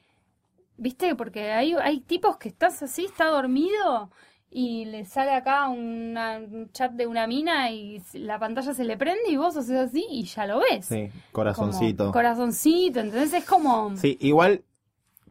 ¿viste? 0.77 1.15
Porque 1.15 1.53
hay, 1.53 1.75
hay 1.75 2.01
tipos 2.01 2.37
que 2.39 2.49
estás 2.49 2.83
así, 2.83 3.05
está 3.07 3.27
dormido 3.27 4.11
y 4.51 4.85
le 4.87 5.05
sale 5.05 5.33
acá 5.33 5.69
una- 5.69 6.39
un 6.39 6.71
chat 6.73 6.93
de 6.93 7.07
una 7.07 7.27
mina 7.27 7.71
y 7.71 8.03
la 8.15 8.39
pantalla 8.39 8.75
se 8.75 8.85
le 8.85 8.97
prende 8.97 9.29
y 9.31 9.37
vos 9.37 9.57
haces 9.57 9.77
así 9.77 10.05
y 10.11 10.25
ya 10.25 10.47
lo 10.47 10.59
ves. 10.59 10.87
Sí, 10.87 11.09
Como 11.13 11.33
corazoncito. 11.33 12.13
corazoncito, 12.13 13.01
entonces 13.01 13.33
es 13.33 13.45
como... 13.45 13.97
Sí, 13.97 14.19
igual 14.21 14.65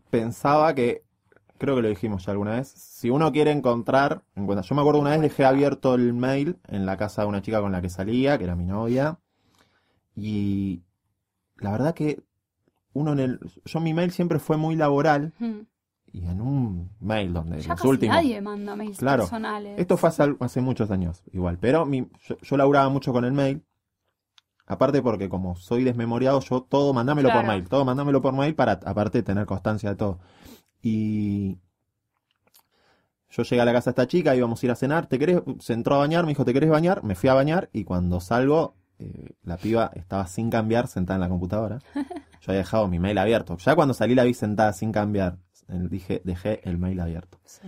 pensaba 0.09 0.73
que, 0.73 1.03
creo 1.57 1.75
que 1.75 1.81
lo 1.81 1.89
dijimos 1.89 2.25
ya 2.25 2.31
alguna 2.31 2.55
vez, 2.55 2.69
si 2.69 3.09
uno 3.09 3.31
quiere 3.31 3.51
encontrar, 3.51 4.23
encuentra. 4.35 4.65
Yo 4.65 4.75
me 4.75 4.81
acuerdo 4.81 5.01
una 5.01 5.11
vez 5.11 5.21
dejé 5.21 5.45
abierto 5.45 5.95
el 5.95 6.13
mail 6.13 6.57
en 6.67 6.85
la 6.85 6.95
casa 6.97 7.23
de 7.23 7.27
una 7.27 7.41
chica 7.41 7.61
con 7.61 7.71
la 7.73 7.81
que 7.81 7.89
salía, 7.89 8.37
que 8.37 8.45
era 8.45 8.55
mi 8.55 8.65
novia, 8.65 9.19
y 10.15 10.81
la 11.57 11.71
verdad 11.71 11.93
que 11.93 12.21
uno 12.93 13.13
en 13.13 13.19
el, 13.19 13.39
yo 13.65 13.79
mi 13.79 13.93
mail 13.93 14.11
siempre 14.11 14.39
fue 14.39 14.57
muy 14.57 14.75
laboral, 14.75 15.33
mm, 15.39 15.59
y 16.13 16.25
en 16.25 16.41
un 16.41 16.89
mail 16.99 17.33
donde 17.33 17.61
Ya 17.61 17.69
los 17.69 17.77
casi 17.77 17.87
últimos... 17.87 18.15
nadie 18.15 18.41
manda 18.41 18.75
mails 18.75 18.97
Claro. 18.97 19.23
personales. 19.23 19.79
Esto 19.79 19.97
fue 19.97 20.09
hace, 20.09 20.61
muchos 20.61 20.91
años, 20.91 21.23
igual. 21.31 21.57
Pero 21.59 21.85
mi, 21.85 22.07
yo, 22.27 22.37
yo 22.41 22.57
laburaba 22.57 22.89
mucho 22.89 23.11
con 23.13 23.25
el 23.25 23.31
mail. 23.31 23.63
Aparte 24.67 25.01
porque 25.01 25.29
como 25.29 25.55
soy 25.55 25.83
desmemoriado, 25.83 26.39
yo 26.41 26.61
todo 26.61 26.93
mandámelo 26.93 27.31
por 27.31 27.43
mail. 27.45 27.67
Todo 27.67 27.85
mandámelo 27.85 28.21
por 28.21 28.33
mail 28.33 28.53
para, 28.53 28.73
aparte, 28.73 29.23
tener 29.23 29.45
constancia 29.47 29.89
de 29.89 29.95
todo. 29.95 30.19
Y 30.81 31.57
yo 33.31 33.43
llegué 33.43 33.61
a 33.61 33.65
la 33.65 33.73
casa 33.73 33.89
de 33.89 33.91
esta 33.93 34.07
chica, 34.07 34.35
íbamos 34.35 34.61
a 34.61 34.65
ir 34.65 34.71
a 34.71 34.75
cenar. 34.75 35.07
¿Te 35.07 35.17
querés? 35.19 35.41
Se 35.59 35.73
entró 35.73 35.95
a 35.95 35.99
bañar, 35.99 36.23
me 36.25 36.29
dijo, 36.29 36.45
¿te 36.45 36.53
querés 36.53 36.69
bañar? 36.69 37.03
Me 37.03 37.15
fui 37.15 37.29
a 37.29 37.33
bañar 37.33 37.69
y 37.73 37.83
cuando 37.83 38.19
salgo, 38.19 38.75
eh, 38.99 39.31
la 39.43 39.57
piba 39.57 39.91
estaba 39.95 40.27
sin 40.27 40.49
cambiar, 40.49 40.87
sentada 40.87 41.15
en 41.15 41.21
la 41.21 41.29
computadora. 41.29 41.79
Yo 42.41 42.51
había 42.51 42.59
dejado 42.59 42.87
mi 42.87 42.99
mail 42.99 43.17
abierto. 43.17 43.57
Ya 43.57 43.75
cuando 43.75 43.93
salí 43.93 44.15
la 44.15 44.23
vi 44.23 44.33
sentada 44.33 44.71
sin 44.73 44.91
cambiar. 44.91 45.37
Dije, 45.69 46.21
dejé 46.23 46.61
el 46.67 46.77
mail 46.77 46.99
abierto. 46.99 47.39
Sí. 47.45 47.67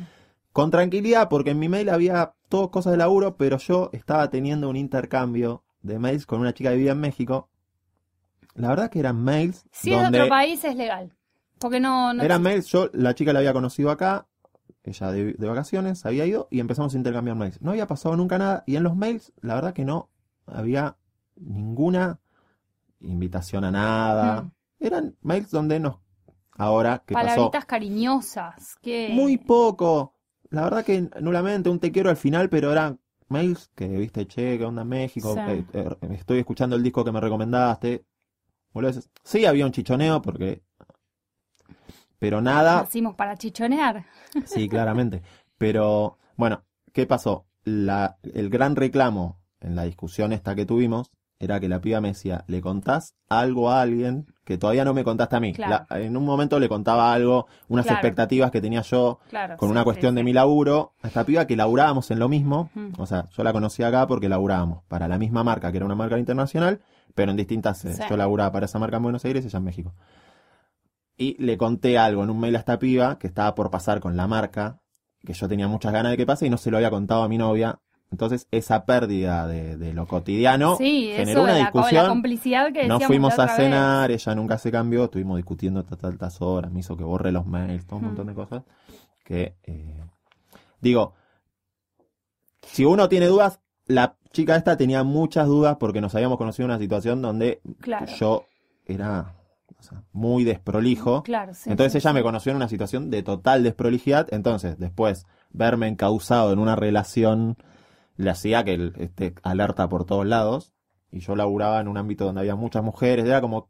Con 0.51 0.71
tranquilidad, 0.71 1.29
porque 1.29 1.51
en 1.51 1.59
mi 1.59 1.69
mail 1.69 1.89
había 1.89 2.33
todo 2.49 2.71
cosas 2.71 2.91
de 2.91 2.97
laburo, 2.97 3.37
pero 3.37 3.57
yo 3.57 3.89
estaba 3.93 4.29
teniendo 4.29 4.69
un 4.69 4.75
intercambio 4.75 5.63
de 5.81 5.99
mails 5.99 6.25
con 6.25 6.41
una 6.41 6.53
chica 6.53 6.71
que 6.71 6.77
vivía 6.77 6.91
en 6.91 6.99
México. 6.99 7.49
La 8.55 8.69
verdad 8.69 8.89
que 8.89 8.99
eran 8.99 9.23
mails 9.23 9.65
Si 9.71 9.91
es 9.91 9.97
de 9.97 10.03
donde 10.03 10.21
otro 10.21 10.29
país 10.29 10.63
es 10.63 10.75
legal. 10.75 11.13
Porque 11.59 11.79
no... 11.79 12.13
no 12.13 12.23
eran 12.23 12.41
mails, 12.41 12.67
yo 12.67 12.89
la 12.93 13.15
chica 13.15 13.31
la 13.33 13.39
había 13.39 13.53
conocido 13.53 13.91
acá, 13.91 14.27
ella 14.83 15.11
de, 15.11 15.33
de 15.33 15.47
vacaciones, 15.47 16.05
había 16.05 16.25
ido 16.25 16.47
y 16.49 16.59
empezamos 16.59 16.93
a 16.93 16.97
intercambiar 16.97 17.37
mails. 17.37 17.61
No 17.61 17.71
había 17.71 17.87
pasado 17.87 18.17
nunca 18.17 18.37
nada 18.37 18.63
y 18.65 18.75
en 18.75 18.83
los 18.83 18.95
mails, 18.95 19.31
la 19.41 19.55
verdad 19.55 19.73
que 19.73 19.85
no 19.85 20.09
había 20.47 20.97
ninguna 21.35 22.19
invitación 22.99 23.63
a 23.63 23.71
nada. 23.71 24.41
Mm. 24.41 24.51
Eran 24.79 25.15
mails 25.21 25.51
donde 25.51 25.79
nos 25.79 25.97
ahora 26.57 27.03
que 27.05 27.13
pasó 27.13 27.27
Palabritas 27.27 27.65
cariñosas. 27.65 28.75
Que... 28.81 29.09
muy 29.09 29.37
poco. 29.37 30.15
La 30.49 30.63
verdad 30.63 30.83
que 30.83 31.09
nulamente 31.21 31.69
un 31.69 31.79
te 31.79 31.91
quiero 31.91 32.09
al 32.09 32.17
final, 32.17 32.49
pero 32.49 32.71
eran 32.71 32.99
mails 33.29 33.71
que 33.75 33.87
viste, 33.87 34.27
che, 34.27 34.57
¿qué 34.57 34.65
onda 34.65 34.83
México? 34.83 35.33
Sí. 35.33 35.39
Eh, 35.39 35.65
eh, 35.73 35.95
estoy 36.11 36.39
escuchando 36.39 36.75
el 36.75 36.83
disco 36.83 37.03
que 37.03 37.11
me 37.11 37.21
recomendaste. 37.21 38.05
Sí, 39.23 39.45
había 39.45 39.65
un 39.65 39.71
chichoneo 39.71 40.21
porque... 40.21 40.63
Pero 42.19 42.41
nada, 42.41 42.83
Nacimos 42.83 43.15
para 43.15 43.35
chichonear. 43.35 44.05
sí, 44.45 44.69
claramente. 44.69 45.23
Pero, 45.57 46.19
bueno, 46.37 46.63
¿qué 46.93 47.07
pasó? 47.07 47.47
La, 47.63 48.19
el 48.21 48.49
gran 48.49 48.75
reclamo 48.75 49.39
en 49.59 49.75
la 49.75 49.83
discusión 49.83 50.31
esta 50.31 50.53
que 50.55 50.65
tuvimos 50.65 51.11
era 51.39 51.59
que 51.59 51.69
la 51.69 51.81
piba 51.81 52.01
me 52.01 52.09
decía, 52.09 52.43
¿le 52.47 52.61
contás 52.61 53.15
algo 53.27 53.71
a 53.71 53.81
alguien 53.81 54.30
que 54.43 54.57
todavía 54.57 54.83
no 54.83 54.93
me 54.93 55.03
contaste 55.03 55.35
a 55.35 55.39
mí? 55.39 55.53
Claro. 55.53 55.85
La- 55.89 55.99
en 56.01 56.17
un 56.17 56.25
momento 56.25 56.59
le 56.59 56.67
contaba 56.67 57.13
algo, 57.13 57.47
unas 57.67 57.85
Claro. 57.85 57.97
expectativas 57.99 58.51
que 58.51 58.59
tenía 58.61 58.81
yo 58.81 59.19
Claro. 59.29 59.55
con 59.57 59.69
sí, 59.69 59.71
una 59.71 59.81
sí, 59.81 59.85
cuestión 59.85 60.15
de 60.15 60.21
sí. 60.21 60.25
mi 60.25 60.33
laburo, 60.33 60.93
a 61.01 61.07
esta 61.07 61.23
piba 61.23 61.45
que 61.47 61.55
laburábamos 61.55 62.09
en 62.11 62.19
lo 62.19 62.27
mismo, 62.29 62.69
o 62.97 63.05
sea, 63.05 63.25
yo 63.29 63.43
la 63.43 63.53
conocí 63.53 63.83
acá 63.83 64.07
porque 64.07 64.29
laburábamos 64.29 64.83
para 64.87 65.07
la 65.07 65.17
misma 65.17 65.43
marca, 65.43 65.71
que 65.71 65.77
era 65.77 65.85
una 65.85 65.95
marca 65.95 66.17
internacional, 66.17 66.81
pero 67.13 67.31
en 67.31 67.37
distintas 67.37 67.77
sedes. 67.79 67.97
Sí. 67.97 68.03
Yo 68.09 68.17
laburaba 68.17 68.51
para 68.51 68.65
esa 68.65 68.79
marca 68.79 68.97
en 68.97 69.03
Buenos 69.03 69.23
Aires 69.25 69.43
y 69.43 69.47
ella 69.47 69.57
en 69.59 69.63
México. 69.65 69.93
Y 71.17 71.41
le 71.43 71.57
conté 71.57 71.97
algo 71.97 72.23
en 72.23 72.29
un 72.29 72.39
mail 72.39 72.55
a 72.55 72.59
esta 72.59 72.79
piba 72.79 73.19
que 73.19 73.27
estaba 73.27 73.53
por 73.53 73.69
pasar 73.69 73.99
con 73.99 74.17
la 74.17 74.27
marca, 74.27 74.79
que 75.23 75.33
yo 75.33 75.47
tenía 75.47 75.67
muchas 75.67 75.93
ganas 75.93 76.11
de 76.11 76.17
que 76.17 76.25
pase 76.25 76.47
y 76.47 76.49
no 76.49 76.57
se 76.57 76.71
lo 76.71 76.77
había 76.77 76.89
contado 76.89 77.21
a 77.23 77.27
mi 77.27 77.37
novia. 77.37 77.79
Entonces, 78.11 78.47
esa 78.51 78.85
pérdida 78.85 79.47
de, 79.47 79.77
de 79.77 79.93
lo 79.93 80.05
cotidiano 80.05 80.75
Sí, 80.75 81.11
generó 81.15 81.41
eso 81.41 81.43
una 81.43 81.57
la, 81.57 81.71
co- 81.71 81.79
la 81.79 81.85
discusión. 81.85 82.07
complicidad 82.09 82.71
que 82.73 82.85
Nos 82.87 83.03
fuimos 83.05 83.39
a 83.39 83.45
vez. 83.45 83.55
cenar, 83.55 84.11
ella 84.11 84.35
nunca 84.35 84.57
se 84.57 84.69
cambió, 84.71 85.05
estuvimos 85.05 85.37
discutiendo 85.37 85.79
hasta 85.79 85.95
tantas 85.95 86.41
horas, 86.41 86.71
me 86.71 86.81
hizo 86.81 86.97
que 86.97 87.03
borre 87.05 87.31
los 87.31 87.45
mails, 87.45 87.85
todo 87.87 87.99
un 87.99 88.05
montón 88.07 88.27
de 88.27 88.33
cosas. 88.33 88.63
Que, 89.23 89.55
eh, 89.63 90.03
digo, 90.81 91.13
si 92.63 92.85
uno 92.85 93.07
tiene 93.09 93.27
dudas, 93.27 93.59
la 93.87 94.15
chica 94.31 94.55
esta 94.55 94.77
tenía 94.77 95.03
muchas 95.03 95.47
dudas 95.47 95.77
porque 95.79 96.01
nos 96.01 96.13
habíamos 96.15 96.37
conocido 96.37 96.65
en 96.65 96.71
una 96.71 96.79
situación 96.79 97.21
donde 97.21 97.61
Claro. 97.79 98.05
yo 98.19 98.45
era 98.85 99.35
o 99.79 99.83
sea, 99.83 100.03
muy 100.11 100.43
desprolijo. 100.43 101.23
Claro, 101.23 101.53
sí, 101.53 101.69
Entonces 101.69 101.93
sí, 101.93 101.97
ella 101.97 102.11
sí. 102.11 102.13
me 102.15 102.23
conoció 102.23 102.51
en 102.51 102.57
una 102.57 102.67
situación 102.67 103.09
de 103.09 103.23
total 103.23 103.63
desprolijidad. 103.63 104.27
Entonces, 104.31 104.77
después, 104.77 105.25
verme 105.49 105.87
encausado 105.87 106.53
en 106.53 106.59
una 106.59 106.75
relación 106.75 107.57
le 108.17 108.29
hacía 108.29 108.63
que 108.63 108.73
él 108.73 108.93
esté 108.97 109.33
alerta 109.43 109.87
por 109.89 110.05
todos 110.05 110.25
lados. 110.25 110.73
Y 111.11 111.19
yo 111.19 111.35
laburaba 111.35 111.79
en 111.81 111.87
un 111.87 111.97
ámbito 111.97 112.25
donde 112.25 112.41
había 112.41 112.55
muchas 112.55 112.83
mujeres. 112.83 113.25
Era 113.25 113.41
como, 113.41 113.69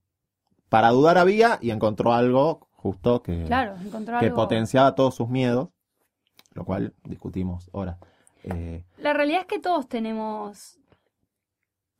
para 0.69 0.89
dudar 0.89 1.17
había 1.17 1.57
y 1.61 1.71
encontró 1.71 2.13
algo 2.13 2.67
justo 2.71 3.21
que, 3.23 3.45
Claro, 3.45 3.75
encontró 3.83 4.19
que 4.19 4.25
algo- 4.27 4.35
potenciaba 4.35 4.95
todos 4.95 5.15
sus 5.15 5.29
miedos. 5.29 5.69
Lo 6.53 6.65
cual 6.65 6.93
discutimos 7.05 7.69
ahora. 7.73 7.97
Eh, 8.43 8.83
La 8.97 9.13
realidad 9.13 9.41
es 9.41 9.45
que 9.47 9.59
todos 9.59 9.87
tenemos 9.87 10.77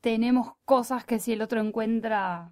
tenemos 0.02 0.54
cosas 0.66 1.06
que 1.06 1.20
si 1.20 1.34
el 1.34 1.42
otro 1.42 1.62
encuentra 1.62 2.52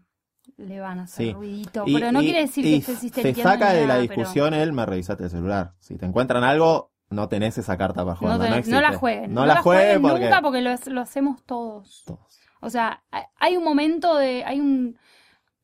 le 0.57 0.79
van 0.79 0.99
a 0.99 1.03
hacer 1.03 1.27
Sí. 1.27 1.33
ruidito, 1.33 1.83
y- 1.85 1.93
pero 1.95 2.11
no 2.11 2.21
y- 2.21 2.25
quiere 2.25 2.41
decir 2.41 2.65
y 2.65 2.71
que 2.71 2.77
estés 2.77 2.99
se 2.99 3.05
histeriqueando 3.07 3.51
saca 3.65 3.73
de 3.73 3.87
la 3.87 3.95
pero 3.95 4.01
discusión 4.01 4.53
él, 4.53 4.71
me 4.73 4.85
revisaste 4.85 5.23
el 5.25 5.29
celular. 5.29 5.73
Si 5.79 5.95
te 5.97 6.05
encuentran 6.05 6.43
algo, 6.43 6.91
no 7.09 7.27
tenés 7.29 7.57
esa 7.57 7.77
carta 7.77 8.03
para 8.03 8.15
jugar. 8.15 8.37
no, 8.67 8.81
la 8.81 8.93
jueguen, 8.93 9.33
No, 9.33 9.45
la 9.45 9.61
jueguen 9.61 10.01
porque... 10.01 10.25
nunca 10.25 10.41
porque 10.41 10.61
lo, 10.61 10.71
lo 10.93 11.01
hacemos 11.01 11.43
todos. 11.43 12.03
Todos. 12.05 12.39
O 12.61 12.69
sea, 12.69 13.03
hay- 13.39 13.57
un 13.57 13.63
momento 13.63 14.15
de, 14.17 14.43
hay 14.43 14.59
un, 14.59 14.97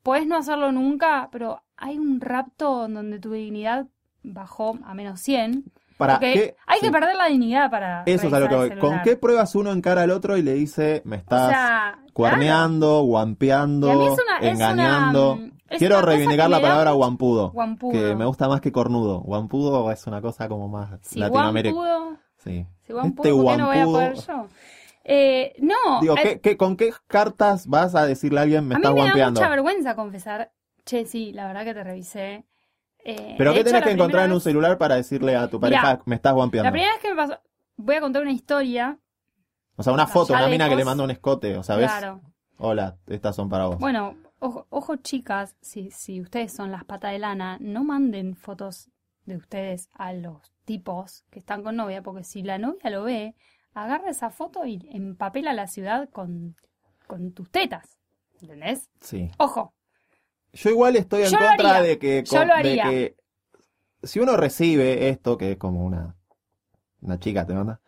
podés 0.01 0.25
no 0.27 0.37
hacerlo 0.37 0.71
nunca, 0.71 1.29
pero 1.31 1.61
hay 1.77 1.97
un 1.99 2.21
rapto 2.21 2.87
donde 2.87 3.19
tu 3.19 3.31
dignidad 3.31 3.87
bajó 4.23 4.79
a 4.85 4.93
menos 4.93 5.19
100. 5.19 5.65
Para, 5.97 6.13
porque 6.15 6.33
¿qué? 6.33 6.55
hay 6.67 6.79
Sí. 6.79 6.85
que 6.87 6.91
perder 6.91 7.15
la 7.15 7.27
dignidad 7.27 7.71
para 7.71 8.03
Eso 8.05 8.27
es 8.27 8.33
a 8.33 8.39
lo 8.39 8.49
que 8.49 8.55
voy. 8.55 8.77
¿Con 8.79 9.01
qué 9.03 9.15
pruebas 9.15 9.55
uno 9.55 9.71
encara 9.71 10.01
al 10.01 10.11
otro 10.11 10.35
y 10.37 10.41
le 10.41 10.53
dice, 10.53 11.01
me 11.05 11.15
O 11.15 11.19
estás 11.19 11.49
sea, 11.49 11.99
cuerneando, 12.13 13.01
Y 13.03 13.07
guampeando, 13.07 13.91
a 13.91 13.97
una- 13.97 14.39
engañando? 14.41 15.33
una, 15.33 15.45
mm, 15.47 15.51
Quiero 15.77 16.01
reivindicar 16.01 16.49
la 16.49 16.61
palabra 16.61 16.91
guampudo, 16.91 17.51
Guampudo. 17.51 17.91
que 17.93 18.15
me 18.15 18.25
gusta 18.25 18.47
más 18.47 18.61
que 18.61 18.71
cornudo. 18.71 19.21
Guampudo 19.21 19.89
es 19.91 20.05
una 20.07 20.21
cosa 20.21 20.47
como 20.47 20.67
más 20.67 20.99
Si 21.01 21.17
latinoamericana. 21.19 21.75
guampudo, 21.81 22.17
Sí. 22.37 22.65
si 22.81 22.93
guampudo, 22.93 23.23
Este 23.29 23.43
¿por 23.43 23.51
qué 23.51 23.57
no 23.57 23.67
voy 23.67 23.77
a 23.79 23.85
poder 23.85 24.13
yo? 24.15 24.47
Eh, 25.05 25.53
no, 25.59 26.01
Digo, 26.01 26.15
eh, 26.17 26.21
¿qué, 26.23 26.39
qué- 26.41 26.57
con 26.57 26.77
qué 26.77 26.91
cartas 27.07 27.67
vas 27.67 27.93
a 27.95 28.05
decirle 28.05 28.39
a 28.39 28.43
alguien, 28.43 28.67
me 28.67 28.75
a 28.75 28.77
mí 28.79 28.81
estás 28.83 28.93
me 28.93 28.99
da 28.99 29.03
guampeando? 29.05 29.39
mucha 29.39 29.49
vergüenza 29.49 29.95
confesar, 29.95 30.51
che, 30.83 31.05
sí, 31.05 31.31
la 31.33 31.47
verdad 31.47 31.63
que 31.63 31.73
te 31.73 31.83
revisé. 31.83 32.45
Eh, 33.07 33.35
Pero 33.37 33.53
¿qué 33.53 33.59
hecho, 33.59 33.69
tenés 33.69 33.83
que 33.83 33.91
encontrar 33.91 34.25
en 34.25 34.31
un 34.33 34.41
celular 34.41 34.79
para 34.79 34.95
decirle 34.95 35.35
a 35.35 35.47
tu 35.47 35.59
Mirá, 35.59 35.81
pareja, 35.81 36.03
me 36.05 36.15
estás 36.15 36.33
guampeando? 36.33 36.65
La 36.65 36.71
primera 36.71 36.91
vez 36.91 37.01
que 37.01 37.09
me 37.09 37.15
pasó, 37.15 37.39
voy 37.77 37.95
a 37.95 38.01
contar 38.01 38.23
una 38.23 38.31
historia 38.31 38.99
O 39.75 39.83
sea, 39.83 39.93
una 39.93 40.07
foto, 40.07 40.33
una 40.33 40.47
mina 40.47 40.67
que 40.67 40.75
le 40.75 40.83
manda 40.83 41.03
un 41.03 41.11
escote, 41.11 41.55
o 41.55 41.61
sea, 41.63 41.75
¿ves? 41.75 41.91
Claro. 41.91 42.21
Hola, 42.57 42.97
estas 43.05 43.35
son 43.35 43.47
para 43.47 43.67
vos. 43.67 43.77
Bueno, 43.77 44.15
ojo, 44.39 44.65
ojo, 44.69 44.95
chicas, 44.95 45.55
si, 45.61 45.91
si 45.91 46.19
ustedes 46.19 46.51
son 46.51 46.71
las 46.71 46.83
patas 46.83 47.11
de 47.11 47.19
lana, 47.19 47.57
no 47.61 47.83
manden 47.83 48.35
fotos 48.35 48.89
de 49.25 49.35
ustedes 49.35 49.89
a 49.93 50.13
los 50.13 50.51
tipos 50.65 51.25
que 51.29 51.39
están 51.39 51.63
con 51.63 51.75
novia, 51.75 52.01
porque 52.01 52.23
si 52.23 52.41
la 52.41 52.57
novia 52.57 52.89
lo 52.89 53.03
ve, 53.03 53.35
agarra 53.75 54.09
esa 54.09 54.31
foto 54.31 54.65
y 54.65 54.87
empapela 54.91 55.53
la 55.53 55.67
ciudad 55.67 56.09
con, 56.09 56.55
con 57.05 57.33
tus 57.33 57.51
tetas. 57.51 57.99
¿Entendés? 58.41 58.89
Sí. 59.01 59.29
Ojo, 59.37 59.73
Yo 60.55 60.69
igual 60.71 60.95
estoy 60.95 61.23
en 61.23 61.29
Yo 61.31 61.37
contra 61.37 61.77
haría. 61.77 61.81
de 61.81 61.99
que, 61.99 62.23
Yo 62.23 62.37
con- 62.39 62.47
lo 62.47 62.53
de 62.55 62.59
haría. 62.59 62.83
que 62.89 63.15
si 64.03 64.19
uno 64.19 64.35
recibe 64.37 65.09
esto, 65.09 65.37
que 65.37 65.51
es 65.53 65.57
como 65.57 65.83
una, 65.85 66.15
una 67.01 67.19
chica 67.19 67.45
te 67.45 67.53
manda, 67.53 67.79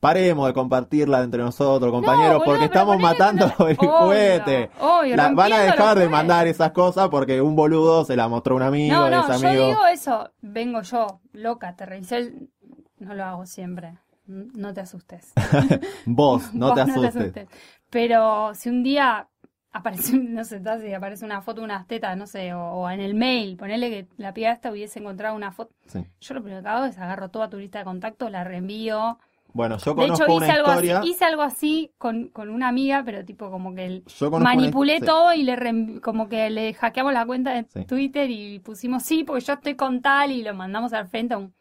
paremos 0.00 0.46
de 0.46 0.52
compartirla 0.54 1.22
entre 1.22 1.42
nosotros, 1.42 1.90
compañeros, 1.92 2.42
porque 2.44 2.64
estamos 2.66 2.98
matando 2.98 3.46
una- 3.58 3.70
el 3.70 3.76
Obvio, 3.78 3.98
juguete. 3.98 4.70
obvio, 4.80 5.16
La- 5.16 5.32
van 5.32 5.52
a 5.52 5.58
dejar 5.60 5.98
de 5.98 6.08
mandar 6.08 6.46
esas 6.46 6.72
cosas 6.72 7.08
porque 7.08 7.40
un 7.40 7.54
boludo 7.56 8.04
se 8.04 8.16
la 8.16 8.28
mostró 8.28 8.56
un 8.56 8.62
amigo, 8.62 8.94
No, 8.96 9.10
no, 9.10 9.26
yo 9.26 9.34
amigo. 9.48 9.66
digo 9.68 9.86
eso. 9.86 10.32
Vengo 10.40 10.82
yo, 10.82 11.20
loca, 11.32 11.76
te 11.76 11.86
revisé 11.86 12.16
el... 12.18 12.50
No 12.98 13.14
lo 13.14 13.24
hago 13.24 13.46
siempre. 13.46 13.98
No 14.26 14.72
te 14.72 14.80
asustes. 14.80 15.32
Vos, 16.06 16.54
no 16.54 16.68
Vos 16.74 16.74
te 16.76 16.80
asustes. 16.82 17.48
Pero 17.90 18.54
si 18.54 18.68
un 18.68 18.82
día 18.84 19.28
aparece, 19.72 20.16
no 20.18 20.44
sé, 20.44 20.60
si 20.80 20.92
aparece 20.92 21.24
una 21.24 21.40
foto 21.42 21.60
de 21.60 21.64
unas 21.66 21.86
tetas, 21.86 22.16
no 22.16 22.26
sé, 22.26 22.52
o, 22.54 22.60
o 22.62 22.90
en 22.90 23.00
el 23.00 23.14
mail, 23.14 23.56
ponele 23.56 23.90
que 23.90 24.06
la 24.16 24.32
piba 24.34 24.50
esta 24.50 24.70
hubiese 24.70 24.98
encontrado 24.98 25.34
una 25.34 25.52
foto. 25.52 25.72
Sí. 25.86 26.04
Yo 26.20 26.34
lo 26.34 26.42
primero 26.42 26.62
que 26.62 26.68
hago 26.68 26.84
es 26.86 26.98
agarro 26.98 27.28
toda 27.30 27.48
tu 27.48 27.58
lista 27.58 27.78
de 27.78 27.84
contactos, 27.84 28.30
la 28.30 28.44
reenvío. 28.44 29.18
Bueno, 29.54 29.76
yo 29.76 29.92
De 29.94 30.02
conozco 30.02 30.24
hecho, 30.24 30.34
una 30.36 30.46
hice 30.46 30.54
algo, 30.56 30.68
historia. 30.70 30.98
así, 31.00 31.10
hice 31.10 31.24
algo 31.26 31.42
así 31.42 31.90
con, 31.98 32.28
con 32.28 32.48
una 32.48 32.68
amiga, 32.68 33.02
pero 33.04 33.22
tipo 33.22 33.50
como 33.50 33.74
que 33.74 33.84
el- 33.84 34.04
una- 34.22 34.38
manipulé 34.38 34.98
sí. 35.00 35.04
todo 35.04 35.34
y 35.34 35.42
le 35.42 35.56
reenvi- 35.56 36.00
como 36.00 36.28
que 36.30 36.48
le 36.48 36.72
hackeamos 36.72 37.12
la 37.12 37.26
cuenta 37.26 37.52
de 37.52 37.64
Sí. 37.64 37.84
Twitter 37.84 38.30
y 38.30 38.60
pusimos 38.60 39.02
sí, 39.02 39.24
porque 39.24 39.44
yo 39.44 39.52
estoy 39.52 39.74
con 39.74 40.00
tal 40.00 40.30
y 40.30 40.42
lo 40.42 40.54
mandamos 40.54 40.94
al 40.94 41.06
frente 41.06 41.34
a 41.34 41.38
un 41.38 41.52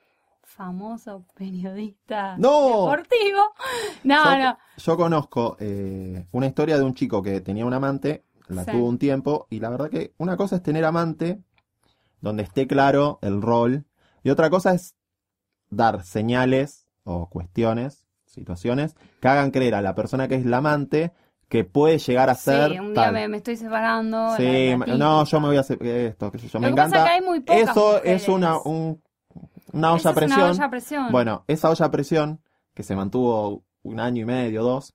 famoso 0.55 1.25
periodista 1.35 2.35
¡No! 2.37 2.67
deportivo. 2.67 3.39
No, 4.03 4.23
yo, 4.23 4.39
no. 4.43 4.57
yo 4.77 4.97
conozco 4.97 5.57
eh, 5.59 6.27
una 6.31 6.47
historia 6.47 6.77
de 6.77 6.83
un 6.83 6.93
chico 6.93 7.21
que 7.23 7.41
tenía 7.41 7.65
un 7.65 7.73
amante, 7.73 8.23
la 8.47 8.65
Sí. 8.65 8.71
tuvo 8.71 8.87
un 8.87 8.97
tiempo, 8.97 9.47
y 9.49 9.59
la 9.59 9.69
verdad 9.69 9.89
que 9.89 10.13
una 10.17 10.35
cosa 10.37 10.57
es 10.57 10.63
tener 10.63 10.83
amante, 10.85 11.41
donde 12.19 12.43
esté 12.43 12.67
claro 12.67 13.19
el 13.21 13.41
rol, 13.41 13.85
y 14.23 14.29
otra 14.29 14.49
cosa 14.49 14.73
es 14.73 14.95
dar 15.69 16.03
señales 16.03 16.87
o 17.03 17.29
cuestiones, 17.29 18.05
situaciones, 18.25 18.95
que 19.21 19.27
hagan 19.27 19.51
creer 19.51 19.75
a 19.75 19.81
la 19.81 19.95
persona 19.95 20.27
que 20.27 20.35
es 20.35 20.45
la 20.45 20.57
amante 20.57 21.11
que 21.49 21.63
puede 21.65 21.97
llegar 21.97 22.29
a 22.29 22.35
ser 22.35 22.71
Sí, 22.71 22.79
un 22.79 22.93
día 22.93 23.11
me, 23.11 23.27
me 23.27 23.37
estoy 23.37 23.57
separando. 23.57 24.35
Sí, 24.37 24.69
la- 24.77 24.85
la 24.85 24.97
no, 24.97 25.25
yo 25.25 25.39
me 25.41 25.47
voy 25.47 25.57
a 25.57 25.61
hacer 25.61 25.81
esto, 25.85 26.31
yo, 26.31 26.59
me 26.59 26.69
Lo 26.69 26.75
que 26.75 26.81
pasa 26.81 26.95
encanta. 26.95 26.97
es 26.97 27.03
que 27.03 27.09
hay 27.15 27.21
muy 27.21 27.39
pocas 27.41 27.69
Eso 27.71 27.85
mujeres. 27.93 28.21
es 28.23 28.29
una, 28.29 28.57
un- 28.61 29.01
una 29.73 29.93
olla 29.93 30.09
a 30.09 30.11
es 30.11 30.15
presión. 30.17 30.39
una 30.41 30.51
olla 30.51 30.65
a 30.65 30.69
presión. 30.69 31.11
Bueno, 31.11 31.43
esa 31.47 31.69
olla 31.69 31.85
a 31.85 31.91
presión, 31.91 32.41
que 32.73 32.83
se 32.83 32.95
mantuvo 32.95 33.63
un 33.83 33.99
año 33.99 34.21
y 34.23 34.25
medio, 34.25 34.63
dos, 34.63 34.93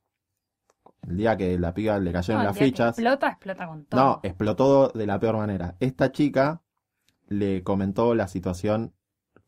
el 1.08 1.16
día 1.18 1.36
que 1.36 1.58
la 1.58 1.72
piba 1.74 1.98
le 1.98 2.12
cayeron 2.12 2.44
las 2.44 2.56
fichas, 2.58 2.98
Explota, 2.98 3.28
explota 3.28 3.66
con 3.66 3.84
todo. 3.86 4.00
no, 4.00 4.20
explotó 4.22 4.88
de 4.88 5.06
la 5.06 5.18
peor 5.20 5.36
manera. 5.36 5.76
Esta 5.80 6.10
chica 6.12 6.62
le 7.28 7.62
comentó 7.62 8.14
la 8.14 8.26
situación, 8.28 8.92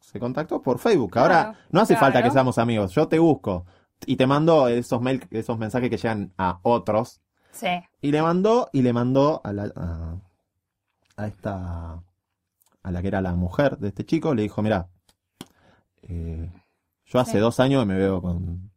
se 0.00 0.20
contactó 0.20 0.62
por 0.62 0.78
Facebook. 0.78 1.18
Ahora 1.18 1.54
no 1.70 1.80
hace 1.80 1.96
falta 1.96 2.22
que 2.22 2.30
seamos 2.30 2.58
amigos, 2.58 2.92
yo 2.94 3.08
te 3.08 3.18
busco 3.18 3.66
y 4.06 4.16
te 4.16 4.26
mando 4.26 4.68
esos 4.68 5.00
mail, 5.00 5.26
esos 5.30 5.58
mensajes 5.58 5.90
que 5.90 5.96
llegan 5.96 6.32
a 6.38 6.60
otros 6.62 7.20
Sí. 7.50 7.66
y 8.00 8.12
le 8.12 8.22
mandó 8.22 8.68
y 8.72 8.82
le 8.82 8.92
mandó 8.92 9.40
a 9.42 9.52
la 9.52 9.72
a, 9.74 10.16
a 11.16 11.26
esta 11.26 12.02
a 12.82 12.90
la 12.92 13.02
que 13.02 13.08
era 13.08 13.20
la 13.20 13.34
mujer 13.34 13.78
de 13.78 13.88
este 13.88 14.04
chico, 14.04 14.34
le 14.34 14.42
dijo, 14.42 14.62
mira, 14.62 14.88
eh, 16.08 16.50
yo 17.06 17.18
hace 17.20 17.32
Sí. 17.32 17.38
dos 17.38 17.60
años 17.60 17.86
me 17.86 17.96
veo 17.96 18.20
con 18.20 18.70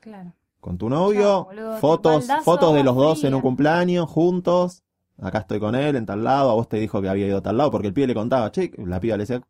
Claro. 0.00 0.32
con 0.60 0.78
tu 0.78 0.88
novio, 0.88 1.22
Chao, 1.22 1.44
boludo, 1.44 1.78
fotos, 1.78 2.26
fotos 2.44 2.74
de 2.74 2.84
los 2.84 2.94
dos 2.96 3.24
en 3.24 3.34
un 3.34 3.40
cumpleaños, 3.42 4.08
juntos, 4.08 4.82
acá 5.20 5.38
estoy 5.38 5.60
con 5.60 5.74
él, 5.74 5.96
en 5.96 6.06
tal 6.06 6.24
lado, 6.24 6.50
a 6.50 6.54
vos 6.54 6.68
te 6.68 6.78
dijo 6.78 7.00
que 7.02 7.08
había 7.08 7.26
ido 7.26 7.38
a 7.38 7.42
tal 7.42 7.56
lado, 7.56 7.70
porque 7.70 7.88
el 7.88 7.94
pibe 7.94 8.06
le 8.08 8.14
contaba, 8.14 8.50
che, 8.52 8.70
la 8.78 9.00
piba 9.00 9.16
le 9.16 9.22
decía, 9.24 9.42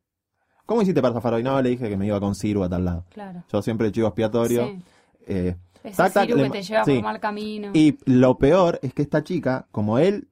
¿cómo 0.66 0.82
hiciste 0.82 1.00
para 1.02 1.14
zafar 1.14 1.34
hoy? 1.34 1.42
No, 1.42 1.60
le 1.62 1.70
dije 1.70 1.88
que 1.88 1.96
me 1.96 2.06
iba 2.06 2.18
con 2.20 2.34
Ciru 2.34 2.62
a 2.64 2.68
tal 2.68 2.84
lado. 2.84 3.04
Claro. 3.10 3.44
Yo 3.52 3.62
siempre 3.62 3.90
chivo 3.92 4.08
expiatorio. 4.08 4.66
Sí. 4.66 4.82
eh, 5.26 5.56
Ese 5.84 5.96
Tac, 5.96 6.12
tac, 6.12 6.26
Ciru 6.26 6.36
le 6.38 6.44
que 6.44 6.50
te 6.50 6.62
lleva 6.62 6.84
sí. 6.84 6.94
por 6.94 7.02
mal 7.04 7.20
camino. 7.20 7.70
y 7.74 7.98
lo 8.06 8.38
peor 8.38 8.78
es 8.82 8.92
que 8.94 9.02
esta 9.02 9.22
chica, 9.22 9.66
como 9.70 9.98
él 9.98 10.28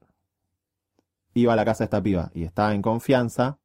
iba 1.34 1.52
a 1.52 1.56
la 1.56 1.64
casa 1.64 1.78
de 1.84 1.86
esta 1.86 2.02
piba 2.02 2.30
y 2.34 2.42
estaba 2.44 2.74
en 2.74 2.82
confianza, 2.82 3.58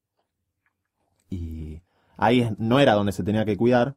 y 1.30 1.82
ahí 2.18 2.50
no 2.58 2.80
era 2.80 2.94
donde 2.94 3.12
se 3.12 3.24
tenía 3.24 3.46
que 3.46 3.56
cuidar, 3.56 3.96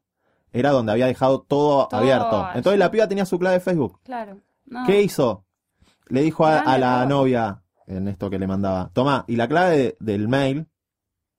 era 0.53 0.71
donde 0.71 0.91
había 0.91 1.07
dejado 1.07 1.41
todo, 1.41 1.87
Todo 1.87 1.99
abierto. 1.99 2.47
Entonces 2.55 2.79
la 2.79 2.91
piba 2.91 3.07
tenía 3.07 3.25
su 3.25 3.39
clave 3.39 3.55
de 3.55 3.61
Facebook. 3.61 3.99
Claro. 4.03 4.39
No. 4.65 4.85
¿Qué 4.85 5.01
hizo? 5.01 5.45
Le 6.07 6.21
dijo 6.21 6.45
a, 6.45 6.77
la 6.77 7.05
novia, 7.05 7.63
en 7.87 8.07
esto 8.07 8.29
que 8.29 8.37
le 8.39 8.47
mandaba, 8.47 8.89
toma, 8.93 9.23
y 9.27 9.35
la 9.35 9.47
clave 9.47 9.77
de- 9.77 9.97
del 9.99 10.27
mail 10.27 10.67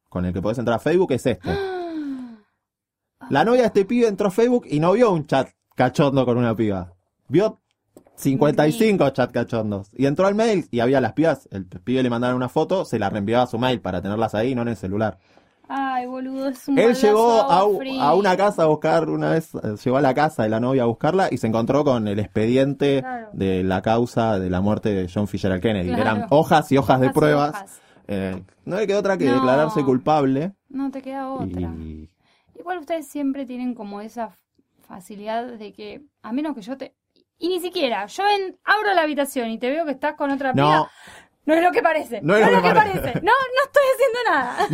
con 0.09 0.25
el 0.25 0.33
que 0.33 0.43
podés 0.43 0.59
entrar 0.59 0.77
a 0.77 0.81
Facebook 0.81 1.13
es 1.13 1.25
este. 1.27 1.51
La 3.31 3.45
novia 3.45 3.63
de 3.63 3.67
este 3.69 3.85
pibe 3.85 4.09
entró 4.09 4.29
a 4.29 4.31
Facebook 4.31 4.67
y 4.69 4.81
no 4.81 4.93
vio 4.93 5.13
un 5.13 5.27
chat 5.27 5.49
cachondo 5.75 6.25
con 6.25 6.37
una 6.39 6.55
piba. 6.55 6.93
Vio 7.29 7.61
55 8.17 9.11
chat 9.11 9.33
cachondos. 9.33 9.89
Y 9.93 10.07
entró 10.07 10.27
al 10.27 10.35
mail 10.35 10.67
y 10.71 10.81
había 10.81 11.01
las 11.01 11.13
pibas. 11.13 11.49
El 11.51 11.67
pibe 11.67 12.03
le 12.03 12.11
mandaron 12.11 12.37
una 12.37 12.49
foto, 12.49 12.85
se 12.85 12.99
la 12.99 13.11
reenviaba 13.11 13.45
a 13.45 13.47
su 13.47 13.59
mail 13.59 13.81
para 13.81 14.03
tenerlas 14.03 14.35
ahí, 14.35 14.55
no 14.55 14.63
en 14.63 14.69
el 14.69 14.77
celular. 14.77 15.19
Ay, 15.69 16.07
boludo, 16.07 16.49
es 16.49 16.69
un 16.69 16.79
Él 16.79 16.95
llegó 16.95 17.41
a, 17.43 18.15
una 18.15 18.37
casa 18.37 18.65
a 18.65 18.67
buscar, 18.67 19.09
una 19.09 19.31
vez, 19.31 19.53
llegó 19.85 19.97
a 19.97 20.01
la 20.03 20.13
casa 20.13 20.43
de 20.43 20.49
la 20.49 20.61
novia 20.61 20.83
a 20.83 20.87
buscarla 20.87 21.29
y 21.31 21.39
se 21.39 21.47
encontró 21.47 21.85
con 21.85 22.09
el 22.09 22.19
expediente 22.19 23.01
Claro. 23.01 23.29
de 23.33 23.63
la 23.63 23.81
causa 23.81 24.39
de 24.39 24.51
la 24.51 24.61
muerte 24.61 24.91
de 24.93 25.11
John 25.13 25.29
Fisher 25.29 25.59
Kennedy. 25.61 25.89
Claro. 25.89 26.03
Eran 26.03 26.27
hojas 26.31 26.71
y 26.73 26.77
hojas 26.77 27.01
de 27.01 27.07
Hojas 27.07 27.15
pruebas. 27.15 27.51
hojas. 27.51 27.81
Eh, 28.09 28.43
no 28.65 28.77
le 28.77 28.87
quedó 28.87 28.99
otra 28.99 29.17
que 29.17 29.27
No. 29.27 29.35
declararse 29.35 29.83
culpable. 29.85 30.53
No 30.69 30.91
te 30.91 31.01
queda 31.01 31.31
otra. 31.31 31.61
Y 31.61 32.11
Igual 32.59 32.79
ustedes 32.79 33.09
siempre 33.09 33.47
tienen 33.47 33.75
como 33.75 34.01
esa 34.01 34.37
facilidad 34.87 35.47
de 35.47 35.73
que, 35.73 36.03
a 36.23 36.33
menos 36.33 36.55
que 36.55 36.63
yo 36.63 36.77
te... 36.77 36.95
Y 37.39 37.49
ni 37.49 37.61
siquiera, 37.61 38.07
yo 38.07 38.23
en- 38.25 38.57
abro 38.65 38.93
la 38.95 39.03
habitación 39.03 39.49
y 39.51 39.59
te 39.59 39.69
veo 39.71 39.85
que 39.85 39.91
estás 39.93 40.15
con 40.15 40.31
otra 40.31 40.53
no, 40.53 40.87
no 41.45 41.55
es 41.55 41.63
lo 41.63 41.71
que 41.73 41.83
parece. 41.83 42.21
No 42.23 42.37
es 42.37 42.51
lo 42.51 42.63
que 42.63 42.71
parece. 42.75 43.21
No, 43.21 43.33
no 43.33 43.63
estoy 43.65 43.83
haciendo 43.95 44.19
nada. 44.31 44.67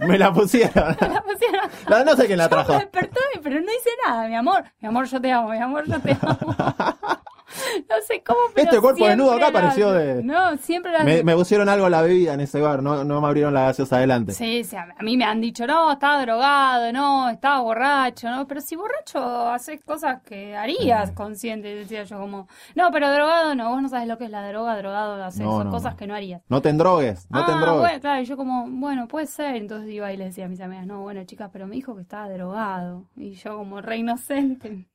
me, 0.00 0.06
me 0.08 0.18
la 0.18 0.32
pusieron. 0.32 0.96
La 1.00 1.22
pusieron- 1.22 1.70
La- 1.88 2.04
no 2.04 2.16
sé 2.16 2.26
quién 2.26 2.38
la 2.38 2.44
Yo 2.44 2.50
trajo. 2.50 2.72
me 2.74 2.78
despertó, 2.80 3.20
pero 3.42 3.56
no 3.60 3.66
hice 3.72 3.90
nada, 4.06 4.28
mi 4.28 4.36
amor. 4.36 4.64
Mi 4.80 4.88
amor, 4.88 5.06
yo 5.06 5.20
te 5.20 5.32
amo, 5.32 5.48
mi 5.50 5.58
amor, 5.58 5.84
yo 5.86 6.00
te 6.00 6.12
amo. 6.20 6.56
No 7.88 7.96
sé 8.06 8.22
cómo, 8.24 8.38
pero 8.54 8.70
Este 8.70 8.80
cuerpo 8.80 9.06
desnudo 9.06 9.32
acá 9.32 9.50
pareció 9.52 9.92
de- 9.92 10.22
No, 10.22 10.56
siempre 10.58 10.92
lo 10.92 11.04
Me, 11.04 11.34
pusieron 11.34 11.68
algo 11.68 11.86
en 11.86 11.92
la 11.92 12.02
bebida 12.02 12.34
en 12.34 12.40
ese 12.40 12.60
bar, 12.60 12.82
no, 12.82 13.04
no 13.04 13.20
me 13.20 13.26
abrieron 13.26 13.54
la 13.54 13.62
gaseosa 13.62 13.96
adelante. 13.96 14.32
Sí, 14.32 14.64
sí, 14.64 14.76
a 14.76 14.88
a 14.96 15.02
mí 15.02 15.16
me 15.16 15.24
han 15.24 15.40
dicho, 15.40 15.66
no, 15.66 15.92
estaba 15.92 16.20
drogado, 16.22 16.92
no, 16.92 17.28
estaba 17.30 17.60
borracho, 17.60 18.30
no, 18.30 18.46
pero 18.46 18.60
si 18.60 18.76
borracho 18.76 19.48
haces 19.50 19.82
cosas 19.84 20.22
que 20.22 20.56
harías 20.56 21.12
consciente, 21.12 21.74
decía 21.74 22.04
yo 22.04 22.18
como, 22.18 22.48
no, 22.74 22.90
pero 22.90 23.12
drogado 23.12 23.54
no, 23.54 23.70
vos 23.70 23.82
no 23.82 23.88
sabes 23.88 24.08
lo 24.08 24.18
que 24.18 24.24
es 24.24 24.30
la 24.30 24.46
droga, 24.48 24.76
drogado 24.76 25.22
haces, 25.22 25.40
No, 25.40 25.68
cosas 25.70 25.94
que 25.94 26.06
no 26.06 26.14
harías. 26.14 26.42
No 26.48 26.60
te 26.62 26.68
endrogues, 26.70 27.26
no 27.30 27.44
te 27.44 27.52
ah, 27.52 27.54
endrogues. 27.54 27.80
bueno, 27.80 28.00
claro, 28.00 28.22
y 28.22 28.24
yo 28.24 28.36
como, 28.36 28.66
bueno, 28.68 29.08
puede 29.08 29.26
ser, 29.26 29.56
entonces 29.56 29.90
iba 29.90 30.12
y 30.12 30.16
le 30.16 30.26
decía 30.26 30.46
a 30.46 30.48
mis 30.48 30.60
amigas, 30.60 30.86
no, 30.86 31.00
bueno, 31.02 31.22
chicas, 31.24 31.50
pero 31.52 31.66
me 31.66 31.76
dijo 31.76 31.94
que 31.94 32.02
estaba 32.02 32.28
drogado, 32.28 33.06
y 33.16 33.32
yo 33.34 33.56
como 33.56 33.80
re 33.80 33.98
inocente. 33.98 34.86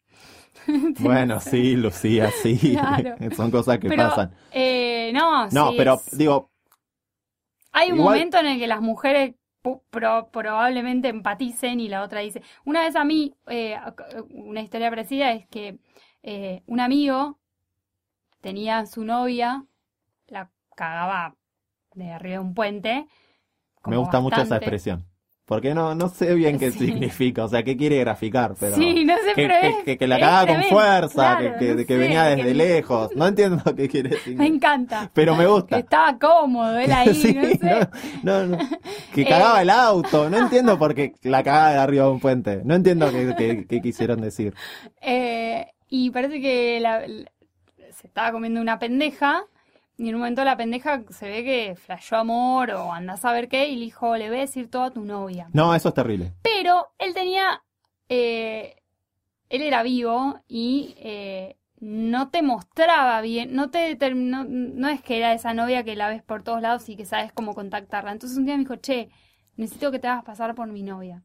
Bueno, 1.00 1.40
sí, 1.40 1.76
Lucía, 1.76 2.30
sí. 2.42 2.58
Claro. 2.80 3.16
Son 3.36 3.52
cosas 3.52 3.80
que 3.80 3.90
pero, 3.90 4.10
pasan. 4.10 4.34
eh, 4.52 5.12
no, 5.14 5.48
No, 5.50 5.70
sí, 5.72 5.76
pero 5.78 5.96
es- 5.96 6.18
digo, 6.18 6.50
Hay 7.72 7.92
un 7.92 7.98
Igual- 8.00 8.16
momento 8.16 8.38
en 8.38 8.46
el 8.46 8.60
que 8.60 8.68
las 8.68 8.82
mujeres 8.82 9.36
pro- 9.90 10.30
probablemente 10.32 11.08
empaticen 11.10 11.80
y 11.80 11.88
la 11.90 12.04
otra 12.04 12.20
dice. 12.20 12.42
Una 12.66 12.82
vez 12.82 12.96
a 12.96 13.04
mí, 13.04 13.34
eh, 13.48 13.78
una 14.30 14.62
historia 14.62 14.90
parecida 14.90 15.32
es 15.32 15.48
que 15.48 15.80
eh, 16.22 16.62
un 16.68 16.80
amigo 16.80 17.40
tenía 18.42 18.80
a 18.80 18.86
su 18.86 19.04
novia, 19.06 19.66
la 20.28 20.50
cagaba 20.76 21.36
de 21.96 22.12
arriba 22.12 22.34
de 22.36 22.40
un 22.40 22.54
puente. 22.54 23.08
me 23.86 23.98
gusta 23.98 24.20
mucho 24.20 24.42
esa 24.42 24.58
expresión. 24.58 25.06
Porque 25.46 25.74
no, 25.74 25.94
no 25.94 26.08
sé 26.08 26.34
bien 26.36 26.58
qué 26.58 26.72
Sí. 26.72 26.86
significa, 26.88 27.44
o 27.44 27.50
sea, 27.50 27.64
qué 27.64 27.76
quiere 27.76 28.00
graficar, 28.00 28.54
pero 28.58 28.76
Sí, 28.78 29.04
no 29.04 29.14
sé, 29.18 29.34
que, 29.36 29.48
pero 29.48 29.54
que- 29.60 29.68
es- 29.68 29.76
que- 29.84 29.98
que 29.98 30.08
la 30.08 30.18
cagaba 30.20 30.48
con 30.48 30.64
fuerza, 30.64 31.38
claro, 31.38 31.60
que, 31.60 31.74
no 31.76 31.84
sé, 31.84 31.98
venía 31.98 32.24
desde 32.24 32.54
lejos. 32.54 33.10
No 33.16 33.28
entiendo 33.28 33.62
qué 33.76 33.90
quiere 33.90 34.12
decir. 34.12 34.38
Me 34.38 34.48
encanta. 34.48 35.12
Pero 35.14 35.36
me 35.36 35.46
gusta. 35.46 35.76
Que 35.76 35.82
estaba 35.82 36.18
cómodo 36.18 36.78
él 36.78 36.92
ahí, 36.94 37.14
Sí, 37.22 37.34
no 37.34 37.44
sé. 37.50 37.88
no, 38.24 38.46
no. 38.46 38.58
Que 39.14 39.24
Eh. 39.24 39.26
cagaba 39.28 39.62
el 39.62 39.70
auto. 39.70 40.30
No 40.30 40.38
entiendo 40.38 40.80
por 40.80 40.96
qué 40.96 41.14
la 41.24 41.44
cagaba 41.44 41.72
de 41.72 41.78
arriba 41.80 42.06
de 42.06 42.12
un 42.12 42.20
puente. 42.22 42.62
No 42.64 42.76
entiendo 42.76 43.12
qué, 43.12 43.66
quisieron 43.82 44.22
decir. 44.22 44.54
Eh, 45.02 45.68
y 45.90 46.10
parece 46.12 46.40
que 46.40 46.80
la- 46.80 47.02
se 47.06 48.08
estaba 48.08 48.32
comiendo 48.32 48.62
una 48.62 48.80
pendeja 48.80 49.44
y 49.98 50.10
en 50.10 50.16
un 50.16 50.22
momento 50.22 50.44
la 50.44 50.58
pendeja 50.58 51.04
se 51.10 51.30
ve 51.30 51.44
que 51.44 51.76
flashó 51.76 52.18
amor 52.18 52.72
o 52.72 52.92
andás 52.92 53.26
a 53.26 53.32
ver 53.32 53.48
qué 53.48 53.70
y 53.70 53.76
le 53.76 53.86
dijo, 53.86 54.18
le 54.18 54.30
voy 54.30 54.38
a 54.40 54.42
decir 54.42 54.70
todo 54.70 54.84
a 54.84 54.92
tu 54.92 55.02
novia. 55.06 55.50
No, 55.54 55.76
eso 55.76 55.90
es 55.90 55.96
terrible. 55.96 56.34
Pero 56.42 56.88
él 56.98 57.14
tenía, 57.14 57.64
eh, 58.10 58.82
él 59.50 59.62
era 59.62 59.84
vivo 59.84 60.40
y 60.48 60.96
eh, 60.98 61.58
no 61.80 62.30
te 62.30 62.42
mostraba 62.42 63.22
bien, 63.22 63.54
no 63.54 63.70
te 63.70 63.96
no, 64.16 64.46
no 64.46 64.88
es 64.88 65.02
que 65.02 65.18
era 65.18 65.34
esa 65.34 65.54
novia 65.54 65.84
que 65.84 65.96
la 65.96 66.10
ves 66.10 66.24
por 66.24 66.42
todos 66.42 66.62
lados 66.62 66.90
y 66.90 66.96
que 66.96 67.06
sabes 67.06 67.32
cómo 67.32 67.54
contactarla. 67.54 68.12
Entonces 68.12 68.38
un 68.38 68.46
día 68.46 68.56
me 68.56 68.62
dijo, 68.64 68.78
che, 68.78 69.10
necesito 69.58 69.92
que 69.92 70.00
te 70.00 70.08
hagas 70.08 70.24
pasar 70.24 70.56
por 70.56 70.68
mi 70.68 70.82
novia. 70.82 71.24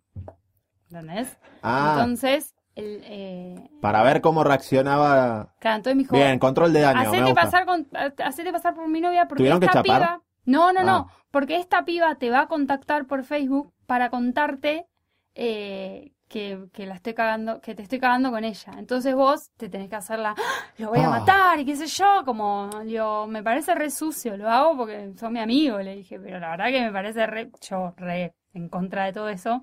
¿Entendés? 0.90 1.38
Ah, 1.62 1.94
Entonces, 1.94 2.54
eh, 2.80 3.70
para 3.80 4.02
ver 4.02 4.20
cómo 4.20 4.44
reaccionaba. 4.44 5.54
claro, 5.58 5.76
entonces 5.76 5.96
me 5.96 6.02
dijo, 6.02 6.14
Bien, 6.16 6.38
control 6.38 6.72
de 6.72 6.80
daño. 6.80 7.00
me 7.00 7.06
hacete 7.08 7.22
gusta. 7.24 7.40
pasar, 7.42 7.66
con, 7.66 7.88
hacete 8.24 8.52
pasar 8.52 8.74
por 8.74 8.88
mi 8.88 9.00
novia 9.00 9.26
porque 9.26 9.40
¿Tuvieron 9.42 9.60
que 9.60 9.66
esta 9.66 9.82
chapar? 9.82 10.00
piba... 10.00 10.22
No, 10.44 10.72
no, 10.72 10.82
no, 10.82 11.08
Ah. 11.10 11.14
porque 11.30 11.56
esta 11.56 11.84
piba 11.84 12.14
te 12.14 12.30
va 12.30 12.40
a 12.42 12.46
contactar 12.48 13.06
por 13.06 13.22
Facebook 13.24 13.72
para 13.86 14.08
contarte 14.10 14.86
eh, 15.34 16.12
que, 16.28 16.66
que 16.72 16.84
la 16.86 16.94
estoy 16.94 17.14
cagando, 17.14 17.60
que 17.60 17.74
te 17.74 17.82
estoy 17.82 17.98
cagando 18.00 18.30
con 18.30 18.44
ella. 18.44 18.72
Entonces 18.78 19.14
vos 19.14 19.50
te 19.56 19.68
tenés 19.68 19.88
que 19.88 19.96
hacerla, 19.96 20.34
"Ah, 20.36 20.42
lo 20.78 20.88
voy 20.90 21.00
a 21.00 21.06
Ah. 21.06 21.10
matar 21.10 21.60
y 21.60 21.64
qué 21.64 21.76
sé 21.76 21.86
yo, 21.86 22.22
como, 22.24 22.68
digo, 22.84 23.26
me 23.26 23.42
parece 23.42 23.74
re 23.74 23.90
sucio, 23.90 24.36
lo 24.36 24.48
hago 24.48 24.76
porque 24.76 25.12
sos 25.16 25.30
mi 25.30 25.38
amigo, 25.40 25.78
le 25.80 25.96
dije, 25.96 26.18
pero 26.18 26.38
la 26.40 26.50
verdad 26.50 26.66
que 26.68 26.80
me 26.82 26.92
parece 26.92 27.26
re, 27.26 27.50
yo 27.62 27.94
re 27.96 28.34
en 28.54 28.68
contra 28.68 29.04
de 29.04 29.12
todo 29.12 29.28
eso, 29.28 29.62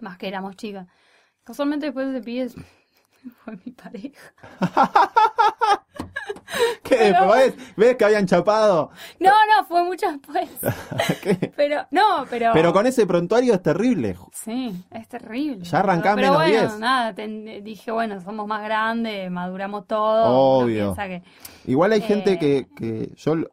más 0.00 0.18
que 0.18 0.28
éramos 0.28 0.56
chicas. 0.56 0.86
Casualmente 1.44 1.86
después 1.86 2.12
de 2.12 2.20
pibe 2.20 2.48
fue 3.44 3.56
mi 3.64 3.72
pareja. 3.72 4.20
¿Qué? 6.82 6.96
Pero- 6.96 7.32
¿Ves? 7.32 7.54
¿Ves 7.76 7.96
que 7.96 8.04
habían 8.04 8.26
chapado? 8.26 8.90
No, 9.18 9.30
no, 9.30 9.64
fue 9.64 9.82
mucho 9.84 10.06
después. 10.10 10.50
¿Qué? 11.22 11.52
Pero, 11.56 11.86
no, 11.90 12.26
pero. 12.28 12.50
Pero 12.52 12.72
con 12.72 12.86
ese 12.86 13.06
prontuario 13.06 13.54
es 13.54 13.62
terrible. 13.62 14.16
Sí, 14.32 14.84
es 14.90 15.08
terrible. 15.08 15.64
Ya 15.64 15.78
arrancás 15.78 16.14
Pero 16.16 16.32
menos 16.32 16.42
bueno, 16.42 16.60
10. 16.68 16.78
nada, 16.78 17.12
dije, 17.62 17.90
bueno, 17.90 18.20
somos 18.20 18.46
más 18.46 18.62
grandes, 18.62 19.30
maduramos 19.30 19.86
todo. 19.86 20.58
uno 20.58 20.66
Obvio. 20.66 20.94
que- 20.94 21.22
Igual 21.64 21.92
hay 21.92 22.00
Eh. 22.00 22.02
gente 22.02 22.38
que, 22.38 22.66
que 22.76 23.12
yo 23.16 23.34
lo- 23.36 23.50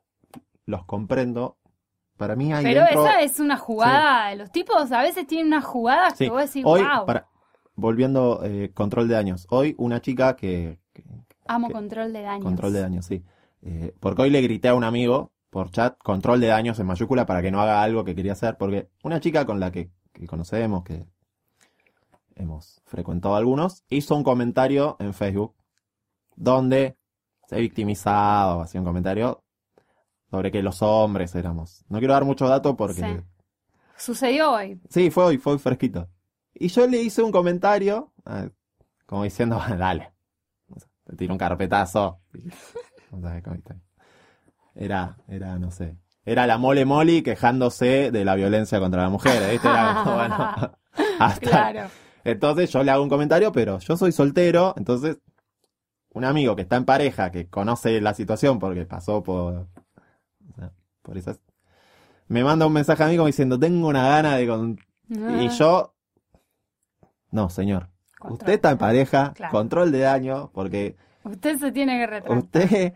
los 0.66 0.86
comprendo. 0.86 1.58
Para 2.18 2.36
mí 2.36 2.52
hay 2.52 2.66
Pero 2.66 2.82
dentro... 2.82 3.06
esa 3.06 3.22
es 3.22 3.40
una 3.40 3.56
jugada. 3.56 4.36
Los 4.36 4.52
tipos 4.52 4.92
a 4.92 5.02
veces 5.02 5.26
tienen 5.26 5.48
unas 5.48 5.64
jugadas 5.64 6.16
Sí. 6.18 6.26
que 6.26 6.32
vos 6.32 6.42
decís, 6.42 6.64
Hoy, 6.66 6.82
wow, 6.84 7.06
para- 7.06 7.28
volviendo, 7.80 8.42
eh, 8.44 8.72
control 8.74 9.08
de 9.08 9.14
daños. 9.16 9.48
Hoy 9.50 9.76
una 9.78 10.02
chica 10.02 10.36
que... 10.36 10.80
que- 10.94 11.04
amo 11.48 11.68
que- 11.68 11.74
control 11.74 12.14
de 12.14 12.22
daños. 12.22 12.44
Control 12.44 12.74
de 12.74 12.82
daños, 12.82 13.06
sí. 13.06 13.24
Eh, 13.62 13.94
porque 14.00 14.22
hoy 14.22 14.30
le 14.30 14.42
grité 14.42 14.68
a 14.70 14.76
un 14.76 14.84
amigo 14.84 15.32
por 15.50 15.72
chat 15.72 15.98
control 16.04 16.40
de 16.40 16.48
daños 16.48 16.80
en 16.80 16.86
mayúscula 16.88 17.26
para 17.26 17.42
que 17.42 17.52
no 17.52 17.60
haga 17.60 17.82
algo 17.82 18.04
que 18.04 18.16
quería 18.16 18.34
hacer. 18.34 18.58
Porque 18.58 18.90
una 19.04 19.20
chica 19.20 19.46
con 19.46 19.60
la 19.60 19.72
que, 19.72 19.90
que 20.14 20.28
conocemos, 20.28 20.84
que 20.84 21.06
hemos 22.36 22.82
frecuentado 22.86 23.36
algunos, 23.36 23.84
hizo 23.90 24.16
un 24.16 24.24
comentario 24.24 24.96
en 25.00 25.14
Facebook 25.14 25.56
donde 26.36 26.98
se 27.48 27.60
victimizaba, 27.60 28.64
hacía 28.64 28.80
un 28.80 28.86
comentario 28.86 29.44
sobre 30.30 30.52
que 30.52 30.62
los 30.62 30.82
hombres 30.82 31.34
éramos. 31.36 31.84
No 31.90 31.98
quiero 32.00 32.14
dar 32.14 32.24
muchos 32.26 32.48
datos 32.48 32.76
porque... 32.78 33.02
Sí. 33.02 33.18
Sucedió 33.98 34.54
hoy. 34.54 34.80
Sí, 34.90 35.10
fue 35.10 35.26
hoy, 35.26 35.38
fue 35.38 35.54
hoy 35.54 35.60
fresquito. 35.60 36.08
Y 36.54 36.68
yo 36.68 36.88
le 36.88 37.02
hice 37.02 37.22
un 37.22 37.32
comentario, 37.32 38.12
eh, 38.26 38.50
como 39.06 39.24
diciendo, 39.24 39.62
dale, 39.78 40.12
te 41.06 41.16
tiro 41.16 41.34
un 41.34 41.38
carpetazo. 41.40 42.20
Era, 44.76 45.18
era, 45.28 45.58
no 45.60 45.72
sé. 45.72 45.98
Era 46.26 46.46
la 46.48 46.58
mole 46.58 46.86
moli 46.86 47.22
quejándose 47.24 48.12
de 48.12 48.24
la 48.24 48.36
violencia 48.36 48.80
contra 48.80 49.02
las 49.02 49.12
mujeres, 49.12 49.52
¿viste? 49.52 49.68
Era 49.68 50.04
bueno, 50.06 50.52
hasta- 51.20 51.40
Claro. 51.40 51.90
Entonces 52.24 52.70
yo 52.72 52.84
le 52.84 52.92
hago 52.92 53.04
un 53.04 53.10
comentario, 53.10 53.52
pero 53.52 53.80
yo 53.80 53.98
soy 53.98 54.12
soltero, 54.12 54.74
entonces 54.78 55.18
un 56.14 56.24
amigo 56.26 56.56
que 56.56 56.62
está 56.64 56.76
en 56.76 56.86
pareja, 56.86 57.32
que 57.32 57.48
conoce 57.50 58.00
la 58.02 58.14
situación 58.14 58.60
porque 58.60 58.86
pasó 58.86 59.24
por, 59.24 59.68
por 61.02 61.18
esas, 61.18 61.40
me 62.28 62.44
manda 62.44 62.68
un 62.68 62.74
mensaje 62.74 63.04
a 63.04 63.08
mí 63.08 63.16
como 63.16 63.28
diciendo, 63.28 63.58
tengo 63.60 63.88
una 63.88 64.08
gana 64.10 64.36
de... 64.38 64.48
con-". 64.48 64.80
Y 65.10 65.48
Ah, 65.48 65.50
yo, 65.58 65.94
no, 67.32 67.50
señor, 67.50 67.90
control. 68.18 68.34
usted 68.40 68.54
está 68.54 68.72
en 68.72 68.78
pareja, 68.78 69.34
Claro. 69.36 69.52
control 69.52 69.92
de 69.92 70.00
daño, 70.00 70.52
porque 70.54 70.96
Usted 71.24 71.58
se 71.60 71.72
tiene 71.72 72.00
que 72.00 72.08
retractar. 72.08 72.38
usted, 72.38 72.94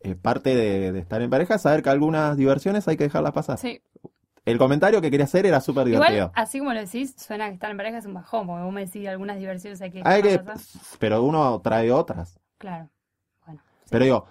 eh, 0.00 0.14
parte 0.16 0.54
de, 0.54 0.92
de 0.92 0.98
estar 0.98 1.20
en 1.22 1.30
pareja, 1.30 1.54
es 1.56 1.62
saber 1.62 1.82
que 1.82 1.90
algunas 1.90 2.36
diversiones 2.36 2.88
hay 2.88 2.96
que 2.96 3.04
dejarlas 3.04 3.32
pasar. 3.32 3.58
Sí. 3.58 3.82
El 4.46 4.56
comentario 4.56 5.02
que 5.02 5.10
quería 5.10 5.24
hacer 5.26 5.44
era 5.44 5.60
súper 5.60 5.84
divertido. 5.84 6.16
Igual, 6.16 6.32
así 6.34 6.58
como 6.58 6.72
lo 6.72 6.80
decís, 6.80 7.14
suena 7.18 7.48
que 7.48 7.54
estar 7.54 7.70
en 7.70 7.76
pareja 7.76 7.98
es 7.98 8.06
un 8.06 8.14
bajón, 8.14 8.46
porque 8.46 8.62
vos 8.64 8.72
me 8.72 8.86
decís 8.86 9.06
algunas 9.06 9.38
diversiones 9.38 9.80
hay 9.82 9.90
que 9.90 10.02
Hay 10.02 10.22
que, 10.22 10.28
dejarlas 10.30 10.66
pasar. 10.72 10.82
pero 10.98 11.22
uno 11.22 11.60
trae 11.60 11.92
otras. 11.92 12.40
Claro. 12.56 12.88
Bueno. 13.44 13.60
sí. 13.82 13.88
Pero 13.90 14.04
digo, 14.04 14.26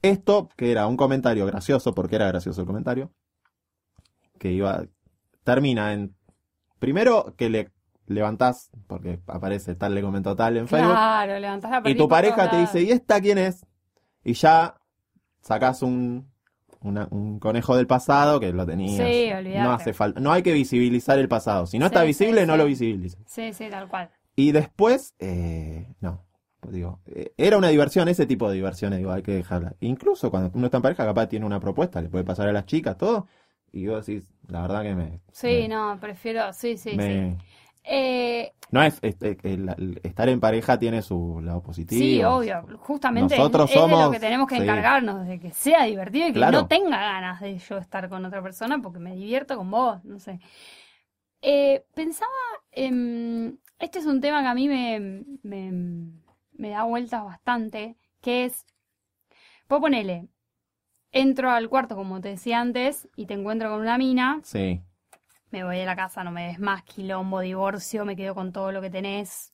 esto 0.00 0.48
que 0.56 0.72
era 0.72 0.86
un 0.86 0.96
comentario 0.96 1.44
gracioso, 1.46 1.94
porque 1.94 2.16
era 2.16 2.26
gracioso 2.28 2.62
el 2.62 2.66
comentario, 2.66 3.12
que 4.38 4.50
iba, 4.50 4.84
termina 5.44 5.92
en, 5.92 6.16
primero 6.78 7.34
que 7.36 7.50
le 7.50 7.70
levantás, 8.12 8.70
porque 8.86 9.20
aparece 9.26 9.74
tal, 9.74 9.94
le 9.94 10.02
comentó 10.02 10.36
tal 10.36 10.56
en 10.56 10.68
Facebook, 10.68 10.90
Claro, 10.90 11.38
levantás 11.38 11.70
la 11.70 11.90
y 11.90 11.94
tu 11.94 12.08
pareja 12.08 12.48
te 12.50 12.56
dice, 12.58 12.82
¿y 12.82 12.90
esta 12.90 13.20
quién 13.20 13.38
es? 13.38 13.66
Y 14.24 14.34
ya 14.34 14.76
sacás 15.40 15.82
un, 15.82 16.30
una- 16.82 17.08
un 17.10 17.38
conejo 17.40 17.76
del 17.76 17.86
pasado 17.86 18.40
que 18.40 18.52
lo 18.52 18.66
tenías. 18.66 19.08
Sí, 19.08 19.32
olvidate. 19.32 19.58
No 19.62 19.72
hace 19.72 19.92
falta, 19.92 20.20
no 20.20 20.32
hay 20.32 20.42
que 20.42 20.52
visibilizar 20.52 21.18
el 21.18 21.28
pasado. 21.28 21.66
Si 21.66 21.78
no 21.78 21.86
Sí, 21.86 21.88
está 21.88 22.00
sí, 22.00 22.06
visible, 22.06 22.46
no 22.46 22.54
sí. 22.54 22.58
lo 22.58 22.66
visibilices. 22.66 23.20
Sí, 23.26 23.52
sí, 23.52 23.68
tal 23.70 23.88
cual. 23.88 24.10
Y 24.34 24.52
después, 24.52 25.14
eh, 25.18 25.86
no, 26.00 26.24
digo, 26.68 27.00
eh, 27.06 27.32
era 27.36 27.58
una 27.58 27.68
diversión, 27.68 28.08
ese 28.08 28.26
tipo 28.26 28.48
de 28.48 28.54
diversiones, 28.56 28.98
digo, 28.98 29.12
hay 29.12 29.22
que 29.22 29.32
dejarla. 29.32 29.74
Incluso 29.80 30.30
cuando 30.30 30.50
uno 30.54 30.66
está 30.66 30.78
en 30.78 30.82
pareja, 30.82 31.04
capaz 31.04 31.26
tiene 31.28 31.44
una 31.46 31.60
propuesta, 31.60 32.00
le 32.00 32.08
puede 32.08 32.24
pasar 32.24 32.48
a 32.48 32.52
las 32.52 32.64
chicas, 32.66 32.96
todo, 32.96 33.26
y 33.72 33.86
vos 33.86 34.06
decís, 34.06 34.28
la 34.48 34.62
verdad 34.62 34.82
que 34.82 34.94
me... 34.94 35.20
Sí, 35.32 35.62
me- 35.62 35.68
no, 35.68 35.98
prefiero, 36.00 36.52
sí, 36.52 36.76
sí, 36.76 36.96
me- 36.96 37.36
sí. 37.36 37.36
Eh, 37.84 38.52
No 38.70 38.82
es, 38.82 38.98
el 39.02 40.00
estar 40.02 40.28
en 40.28 40.40
pareja 40.40 40.78
tiene 40.78 41.02
su 41.02 41.40
lado 41.42 41.62
positivo. 41.62 41.98
sí, 42.00 42.22
obvio. 42.24 42.78
Justamente 42.78 43.36
Nosotros 43.36 43.68
es 43.70 43.74
de 43.74 43.80
lo 43.80 43.88
somos- 43.88 44.10
que 44.12 44.20
tenemos 44.20 44.48
que 44.48 44.56
sí. 44.56 44.62
encargarnos, 44.62 45.26
de 45.26 45.38
que 45.40 45.50
sea 45.52 45.84
divertido 45.84 46.28
y 46.28 46.32
que 46.32 46.38
Claro. 46.38 46.62
no 46.62 46.66
tenga 46.68 46.96
ganas 46.98 47.40
de 47.40 47.58
yo 47.58 47.78
estar 47.78 48.08
con 48.08 48.24
otra 48.24 48.42
persona 48.42 48.80
porque 48.80 48.98
me 48.98 49.14
divierto 49.14 49.56
con 49.56 49.70
vos, 49.70 50.02
no 50.04 50.18
sé. 50.18 50.38
Eh, 51.42 51.84
pensaba, 51.94 52.30
en- 52.70 53.58
este 53.78 53.98
es 53.98 54.06
un 54.06 54.20
tema 54.20 54.42
que 54.42 54.48
a 54.48 54.54
mí 54.54 54.68
me, 54.68 55.24
me, 55.42 55.72
me 56.52 56.68
da 56.70 56.84
vueltas 56.84 57.24
bastante, 57.24 57.96
que 58.20 58.44
es, 58.44 58.64
vos 59.68 59.80
ponele, 59.80 60.28
entro 61.10 61.50
al 61.50 61.68
cuarto 61.68 61.96
como 61.96 62.20
te 62.20 62.28
decía 62.30 62.60
antes 62.60 63.08
y 63.16 63.26
te 63.26 63.34
encuentro 63.34 63.70
con 63.70 63.80
una 63.80 63.98
mina, 63.98 64.40
Sí, 64.44 64.80
me 65.52 65.62
voy 65.64 65.76
de 65.78 65.84
la 65.86 65.94
casa, 65.94 66.24
no 66.24 66.30
me 66.32 66.48
des 66.48 66.58
más, 66.58 66.82
quilombo, 66.82 67.40
divorcio, 67.40 68.04
me 68.04 68.16
quedo 68.16 68.34
con 68.34 68.52
todo 68.52 68.72
lo 68.72 68.80
que 68.80 68.90
tenés. 68.90 69.52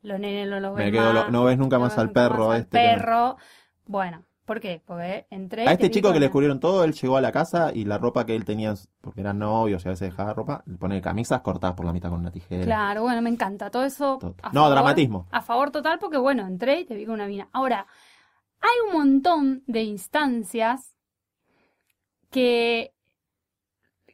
Los 0.00 0.18
nenes 0.20 0.48
no 0.48 0.60
los 0.60 0.76
quedo, 0.76 1.12
más. 1.12 1.24
lo- 1.26 1.30
no 1.30 1.44
ves 1.44 1.58
nunca 1.58 1.76
no 1.76 1.82
más 1.82 1.92
ves 1.92 1.98
al 1.98 2.06
nunca 2.06 2.20
perro 2.22 2.46
más 2.48 2.54
al 2.56 2.60
este. 2.62 2.78
me- 2.78 2.84
perro. 2.94 3.36
Bueno, 3.86 4.24
¿por 4.44 4.60
qué? 4.60 4.80
Porque 4.86 5.26
entré. 5.30 5.62
A 5.62 5.66
te 5.66 5.72
este 5.72 5.90
chico 5.90 6.12
que 6.12 6.20
le 6.20 6.26
descubrieron 6.26 6.60
todo, 6.60 6.84
él 6.84 6.92
llegó 6.94 7.16
a 7.16 7.20
la 7.20 7.32
casa 7.32 7.72
y 7.74 7.84
la 7.84 7.98
ropa 7.98 8.24
que 8.24 8.36
él 8.36 8.44
tenía, 8.44 8.74
porque 9.00 9.20
eran 9.22 9.40
novios 9.40 9.84
y 9.84 9.88
a 9.88 9.90
veces 9.90 10.10
dejaba 10.10 10.32
ropa, 10.34 10.62
le 10.66 10.76
pone 10.78 11.00
camisas 11.00 11.40
cortadas 11.40 11.74
por 11.74 11.84
la 11.84 11.92
mitad 11.92 12.10
con 12.10 12.20
una 12.20 12.30
tijera. 12.30 12.64
Claro, 12.64 13.02
bueno, 13.02 13.20
me 13.20 13.30
encanta. 13.30 13.70
Todo 13.70 13.84
eso. 13.84 14.18
Todo. 14.20 14.36
No, 14.36 14.50
favor- 14.52 14.70
dramatismo. 14.70 15.26
A 15.32 15.42
favor 15.42 15.70
total, 15.72 15.98
porque 15.98 16.18
bueno, 16.18 16.46
entré 16.46 16.80
y 16.80 16.84
te 16.84 16.94
vi 16.94 17.04
con 17.04 17.14
una 17.14 17.26
mina. 17.26 17.48
Ahora, 17.52 17.86
hay 18.60 18.70
un 18.88 18.96
montón 18.96 19.64
de 19.66 19.82
instancias 19.82 20.94
que 22.30 22.92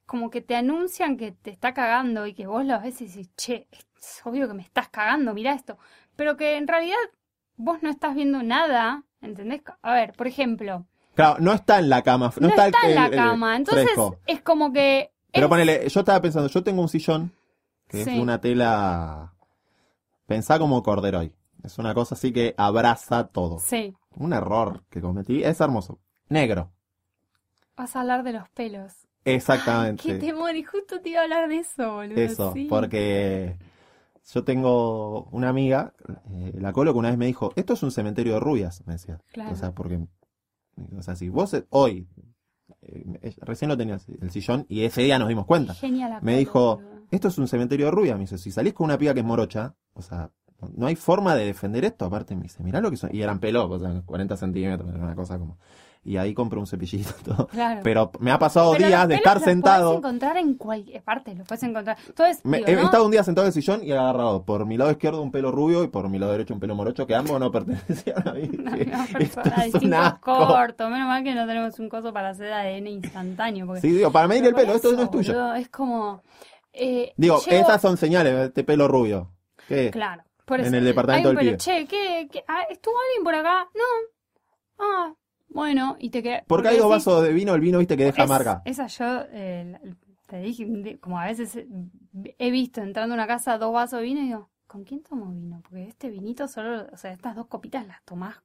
como 0.06 0.30
que 0.30 0.40
te 0.42 0.54
anuncian 0.56 1.16
que 1.16 1.32
te 1.32 1.50
está 1.50 1.72
cagando 1.74 2.26
y 2.26 2.34
que 2.34 2.46
vos 2.46 2.64
lo 2.64 2.80
ves 2.80 3.00
y 3.00 3.06
decís, 3.06 3.30
che, 3.36 3.66
es 3.72 4.20
obvio 4.24 4.46
que 4.48 4.54
me 4.54 4.62
estás 4.62 4.88
cagando, 4.88 5.32
mira 5.34 5.52
esto. 5.52 5.78
Pero 6.16 6.36
que 6.36 6.56
en 6.56 6.68
realidad 6.68 6.96
vos 7.56 7.82
no 7.82 7.90
estás 7.90 8.14
viendo 8.14 8.42
nada, 8.42 9.04
¿entendés? 9.22 9.62
A 9.82 9.92
ver, 9.94 10.12
por 10.12 10.26
ejemplo, 10.26 10.86
Claro, 11.14 11.36
no 11.38 11.52
está 11.52 11.78
en 11.78 11.88
la 11.88 12.02
cama, 12.02 12.32
no, 12.40 12.48
no, 12.48 12.48
está, 12.48 12.66
está, 12.66 12.80
el- 12.84 12.88
en 12.90 12.94
la 12.96 13.06
el- 13.06 13.14
cama, 13.14 13.56
entonces 13.56 13.84
fresco. 13.84 14.18
es 14.26 14.40
como 14.42 14.72
que... 14.72 15.12
Pero 15.32 15.46
es- 15.46 15.50
ponele, 15.50 15.88
yo 15.88 16.00
estaba 16.00 16.20
pensando, 16.20 16.48
yo 16.48 16.62
tengo 16.64 16.82
un 16.82 16.88
sillón 16.88 17.32
que 17.88 18.00
es 18.00 18.04
Sí. 18.04 18.14
de 18.16 18.20
una 18.20 18.40
tela, 18.40 19.32
pensá 20.26 20.58
como 20.58 20.82
corderoy. 20.82 21.32
Es 21.62 21.78
una 21.78 21.94
cosa 21.94 22.14
así 22.16 22.32
que 22.32 22.54
abraza 22.58 23.28
todo. 23.28 23.58
Sí, 23.60 23.94
Un 24.16 24.32
error 24.32 24.82
que 24.90 25.00
cometí, 25.00 25.42
es 25.44 25.60
hermoso. 25.60 25.98
Negro. 26.28 26.70
vas 27.76 27.96
a 27.96 28.00
hablar 28.02 28.22
de 28.22 28.32
los 28.32 28.48
pelos. 28.50 29.03
Exactamente. 29.24 30.02
Qué 30.02 30.14
temor, 30.14 30.54
y 30.54 30.62
justo 30.62 31.00
te 31.00 31.10
iba 31.10 31.20
a 31.20 31.24
hablar 31.24 31.48
de 31.48 31.58
eso, 31.58 31.94
boludo. 31.94 32.16
Eso, 32.20 32.52
sí. 32.52 32.66
porque 32.68 33.56
yo 34.32 34.44
tengo 34.44 35.24
una 35.32 35.48
amiga, 35.48 35.94
eh, 36.30 36.52
la 36.58 36.72
Colo, 36.72 36.92
que 36.92 36.98
una 36.98 37.08
vez 37.10 37.18
me 37.18 37.26
dijo, 37.26 37.52
esto 37.56 37.72
es 37.74 37.82
un 37.82 37.90
cementerio 37.90 38.34
de 38.34 38.40
rubias, 38.40 38.82
me 38.86 38.94
decía. 38.94 39.20
Claro. 39.32 39.52
O 39.52 39.56
sea, 39.56 39.72
porque, 39.72 39.98
o 40.96 41.02
sea, 41.02 41.16
si 41.16 41.28
vos 41.28 41.54
eh, 41.54 41.66
hoy, 41.70 42.06
eh, 42.82 43.34
recién 43.42 43.68
lo 43.70 43.76
tenías 43.76 44.06
el 44.08 44.30
sillón 44.30 44.66
y 44.68 44.82
ese 44.84 45.02
día 45.02 45.18
nos 45.18 45.28
dimos 45.28 45.46
cuenta. 45.46 45.74
Genial. 45.74 46.10
la 46.10 46.20
Me 46.20 46.32
Colo, 46.32 46.38
dijo, 46.38 46.76
boludo. 46.76 47.02
esto 47.10 47.28
es 47.28 47.38
un 47.38 47.48
cementerio 47.48 47.86
de 47.86 47.92
rubias, 47.92 48.16
me 48.16 48.22
dice, 48.22 48.38
si 48.38 48.50
salís 48.50 48.74
con 48.74 48.84
una 48.86 48.98
piba 48.98 49.14
que 49.14 49.20
es 49.20 49.26
morocha, 49.26 49.74
o 49.94 50.02
sea, 50.02 50.30
no- 50.60 50.70
no 50.76 50.86
hay 50.86 50.96
forma 50.96 51.34
de 51.34 51.46
defender 51.46 51.84
esto, 51.84 52.04
aparte 52.04 52.34
me 52.36 52.42
dice, 52.42 52.62
mirá 52.62 52.80
lo 52.80 52.90
que 52.90 52.96
son, 52.96 53.10
y 53.14 53.22
eran 53.22 53.38
pelos, 53.40 53.70
o 53.70 53.78
sea, 53.78 54.02
40 54.04 54.36
centímetros, 54.36 54.88
era 54.94 55.02
una 55.04 55.14
cosa 55.14 55.38
como, 55.38 55.58
y 56.04 56.16
ahí 56.18 56.34
compré 56.34 56.58
un 56.60 56.66
cepillito 56.66 57.10
y 57.20 57.24
todo. 57.24 57.46
Claro. 57.48 57.80
Pero 57.82 58.10
me 58.20 58.30
ha 58.30 58.38
pasado 58.38 58.72
Pero 58.72 58.86
días 58.88 59.08
de 59.08 59.14
estar 59.16 59.40
sentado. 59.40 59.86
Puedes 59.92 59.98
encontrar 60.04 60.36
en 60.36 60.54
cualquier 60.54 61.02
parte, 61.02 61.34
los 61.34 61.46
puedes 61.48 61.62
encontrar. 61.62 61.96
Entonces, 62.06 62.44
Me- 62.44 62.58
digo, 62.58 62.68
he 62.70 62.74
¿no? 62.76 62.82
estado 62.82 63.04
un 63.06 63.10
día 63.10 63.24
sentado 63.24 63.46
en 63.46 63.48
el 63.48 63.52
sillón 63.54 63.82
y 63.82 63.90
he 63.92 63.96
agarrado 63.98 64.44
por 64.44 64.66
mi 64.66 64.76
lado 64.76 64.90
izquierdo 64.90 65.22
un 65.22 65.30
pelo 65.32 65.50
rubio 65.50 65.82
y 65.82 65.88
por 65.88 66.08
mi 66.08 66.18
lado 66.18 66.32
derecho 66.32 66.52
un 66.54 66.60
pelo 66.60 66.74
morocho 66.74 67.06
que 67.06 67.14
ambos 67.14 67.40
no 67.40 67.50
pertenecían 67.52 68.28
a 68.28 68.32
mí. 68.32 68.48
Distintos 69.22 69.98
asco. 69.98 70.46
cortos. 70.46 70.90
Menos 70.90 71.08
mal 71.08 71.24
que 71.24 71.34
no 71.34 71.46
tenemos 71.46 71.78
un 71.78 71.88
coso 71.88 72.12
para 72.12 72.30
hacer 72.30 72.52
ADN 72.52 72.86
instantáneo. 72.88 73.66
Porque... 73.66 73.80
Sí, 73.80 73.90
digo, 73.90 74.10
para 74.12 74.28
medir 74.28 74.44
el 74.46 74.54
pelo, 74.54 74.74
esto 74.74 74.92
no 74.92 75.02
es 75.04 75.10
tuyo. 75.10 75.32
boludo, 75.32 75.54
es 75.54 75.68
como. 75.68 76.22
eh, 76.72 77.12
Digo, 77.16 77.38
llego- 77.40 77.62
esas 77.62 77.80
son 77.80 77.96
señales, 77.96 78.34
este 78.48 78.64
pelo 78.64 78.88
rubio. 78.88 79.30
¿Qué? 79.68 79.90
Claro. 79.90 80.22
Por 80.44 80.60
En 80.60 80.66
eso. 80.66 80.76
el 80.76 80.84
departamento 80.84 81.28
del 81.28 81.38
pelo, 81.38 81.50
pibe. 81.52 81.56
Che, 81.58 81.86
¿qué, 81.86 82.28
qué? 82.30 82.44
Ah, 82.46 82.64
¿Estuvo 82.68 82.94
alguien 83.08 83.24
por 83.24 83.34
acá? 83.34 83.66
No. 83.74 84.84
Ah, 84.84 85.14
bueno, 85.48 85.96
y 85.98 86.10
te 86.10 86.22
queda. 86.22 86.44
Porque 86.46 86.68
hay 86.68 86.76
dos 86.78 86.90
decís, 86.90 87.04
vasos 87.06 87.22
de 87.22 87.32
vino, 87.32 87.54
el 87.54 87.60
vino, 87.60 87.78
viste, 87.78 87.96
que 87.96 88.04
deja 88.04 88.22
es- 88.24 88.28
marca. 88.28 88.62
Esa 88.64 88.86
yo 88.88 89.04
eh, 89.30 89.78
te 90.26 90.38
dije, 90.40 90.98
como 91.00 91.18
a 91.20 91.26
veces 91.26 91.56
eh, 91.56 91.66
he 92.38 92.50
visto 92.50 92.80
entrando 92.80 93.14
a 93.14 93.16
una 93.16 93.26
casa 93.26 93.58
dos 93.58 93.72
vasos 93.72 94.00
de 94.00 94.04
vino 94.06 94.20
y 94.20 94.24
digo, 94.26 94.50
¿con 94.66 94.84
quién 94.84 95.02
tomo 95.02 95.26
vino? 95.32 95.60
Porque 95.62 95.84
este 95.88 96.08
vinito 96.10 96.48
solo, 96.48 96.86
o 96.92 96.96
sea, 96.96 97.12
estas 97.12 97.36
dos 97.36 97.46
copitas 97.46 97.86
las 97.86 98.02
tomás 98.04 98.36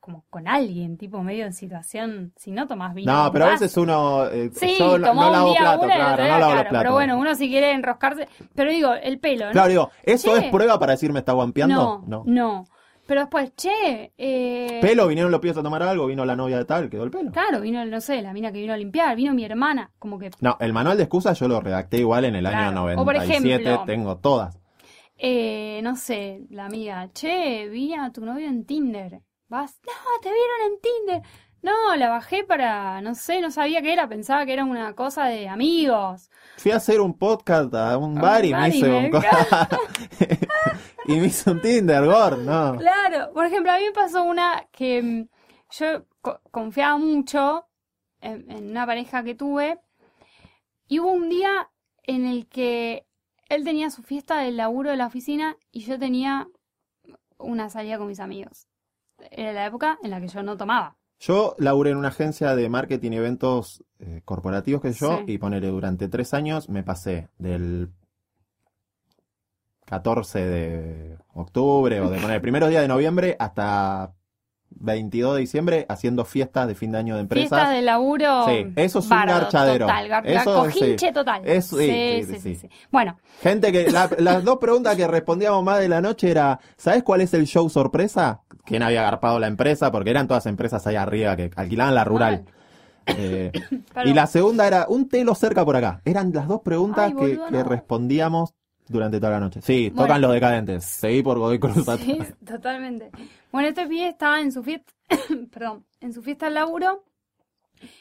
como 0.00 0.24
con 0.30 0.48
alguien, 0.48 0.96
tipo 0.96 1.22
medio 1.22 1.44
en 1.44 1.52
situación, 1.52 2.32
si 2.36 2.50
no 2.50 2.66
tomás 2.66 2.94
vino. 2.94 3.12
No, 3.12 3.30
pero 3.30 3.44
a 3.46 3.50
veces 3.50 3.76
uno. 3.76 4.26
eh, 4.28 4.48
Sí, 4.54 4.76
yo 4.78 4.96
no, 4.96 5.12
no 5.12 5.30
lavo 5.30 5.54
plato, 5.54 5.82
una 5.82 5.94
claro, 5.96 6.22
no 6.22 6.28
lavo 6.28 6.40
los 6.40 6.48
claro, 6.52 6.68
platos. 6.70 6.78
Pero 6.78 6.92
bueno, 6.94 7.18
uno 7.18 7.34
si 7.34 7.48
quiere 7.48 7.72
enroscarse. 7.72 8.26
Pero 8.54 8.70
digo, 8.70 8.94
el 8.94 9.18
pelo, 9.18 9.46
¿no? 9.46 9.52
Claro, 9.52 9.68
digo, 9.68 9.90
¿eso 10.04 10.34
Che. 10.38 10.46
es 10.46 10.50
prueba 10.50 10.78
para 10.78 10.92
decir 10.92 11.12
me 11.12 11.18
está 11.18 11.32
guampeando? 11.32 12.02
no, 12.06 12.24
no, 12.26 12.64
Pero 13.08 13.22
después, 13.22 13.52
che, 13.56 14.12
eh, 14.18 14.80
Pelo, 14.82 15.06
vinieron 15.08 15.32
los 15.32 15.40
pibes 15.40 15.56
a 15.56 15.62
tomar 15.62 15.82
algo, 15.82 16.06
vino 16.06 16.26
la 16.26 16.36
novia 16.36 16.58
de 16.58 16.66
tal, 16.66 16.90
quedó 16.90 17.04
el 17.04 17.10
pelo. 17.10 17.32
Claro, 17.32 17.62
vino, 17.62 17.82
no 17.86 18.00
sé, 18.02 18.20
la 18.20 18.34
mina 18.34 18.52
que 18.52 18.60
vino 18.60 18.74
a 18.74 18.76
limpiar, 18.76 19.16
vino 19.16 19.32
mi 19.32 19.46
hermana, 19.46 19.90
como 19.98 20.18
que, 20.18 20.30
No, 20.40 20.58
el 20.60 20.74
manual 20.74 20.98
de 20.98 21.04
excusas 21.04 21.40
yo 21.40 21.48
lo 21.48 21.58
redacté 21.62 21.96
igual 22.00 22.26
en 22.26 22.36
el 22.36 22.44
año 22.44 22.70
Claro. 22.84 23.00
O 23.00 23.04
por 23.06 23.14
97, 23.16 23.62
ejemplo- 23.62 23.84
tengo 23.86 24.18
todas. 24.18 24.58
eh, 25.16 25.80
no 25.82 25.96
sé, 25.96 26.42
la 26.50 26.66
amiga, 26.66 27.08
che, 27.14 27.66
vi 27.70 27.94
a 27.94 28.12
tu 28.12 28.24
novio 28.24 28.46
en 28.46 28.66
Tinder. 28.66 29.22
Vas, 29.48 29.80
no, 29.86 29.92
te 30.20 30.28
vieron 30.28 30.72
en 30.74 30.80
Tinder. 30.82 31.22
No, 31.62 31.96
la 31.96 32.08
bajé 32.08 32.44
para, 32.44 33.00
no 33.00 33.14
sé, 33.14 33.40
no 33.40 33.50
sabía 33.50 33.82
qué 33.82 33.92
era, 33.92 34.08
pensaba 34.08 34.46
que 34.46 34.52
era 34.52 34.64
una 34.64 34.94
cosa 34.94 35.24
de 35.26 35.48
amigos. 35.48 36.30
Fui 36.56 36.70
a 36.70 36.76
hacer 36.76 37.00
un 37.00 37.18
podcast 37.18 37.74
a 37.74 37.98
un 37.98 38.16
A 38.18 38.22
bar 38.22 38.44
y 38.44 38.52
un 38.52 38.52
me 38.52 38.58
bar 38.60 38.70
y 38.72 38.76
hice 38.78 38.90
un... 38.90 39.10
y 41.06 41.16
me 41.16 41.26
hice 41.26 41.50
un 41.50 41.60
Tinder, 41.60 42.04
Gor, 42.04 42.38
no. 42.38 42.76
Claro, 42.78 43.32
por 43.32 43.46
ejemplo, 43.46 43.72
a 43.72 43.78
mí 43.78 43.84
me 43.84 43.92
pasó 43.92 44.22
una 44.22 44.66
que 44.70 45.02
mm, 45.02 45.28
yo 45.72 46.04
co- 46.20 46.40
confiaba 46.50 46.96
mucho 46.98 47.66
en, 48.20 48.50
en 48.50 48.70
una 48.70 48.86
pareja 48.86 49.22
que 49.24 49.34
tuve 49.34 49.80
y 50.86 51.00
hubo 51.00 51.10
un 51.12 51.28
día 51.28 51.70
en 52.04 52.26
el 52.26 52.46
que 52.48 53.06
él 53.48 53.64
tenía 53.64 53.90
su 53.90 54.02
fiesta 54.02 54.38
del 54.38 54.56
laburo 54.56 54.90
de 54.90 54.96
la 54.96 55.06
oficina 55.06 55.56
y 55.72 55.80
yo 55.80 55.98
tenía 55.98 56.48
una 57.38 57.68
salida 57.70 57.98
con 57.98 58.06
mis 58.08 58.20
amigos. 58.20 58.68
Era 59.30 59.52
la 59.52 59.66
época 59.66 59.98
en 60.02 60.10
la 60.10 60.20
que 60.20 60.28
yo 60.28 60.42
no 60.42 60.56
tomaba. 60.56 60.96
Yo 61.20 61.56
laburé 61.58 61.90
en 61.90 61.96
una 61.96 62.08
agencia 62.08 62.54
de 62.54 62.68
marketing 62.68 63.12
y 63.12 63.16
eventos 63.16 63.82
eh, 63.98 64.22
corporativos 64.24 64.80
que 64.80 64.92
yo, 64.92 65.18
Sí. 65.18 65.32
y 65.32 65.38
ponerle 65.38 65.68
durante 65.68 66.08
tres 66.08 66.32
años 66.34 66.68
me 66.68 66.82
pasé 66.84 67.28
del 67.38 67.90
14 69.86 70.38
de 70.46 71.18
octubre 71.34 72.00
o 72.00 72.10
de 72.10 72.18
poner 72.20 72.36
el 72.36 72.40
primero 72.42 72.68
día 72.68 72.82
de 72.82 72.88
noviembre 72.88 73.36
hasta 73.38 74.12
22 74.70 75.34
de 75.34 75.40
diciembre 75.40 75.86
haciendo 75.88 76.26
fiestas 76.26 76.68
de 76.68 76.74
fin 76.74 76.92
de 76.92 76.98
año 76.98 77.14
de 77.14 77.22
empresas. 77.22 77.48
Fiesta 77.48 77.70
de 77.70 77.80
laburo. 77.82 78.44
Sí, 78.46 78.66
eso 78.76 78.98
es 78.98 79.04
un 79.06 79.10
garchadero. 79.10 79.86
Total, 79.86 80.08
gar- 80.08 80.26
Eso, 80.26 80.54
cojinche 80.54 81.08
sí. 81.08 81.12
total. 81.14 81.42
Eso, 81.48 81.78
sí, 81.78 82.22
sí, 82.26 82.38
sí, 82.38 82.54
sí. 82.54 82.68
Bueno, 82.92 83.18
Gente 83.40 83.72
que 83.72 83.90
la- 83.90 84.10
las 84.18 84.44
dos 84.44 84.58
preguntas 84.58 84.94
que 84.94 85.06
respondíamos 85.06 85.64
más 85.64 85.78
de 85.80 85.88
la 85.88 86.02
noche 86.02 86.30
era, 86.30 86.60
¿sabes 86.76 87.02
cuál 87.02 87.22
es 87.22 87.32
el 87.32 87.46
show 87.46 87.68
sorpresa? 87.70 88.42
¿Quién 88.68 88.82
había 88.82 89.00
agarpado 89.00 89.38
la 89.38 89.46
empresa? 89.48 89.90
Porque 89.90 90.10
eran 90.10 90.28
todas 90.28 90.46
empresas 90.46 90.86
ahí 90.86 90.96
arriba 90.96 91.34
que 91.36 91.50
alquilaban 91.56 91.94
la 91.94 92.04
rural. 92.04 92.44
Eh, 93.06 93.50
pero- 93.94 94.08
y 94.08 94.12
la 94.14 94.26
segunda 94.26 94.66
era, 94.66 94.86
un 94.88 95.08
telo 95.08 95.34
cerca 95.34 95.64
por 95.64 95.76
acá. 95.76 96.00
Eran 96.04 96.32
las 96.32 96.46
dos 96.46 96.60
preguntas 96.60 97.06
Ay, 97.06 97.12
que, 97.14 97.16
boludo, 97.36 97.46
que 97.46 97.50
no. 97.52 97.64
respondíamos 97.64 98.54
durante 98.86 99.18
toda 99.18 99.32
la 99.32 99.40
noche. 99.40 99.60
Sí, 99.62 99.88
Bueno. 99.90 100.02
tocan 100.06 100.20
los 100.20 100.32
decadentes. 100.32 100.84
Seguí 100.84 101.22
por 101.22 101.38
Godoy 101.38 101.58
Cruz. 101.58 101.84
Sí, 101.98 102.18
totalmente. 102.46 103.10
Bueno, 103.52 103.68
este 103.68 103.86
pibe 103.86 104.08
estaba 104.08 104.40
en 104.40 104.52
su 104.52 104.62
fiesta, 104.62 104.92
perdón, 105.52 105.84
en 106.00 106.12
su 106.12 106.22
fiesta 106.22 106.46
al 106.48 106.54
laburo 106.54 107.04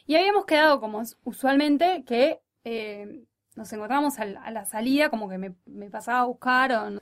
y 0.06 0.16
habíamos 0.16 0.46
quedado 0.46 0.80
como 0.80 1.00
us- 1.00 1.18
usualmente 1.24 2.04
que 2.06 2.42
eh, 2.64 3.24
nos 3.56 3.72
encontramos 3.74 4.20
a, 4.20 4.26
la 4.26 4.66
salida, 4.66 5.10
como 5.10 5.30
que 5.30 5.38
me, 5.38 5.56
me 5.66 5.90
pasaba 5.90 6.20
a 6.20 6.26
buscar 6.26 6.72
o 6.74 6.90
no, 6.90 7.00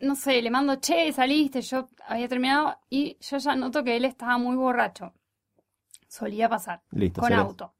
no 0.00 0.14
sé, 0.14 0.40
le 0.42 0.50
mando, 0.50 0.76
che, 0.76 1.12
saliste, 1.12 1.60
yo 1.62 1.88
había 2.06 2.28
terminado 2.28 2.78
y 2.88 3.16
yo 3.20 3.38
ya 3.38 3.56
noto 3.56 3.82
que 3.84 3.96
él 3.96 4.04
estaba 4.04 4.38
muy 4.38 4.56
borracho. 4.56 5.12
Solía 6.08 6.48
pasar 6.48 6.82
Listo, 6.90 7.20
con 7.20 7.28
serás. 7.28 7.40
auto. 7.40 7.74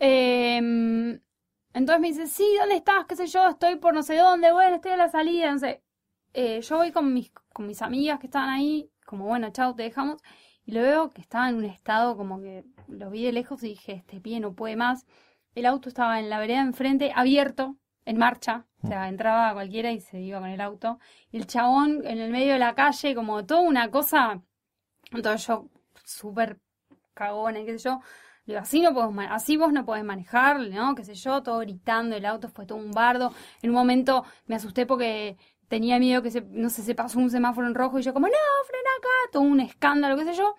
Eh, 0.00 0.56
entonces 0.58 2.00
me 2.00 2.08
dice, 2.08 2.26
sí, 2.26 2.46
¿dónde 2.58 2.76
estás? 2.76 3.04
¿Qué 3.06 3.16
sé 3.16 3.26
yo? 3.26 3.48
Estoy 3.48 3.76
por 3.76 3.94
no 3.94 4.02
sé 4.02 4.16
dónde, 4.16 4.52
bueno, 4.52 4.76
estoy 4.76 4.92
a 4.92 4.96
la 4.96 5.08
salida, 5.08 5.50
no 5.52 5.58
sé. 5.58 5.82
Eh, 6.32 6.60
yo 6.60 6.76
voy 6.76 6.92
con 6.92 7.12
mis, 7.12 7.30
con 7.52 7.66
mis 7.66 7.82
amigas 7.82 8.18
que 8.20 8.26
estaban 8.26 8.48
ahí, 8.48 8.90
como 9.06 9.26
bueno, 9.26 9.50
chao, 9.50 9.74
te 9.74 9.82
dejamos. 9.84 10.22
Y 10.64 10.72
lo 10.72 10.82
veo 10.82 11.10
que 11.10 11.20
estaba 11.20 11.48
en 11.48 11.56
un 11.56 11.64
estado 11.64 12.16
como 12.16 12.40
que 12.40 12.64
lo 12.88 13.10
vi 13.10 13.24
de 13.24 13.32
lejos 13.32 13.62
y 13.64 13.68
dije, 13.70 13.92
este 13.92 14.20
pie 14.20 14.40
no 14.40 14.54
puede 14.54 14.76
más. 14.76 15.04
El 15.54 15.66
auto 15.66 15.88
estaba 15.88 16.20
en 16.20 16.30
la 16.30 16.38
vereda 16.38 16.60
enfrente, 16.60 17.12
abierto, 17.14 17.76
en 18.04 18.18
marcha. 18.18 18.66
O 18.82 18.88
sea, 18.88 19.08
entraba 19.08 19.52
cualquiera 19.54 19.92
y 19.92 20.00
se 20.00 20.20
iba 20.20 20.40
con 20.40 20.48
el 20.50 20.60
auto. 20.60 20.98
Y 21.30 21.38
el 21.38 21.46
chabón 21.46 22.02
en 22.06 22.18
el 22.18 22.30
medio 22.30 22.52
de 22.54 22.58
la 22.58 22.74
calle, 22.74 23.14
como 23.14 23.44
toda 23.46 23.60
una 23.62 23.90
cosa. 23.90 24.42
Entonces 25.12 25.46
yo, 25.46 25.68
súper 26.04 26.58
cagona 27.14 27.60
y 27.60 27.66
qué 27.66 27.78
sé 27.78 27.84
yo. 27.84 28.00
Le 28.46 28.54
digo, 28.54 28.62
así, 28.62 28.80
no 28.82 28.92
ma- 29.10 29.34
así 29.34 29.56
vos 29.56 29.72
no 29.72 29.84
podés 29.86 30.04
manejar, 30.04 30.60
¿no? 30.60 30.94
Qué 30.94 31.04
sé 31.04 31.14
yo, 31.14 31.42
todo 31.42 31.60
gritando, 31.60 32.16
el 32.16 32.26
auto 32.26 32.48
fue 32.48 32.66
todo 32.66 32.78
un 32.78 32.90
bardo. 32.90 33.32
En 33.62 33.70
un 33.70 33.76
momento 33.76 34.24
me 34.46 34.56
asusté 34.56 34.84
porque 34.86 35.36
tenía 35.68 35.98
miedo 35.98 36.22
que 36.22 36.30
se, 36.30 36.42
no 36.42 36.68
sé, 36.70 36.82
se 36.82 36.94
pasó 36.94 37.18
un 37.18 37.30
semáforo 37.30 37.66
en 37.66 37.74
rojo 37.74 37.98
y 37.98 38.02
yo 38.02 38.12
como, 38.12 38.26
no, 38.26 38.34
frena 38.66 38.90
acá, 38.98 39.32
todo 39.32 39.42
un 39.44 39.60
escándalo, 39.60 40.16
qué 40.16 40.24
sé 40.24 40.34
yo. 40.34 40.54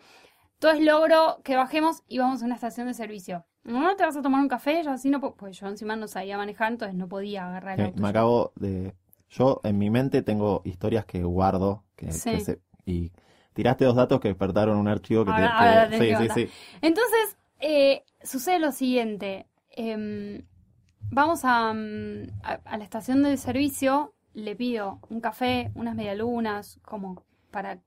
Entonces 0.55 0.83
logro 0.83 1.41
que 1.43 1.55
bajemos 1.55 2.03
y 2.07 2.17
vamos 2.19 2.41
a 2.41 2.45
una 2.45 2.55
estación 2.55 2.87
de 2.87 2.93
servicio. 2.95 3.45
No, 3.65 3.95
te 3.97 4.03
vas 4.05 4.15
a 4.15 4.21
tomar 4.21 4.41
un 4.41 4.47
café, 4.47 4.81
yo 4.83 4.91
así 4.91 5.09
no 5.09 5.19
puedo, 5.19 5.35
pues 5.35 5.59
yo 5.59 5.67
encima 5.67 5.95
no 5.97 6.07
sabía 6.07 6.37
manejar, 6.37 6.71
entonces 6.71 6.95
no 6.95 7.07
podía 7.09 7.47
agarrar 7.47 7.75
el 7.75 7.81
auto. 7.81 8.01
me 8.01 8.07
acabo 8.09 8.53
de... 8.55 8.93
Yo 9.29 9.59
en 9.63 9.77
mi 9.77 9.89
mente 9.89 10.21
tengo 10.21 10.61
historias 10.65 11.05
que 11.05 11.23
guardo 11.23 11.83
que, 11.95 12.07
Sí. 12.11 12.31
que 12.31 12.39
se- 12.39 12.61
y 12.85 13.11
tiraste 13.53 13.85
dos 13.85 13.95
datos 13.95 14.19
que 14.21 14.29
despertaron 14.29 14.77
un 14.77 14.87
archivo 14.87 15.25
que... 15.25 15.33
te- 15.33 15.41
Ahora- 15.41 15.89
que- 15.89 15.89
tenés 15.91 16.19
sí, 16.19 16.29
sí, 16.29 16.47
sí. 16.47 16.53
Entonces, 16.81 17.37
eh, 17.59 18.03
sucede 18.23 18.59
lo 18.59 18.71
siguiente. 18.71 19.47
em, 19.77 20.45
vamos 21.11 21.41
a, 21.45 21.73
mm, 21.73 22.27
a, 22.43 22.53
a 22.65 22.77
la 22.77 22.83
estación 22.85 23.23
de 23.23 23.37
servicio, 23.37 24.13
le 24.33 24.55
pido 24.55 24.99
un 25.09 25.21
café, 25.21 25.71
unas 25.75 25.95
medialunas, 25.95 26.79
como 26.83 27.23
para... 27.51 27.79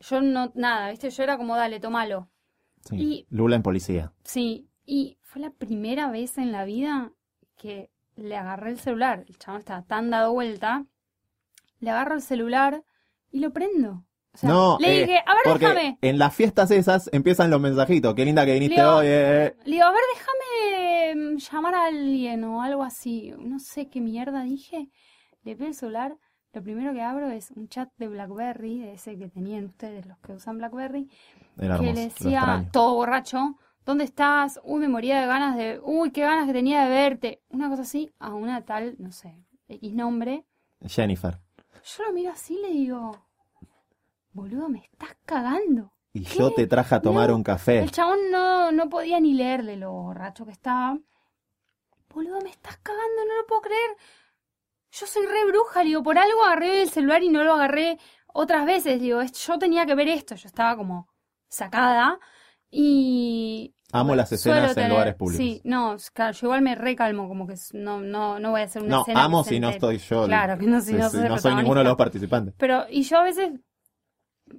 Yo 0.00 0.20
no, 0.20 0.52
nada, 0.54 0.90
¿viste? 0.90 1.08
Yo 1.10 1.22
era 1.22 1.38
como, 1.38 1.56
dale, 1.56 1.80
tomalo. 1.80 2.28
Sí. 2.88 2.96
Y- 2.96 3.26
Lula 3.30 3.56
en 3.56 3.62
policía. 3.62 4.12
Sí, 4.24 4.68
y 4.84 5.18
fue 5.22 5.40
la 5.42 5.50
primera 5.50 6.10
vez 6.10 6.38
en 6.38 6.52
la 6.52 6.64
vida 6.64 7.12
que 7.56 7.90
le 8.16 8.36
agarré 8.36 8.70
el 8.70 8.78
celular. 8.78 9.24
El 9.28 9.38
chabón 9.38 9.60
estaba 9.60 9.82
tan 9.82 10.10
dado 10.10 10.32
vuelta. 10.32 10.84
Le 11.80 11.90
agarro 11.90 12.14
el 12.14 12.22
celular 12.22 12.84
y 13.30 13.40
lo 13.40 13.52
prendo. 13.52 14.04
O 14.34 14.38
sea, 14.38 14.48
no, 14.48 14.78
le 14.80 14.96
eh, 14.96 15.00
dije, 15.06 15.18
a 15.26 15.34
ver, 15.34 15.42
porque 15.44 15.66
déjame. 15.66 15.98
en 16.00 16.18
las 16.18 16.34
fiestas 16.34 16.70
esas 16.70 17.10
empiezan 17.12 17.50
los 17.50 17.60
mensajitos. 17.60 18.14
Qué 18.14 18.24
linda 18.24 18.46
que 18.46 18.54
viniste 18.54 18.82
hoy. 18.82 19.06
eh. 19.08 19.54
Le 19.64 19.72
digo, 19.72 19.84
a 19.84 19.90
ver, 19.92 20.00
déjame 20.14 21.34
mm, 21.34 21.36
llamar 21.38 21.74
a 21.74 21.84
alguien 21.86 22.44
o 22.44 22.62
algo 22.62 22.82
así. 22.82 23.32
No 23.38 23.58
sé 23.58 23.88
qué 23.88 24.00
mierda 24.00 24.42
dije. 24.42 24.88
Le 25.44 25.54
pido 25.54 25.68
el 25.68 25.74
celular. 25.74 26.16
Lo 26.52 26.62
primero 26.62 26.92
que 26.92 27.00
abro 27.00 27.30
es 27.30 27.50
un 27.52 27.68
chat 27.68 27.90
de 27.96 28.08
Blackberry, 28.08 28.80
de 28.80 28.92
ese 28.94 29.16
que 29.18 29.28
tenían 29.28 29.64
ustedes 29.66 30.04
los 30.06 30.18
que 30.18 30.32
usan 30.34 30.58
Blackberry, 30.58 31.08
Era 31.56 31.78
que 31.78 31.84
hermoso, 31.88 31.94
le 31.94 32.00
decía, 32.04 32.68
todo 32.70 32.94
borracho, 32.94 33.56
¿dónde 33.86 34.04
estás? 34.04 34.60
Uy, 34.62 34.80
me 34.80 34.88
moría 34.88 35.20
de 35.20 35.26
ganas 35.26 35.56
de... 35.56 35.80
Uy, 35.82 36.10
qué 36.10 36.20
ganas 36.20 36.46
que 36.46 36.52
tenía 36.52 36.84
de 36.84 36.90
verte. 36.90 37.42
Una 37.48 37.70
cosa 37.70 37.82
así, 37.82 38.10
a 38.18 38.34
una 38.34 38.64
tal, 38.66 38.96
no 38.98 39.12
sé, 39.12 39.34
X 39.68 39.94
nombre. 39.94 40.44
Jennifer. 40.84 41.38
Yo 41.84 42.04
lo 42.04 42.12
miro 42.12 42.32
así 42.32 42.54
y 42.58 42.62
le 42.62 42.68
digo, 42.70 43.26
boludo, 44.32 44.68
me 44.68 44.80
estás 44.80 45.16
cagando. 45.24 45.92
Y 46.12 46.24
¿Qué? 46.24 46.38
yo 46.38 46.50
te 46.52 46.66
traje 46.66 46.94
a 46.96 47.00
tomar 47.00 47.30
No, 47.30 47.36
un 47.36 47.42
café. 47.42 47.78
El 47.78 47.90
chabón 47.90 48.18
no, 48.30 48.70
no 48.72 48.90
podía 48.90 49.18
ni 49.20 49.32
leer 49.32 49.64
de 49.64 49.76
lo 49.76 49.90
borracho 49.92 50.44
que 50.44 50.52
estaba. 50.52 50.98
Boludo, 52.12 52.40
me 52.42 52.50
estás 52.50 52.76
cagando, 52.76 53.24
no 53.26 53.36
lo 53.40 53.46
puedo 53.46 53.62
creer. 53.62 53.96
Yo 54.92 55.06
soy 55.06 55.26
re 55.26 55.46
bruja, 55.46 55.82
digo, 55.82 56.02
por 56.02 56.18
algo 56.18 56.44
agarré 56.44 56.82
el 56.82 56.90
celular 56.90 57.22
y 57.22 57.30
no 57.30 57.42
lo 57.44 57.54
agarré 57.54 57.98
otras 58.26 58.66
veces. 58.66 59.00
Digo, 59.00 59.22
yo 59.22 59.58
tenía 59.58 59.86
que 59.86 59.94
ver 59.94 60.08
esto, 60.08 60.34
yo 60.34 60.46
estaba 60.48 60.76
como 60.76 61.08
sacada. 61.48 62.18
Y. 62.70 63.74
Amo 63.92 64.14
las 64.14 64.32
escenas 64.32 64.76
en 64.76 64.88
lugares 64.88 65.14
públicos. 65.14 65.44
Sí, 65.44 65.60
no, 65.64 65.96
claro, 66.14 66.32
yo 66.32 66.46
igual 66.46 66.62
me 66.62 66.74
recalmo, 66.74 67.28
como 67.28 67.46
que 67.46 67.54
no, 67.74 68.00
no, 68.00 68.38
no 68.38 68.50
voy 68.50 68.62
a 68.62 68.64
hacer 68.64 68.82
una 68.82 68.92
No, 68.92 69.00
escena. 69.00 69.20
que 69.20 69.26
amo 69.26 69.44
si 69.44 69.60
no 69.60 69.68
estoy 69.70 69.98
yo. 69.98 70.26
Claro, 70.26 70.58
que 70.58 70.66
no, 70.66 70.80
si 70.80 70.92
Sí, 70.92 70.98
no 70.98 71.08
sí, 71.10 71.18
soy 71.38 71.54
no 71.54 71.56
ninguno 71.56 71.80
de 71.80 71.84
los 71.84 71.96
participantes. 71.96 72.54
Pero, 72.58 72.86
y 72.90 73.02
yo 73.02 73.18
a 73.18 73.22
veces, 73.22 73.52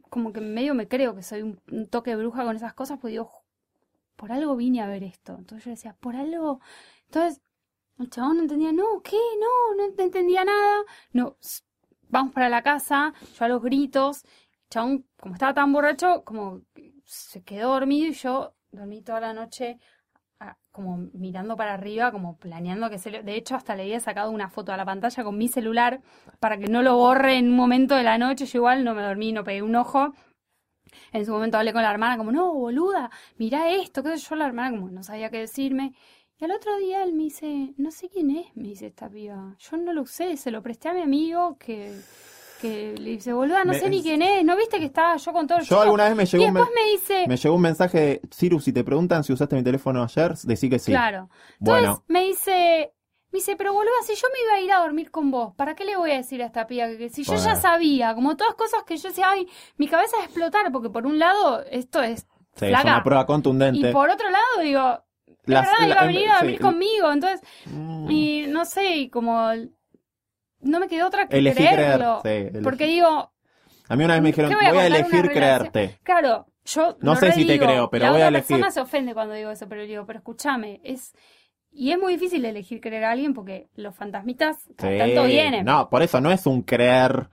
como 0.09 0.33
que 0.33 0.41
medio 0.41 0.73
me 0.75 0.87
creo 0.87 1.15
que 1.15 1.23
soy 1.23 1.41
un, 1.41 1.59
un 1.71 1.87
toque 1.87 2.15
bruja 2.15 2.43
con 2.43 2.55
esas 2.55 2.73
cosas, 2.73 2.99
pues 2.99 3.11
digo, 3.11 3.29
por 4.15 4.31
algo 4.31 4.55
vine 4.55 4.81
a 4.81 4.87
ver 4.87 5.03
esto. 5.03 5.35
Entonces 5.37 5.65
yo 5.65 5.71
decía, 5.71 5.97
por 5.99 6.15
algo. 6.15 6.59
Entonces, 7.05 7.41
el 8.03 8.09
chabón 8.09 8.37
no 8.37 8.43
entendía, 8.43 8.71
no, 8.71 9.01
¿qué? 9.01 9.17
No, 9.39 9.75
no 9.75 9.93
te 9.93 10.03
entendía 10.03 10.43
nada. 10.45 10.83
No, 11.11 11.37
vamos 12.09 12.33
para 12.33 12.49
la 12.49 12.61
casa, 12.61 13.13
yo 13.37 13.45
a 13.45 13.47
los 13.47 13.61
gritos. 13.61 14.23
El 14.25 14.69
chabón, 14.69 15.05
como 15.19 15.35
estaba 15.35 15.53
tan 15.53 15.73
borracho, 15.73 16.23
como 16.23 16.61
se 17.05 17.43
quedó 17.43 17.71
dormido 17.73 18.07
y 18.07 18.13
yo 18.13 18.53
dormí 18.71 19.01
toda 19.01 19.19
la 19.19 19.33
noche 19.33 19.79
como 20.71 20.97
mirando 21.13 21.55
para 21.55 21.75
arriba, 21.75 22.11
como 22.11 22.37
planeando 22.37 22.89
que 22.89 22.97
se 22.97 23.11
le... 23.11 23.23
De 23.23 23.35
hecho, 23.35 23.55
hasta 23.55 23.75
le 23.75 23.83
había 23.83 23.99
sacado 23.99 24.31
una 24.31 24.49
foto 24.49 24.73
a 24.73 24.77
la 24.77 24.85
pantalla 24.85 25.23
con 25.23 25.37
mi 25.37 25.47
celular 25.47 26.01
para 26.39 26.57
que 26.57 26.67
no 26.67 26.81
lo 26.81 26.97
borre 26.97 27.37
en 27.37 27.49
un 27.51 27.55
momento 27.55 27.95
de 27.95 28.03
la 28.03 28.17
noche. 28.17 28.45
Yo 28.47 28.59
igual 28.59 28.83
no 28.83 28.95
me 28.95 29.03
dormí, 29.03 29.31
no 29.31 29.43
pegué 29.43 29.61
un 29.61 29.75
ojo. 29.75 30.13
En 31.11 31.25
su 31.25 31.31
momento 31.31 31.57
hablé 31.57 31.73
con 31.73 31.83
la 31.83 31.91
hermana 31.91 32.17
como, 32.17 32.31
no, 32.31 32.53
boluda, 32.53 33.11
mirá 33.37 33.69
esto, 33.71 34.03
qué 34.03 34.17
sé 34.17 34.27
yo, 34.29 34.35
la 34.35 34.47
hermana 34.47 34.71
como 34.71 34.89
no 34.89 35.03
sabía 35.03 35.29
qué 35.29 35.39
decirme. 35.39 35.93
Y 36.39 36.45
al 36.45 36.51
otro 36.51 36.77
día 36.77 37.03
él 37.03 37.13
me 37.13 37.23
dice, 37.23 37.73
no 37.77 37.91
sé 37.91 38.09
quién 38.09 38.31
es, 38.31 38.55
me 38.55 38.69
dice 38.69 38.87
esta 38.87 39.09
piba. 39.09 39.55
Yo 39.59 39.77
no 39.77 39.93
lo 39.93 40.01
usé, 40.01 40.35
se 40.37 40.51
lo 40.51 40.61
presté 40.61 40.89
a 40.89 40.93
mi 40.93 41.01
amigo 41.01 41.57
que, 41.57 42.05
que 42.57 42.95
le 42.97 43.11
dice, 43.11 43.33
boluda, 43.33 43.63
no 43.63 43.73
Me- 43.73 43.75
sé 43.75 43.89
ni 43.89 44.01
quién 44.03 44.21
es, 44.21 44.43
¿no 44.43 44.55
viste 44.57 44.79
que 44.79 44.85
estaba 44.85 45.15
yo 45.17 45.31
con 45.33 45.47
todo 45.47 45.59
el 45.59 45.67
Yo 45.69 45.81
alguna 45.81 46.05
vez 46.05 46.15
me 46.15 46.25
Y 46.33 46.39
llegó, 46.39 46.45
un, 46.45 46.55
después 46.55 46.67
me 46.75 46.91
dice, 46.91 47.31
me 47.31 47.37
llegó 47.37 47.55
un 47.55 47.61
mensaje 47.61 47.99
de 47.99 48.21
Ciru, 48.33 48.59
si 48.59 48.73
te 48.73 48.83
preguntan 48.83 49.23
si 49.23 49.33
usaste 49.33 49.55
mi 49.55 49.63
teléfono 49.63 50.03
ayer, 50.03 50.35
decí 50.43 50.69
que 50.69 50.79
sí. 50.79 51.03
claro. 51.03 51.29
Entonces 51.57 52.01
Bueno, 52.01 52.03
me 52.07 52.23
dice, 52.25 52.93
me 53.31 53.39
dice, 53.39 53.55
pero 53.55 53.73
boluda, 53.73 53.91
si 54.05 54.15
yo 54.15 54.27
me 54.31 54.39
iba 54.43 54.53
a 54.55 54.61
ir 54.61 54.71
a 54.71 54.79
dormir 54.79 55.11
con 55.11 55.31
vos, 55.31 55.53
¿para 55.55 55.75
qué 55.75 55.85
le 55.85 55.95
voy 55.97 56.11
a 56.11 56.15
decir 56.17 56.41
a 56.43 56.45
esta 56.47 56.67
piba 56.67 56.87
que, 56.87 56.97
que 56.97 57.09
si 57.09 57.23
yo 57.23 57.35
ya 57.37 57.55
sabía, 57.55 58.13
como 58.15 58.35
todas 58.37 58.55
cosas 58.55 58.83
que 58.83 58.97
yo 58.97 59.09
decía, 59.09 59.29
ay, 59.29 59.47
mi 59.77 59.87
cabeza 59.87 60.17
va 60.17 60.23
a 60.23 60.25
explotar, 60.25 60.71
porque 60.71 60.89
por 60.89 61.05
un 61.05 61.19
lado 61.19 61.63
esto 61.71 62.01
es 62.01 62.27
sí, 62.55 62.65
es 62.65 62.83
una 62.85 63.03
prueba 63.03 63.25
contundente. 63.25 63.71
Y 63.71 63.85
por 63.85 64.09
otro 64.09 64.29
lado, 64.31 64.61
digo, 64.63 64.81
es 64.93 64.99
Las- 65.45 65.67
verdad, 65.67 65.79
la- 65.79 65.85
iba 65.87 66.01
a 66.01 66.05
venir 66.07 66.29
a 66.29 66.33
sí, 66.33 66.39
dormir 66.41 66.59
conmigo, 66.61 67.11
entonces, 67.11 67.41
Mm. 67.65 68.11
y 68.11 68.45
no 68.47 68.65
sé, 68.65 68.95
y 68.97 69.09
como 69.09 69.49
no 70.61 70.79
me 70.79 70.87
quedó 70.87 71.07
otra 71.07 71.27
que 71.27 71.37
Elegí 71.37 71.57
creerlo. 71.57 72.21
elegí. 72.23 72.59
porque 72.63 72.85
digo, 72.85 73.31
A 73.89 73.95
mí 73.97 74.05
una 74.05 74.13
vez 74.13 74.23
me 74.23 74.29
dijeron, 74.29 74.49
¿qué 74.49 74.55
voy 74.55 74.65
a, 74.65 74.69
voy 74.71 74.79
a 74.79 74.83
contar 74.89 75.01
elegir 75.09 75.31
creerte. 75.31 75.99
claro, 76.03 76.45
yo 76.65 76.97
No 77.01 77.15
sé 77.17 77.33
si 77.33 77.45
te 77.45 77.59
creo, 77.59 77.89
pero 77.89 78.05
la 78.05 78.11
voy 78.11 78.21
a 78.21 78.27
elegir. 78.29 78.47
persona 78.47 78.71
se 78.71 78.79
ofende 78.79 79.13
cuando 79.13 79.33
digo 79.35 79.51
eso, 79.51 79.67
pero 79.67 79.83
digo, 79.83 80.05
pero 80.05 80.19
escúchame, 80.19 80.79
es 80.83 81.13
y 81.75 81.91
es 81.91 81.97
muy 81.97 82.13
difícil 82.13 82.45
elegir 82.45 82.79
creer 82.79 83.03
a 83.03 83.11
alguien 83.11 83.33
porque 83.33 83.67
los 83.75 83.95
fantasmitas 83.95 84.61
Sí. 84.63 84.73
tanto 84.77 85.23
vienen. 85.25 85.65
No, 85.65 85.89
por 85.89 86.01
eso 86.03 86.21
no 86.21 86.31
es 86.31 86.45
un 86.45 86.61
creer, 86.61 87.29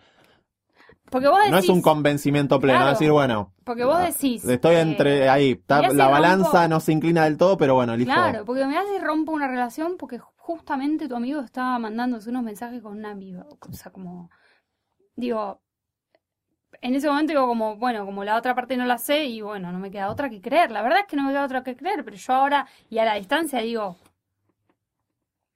porque 1.10 1.28
vos 1.28 1.38
decís, 1.38 1.50
no 1.52 1.58
es 1.58 1.68
un 1.68 1.82
convencimiento 1.82 2.58
pleno. 2.60 2.78
Claro. 2.78 2.90
decir, 2.92 3.10
bueno, 3.10 3.52
porque 3.64 3.84
vos 3.84 3.98
decís, 3.98 4.44
estoy 4.44 4.76
eh, 4.76 4.80
entre 4.80 5.28
ahí. 5.28 5.50
está- 5.52 5.78
mirá 5.78 5.90
si 5.90 5.96
la 5.96 6.04
rompo- 6.06 6.12
balanza 6.12 6.68
no 6.68 6.80
se 6.80 6.92
inclina 6.92 7.24
del 7.24 7.36
todo, 7.36 7.56
pero 7.56 7.74
bueno, 7.74 7.92
elijo. 7.94 8.12
Claro, 8.12 8.44
porque 8.44 8.64
me 8.66 8.78
hace 8.78 8.98
rompo 9.00 9.32
una 9.32 9.48
relación 9.48 9.96
porque 9.98 10.18
justamente 10.36 11.08
tu 11.08 11.16
amigo 11.16 11.40
estaba 11.40 11.78
mandándose 11.78 12.30
unos 12.30 12.42
mensajes 12.42 12.82
con 12.82 12.96
una 12.96 13.10
amiga. 13.10 13.46
O 13.68 13.72
sea, 13.72 13.92
como. 13.92 14.30
Digo. 15.16 15.60
En 16.82 16.94
ese 16.94 17.08
momento 17.08 17.32
digo 17.32 17.46
como, 17.46 17.76
bueno, 17.76 18.06
como 18.06 18.24
la 18.24 18.36
otra 18.36 18.54
parte 18.54 18.76
no 18.76 18.86
la 18.86 18.96
sé 18.96 19.24
y 19.24 19.42
bueno, 19.42 19.70
no 19.70 19.78
me 19.78 19.90
queda 19.90 20.08
otra 20.08 20.30
que 20.30 20.40
creer. 20.40 20.70
La 20.70 20.80
verdad 20.80 21.00
es 21.00 21.06
que 21.06 21.16
no 21.16 21.24
me 21.24 21.32
queda 21.32 21.44
otra 21.44 21.62
que 21.62 21.76
creer, 21.76 22.04
pero 22.04 22.16
yo 22.16 22.32
ahora 22.32 22.66
y 22.88 22.98
a 22.98 23.04
la 23.04 23.14
distancia 23.16 23.58
digo... 23.60 23.96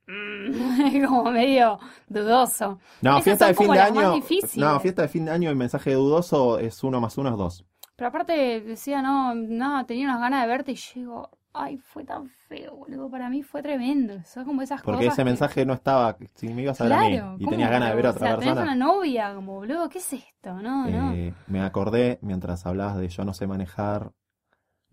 mm, 0.07 1.05
como 1.07 1.31
medio 1.31 1.79
dudoso. 2.07 2.79
No, 3.01 3.11
Esas 3.11 3.23
fiesta 3.23 3.47
de 3.47 3.53
fin 3.53 3.71
de 3.71 3.79
año. 3.79 4.21
No, 4.57 4.79
fiesta 4.79 5.01
de 5.03 5.07
fin 5.07 5.25
de 5.25 5.31
año 5.31 5.51
y 5.51 5.55
mensaje 5.55 5.93
dudoso 5.93 6.59
es 6.59 6.83
uno 6.83 6.99
más 7.01 7.17
uno 7.17 7.29
es 7.31 7.37
dos. 7.37 7.65
Pero 7.95 8.09
aparte 8.09 8.61
decía, 8.61 9.01
no, 9.01 9.33
no, 9.35 9.85
tenía 9.85 10.05
unas 10.07 10.19
ganas 10.19 10.41
de 10.43 10.47
verte 10.49 10.73
y 10.73 10.79
digo, 10.99 11.29
ay, 11.53 11.77
fue 11.77 12.03
tan 12.03 12.27
feo, 12.49 12.75
boludo, 12.75 13.09
para 13.09 13.29
mí 13.29 13.41
fue 13.41 13.61
tremendo. 13.63 14.21
Son 14.25 14.43
como 14.43 14.61
esas 14.61 14.81
Porque 14.81 15.05
cosas 15.05 15.13
ese 15.13 15.21
que- 15.21 15.25
mensaje 15.29 15.65
no 15.65 15.73
estaba, 15.73 16.17
si 16.35 16.49
me 16.49 16.63
ibas 16.63 16.81
a 16.81 16.83
ver 16.83 16.93
a 16.93 16.99
mí 16.99 17.21
y 17.39 17.45
tenías 17.47 17.71
ganas 17.71 17.89
de 17.91 17.95
ver 17.95 18.07
a 18.07 18.09
O 18.09 18.11
otra 18.11 18.27
sea, 18.27 18.37
tenés 18.37 18.53
persona. 18.53 18.73
una 18.73 18.85
novia, 18.85 19.33
como, 19.33 19.53
boludo, 19.55 19.87
¿qué 19.87 19.99
es 19.99 20.11
esto? 20.11 20.61
No, 20.61 20.85
no. 20.89 21.13
Eh, 21.13 21.33
me 21.47 21.61
acordé, 21.61 22.19
mientras 22.21 22.65
hablabas 22.65 22.97
de 22.97 23.07
yo 23.07 23.23
no 23.23 23.33
sé 23.33 23.47
manejar 23.47 24.11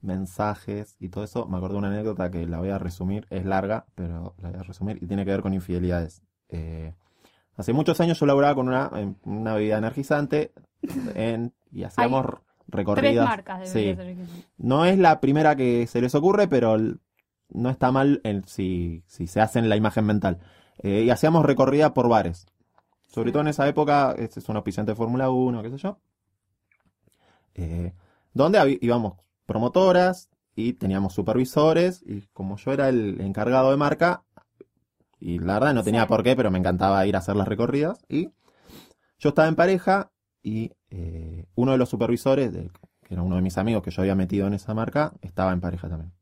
mensajes 0.02 0.96
y 1.00 1.08
todo 1.08 1.24
eso, 1.24 1.46
me 1.46 1.56
acordé 1.56 1.74
de 1.74 1.78
una 1.78 1.88
anécdota 1.88 2.30
que 2.30 2.46
la 2.46 2.58
voy 2.58 2.70
a 2.70 2.78
resumir, 2.78 3.26
es 3.30 3.44
larga, 3.44 3.86
pero 3.94 4.34
la 4.38 4.50
voy 4.50 4.58
a 4.60 4.62
resumir 4.62 4.98
y 5.02 5.06
tiene 5.06 5.24
que 5.24 5.30
ver 5.30 5.42
con 5.42 5.54
infidelidades. 5.54 6.22
Eh, 6.48 6.94
hace 7.56 7.72
muchos 7.72 8.00
años 8.00 8.18
yo 8.18 8.26
laboraba 8.26 8.54
con 8.54 8.68
una, 8.68 8.90
una 9.24 9.54
bebida 9.54 9.78
energizante 9.78 10.52
en, 11.14 11.52
y 11.70 11.84
hacíamos 11.84 12.26
Tres 12.26 12.38
recorridas. 12.68 13.26
marcas 13.28 13.60
de 13.60 13.66
Sí. 13.66 13.96
No 14.58 14.84
es 14.84 14.98
la 14.98 15.20
primera 15.20 15.56
que 15.56 15.86
se 15.86 16.00
les 16.00 16.14
ocurre, 16.14 16.48
pero 16.48 16.76
no 17.50 17.70
está 17.70 17.92
mal 17.92 18.20
si, 18.46 19.02
si 19.06 19.26
se 19.26 19.40
hace 19.40 19.58
en 19.58 19.68
la 19.68 19.76
imagen 19.76 20.04
mental. 20.06 20.38
Eh, 20.78 21.02
y 21.04 21.10
hacíamos 21.10 21.44
recorrida 21.44 21.94
por 21.94 22.08
bares. 22.08 22.46
Sobre 23.06 23.28
Sí. 23.28 23.32
todo 23.32 23.42
en 23.42 23.48
esa 23.48 23.68
época, 23.68 24.14
este 24.18 24.40
es 24.40 24.48
un 24.48 24.56
auspiciante 24.56 24.92
de 24.92 24.96
Fórmula 24.96 25.28
1, 25.30 25.62
qué 25.62 25.70
sé 25.70 25.76
yo. 25.76 25.98
Eh, 27.54 27.92
donde 28.32 28.78
íbamos 28.80 29.18
promotoras 29.52 30.30
y 30.56 30.72
teníamos 30.72 31.12
supervisores. 31.14 32.02
Y 32.06 32.22
como 32.32 32.56
yo 32.56 32.72
era 32.72 32.88
el 32.88 33.20
encargado 33.20 33.70
de 33.70 33.76
marca, 33.76 34.22
y 35.20 35.38
la 35.38 35.54
verdad 35.54 35.74
no 35.74 35.84
tenía 35.84 36.06
por 36.06 36.22
qué, 36.24 36.34
pero 36.34 36.50
me 36.50 36.58
encantaba 36.58 37.06
ir 37.06 37.14
a 37.14 37.20
hacer 37.20 37.36
las 37.36 37.46
recorridas. 37.46 37.98
Y 38.08 38.30
yo 39.18 39.28
estaba 39.28 39.46
en 39.48 39.54
pareja 39.56 40.10
y 40.42 40.72
eh, 40.90 41.44
uno 41.54 41.72
de 41.72 41.78
los 41.78 41.88
supervisores, 41.88 42.50
que 42.50 43.14
era 43.14 43.22
uno 43.22 43.36
de 43.36 43.42
mis 43.42 43.56
amigos 43.58 43.82
que 43.82 43.90
yo 43.92 44.02
había 44.02 44.14
metido 44.16 44.46
en 44.48 44.54
esa 44.54 44.74
marca, 44.74 45.12
estaba 45.22 45.52
en 45.52 45.60
pareja 45.60 45.88
también. 45.88 46.12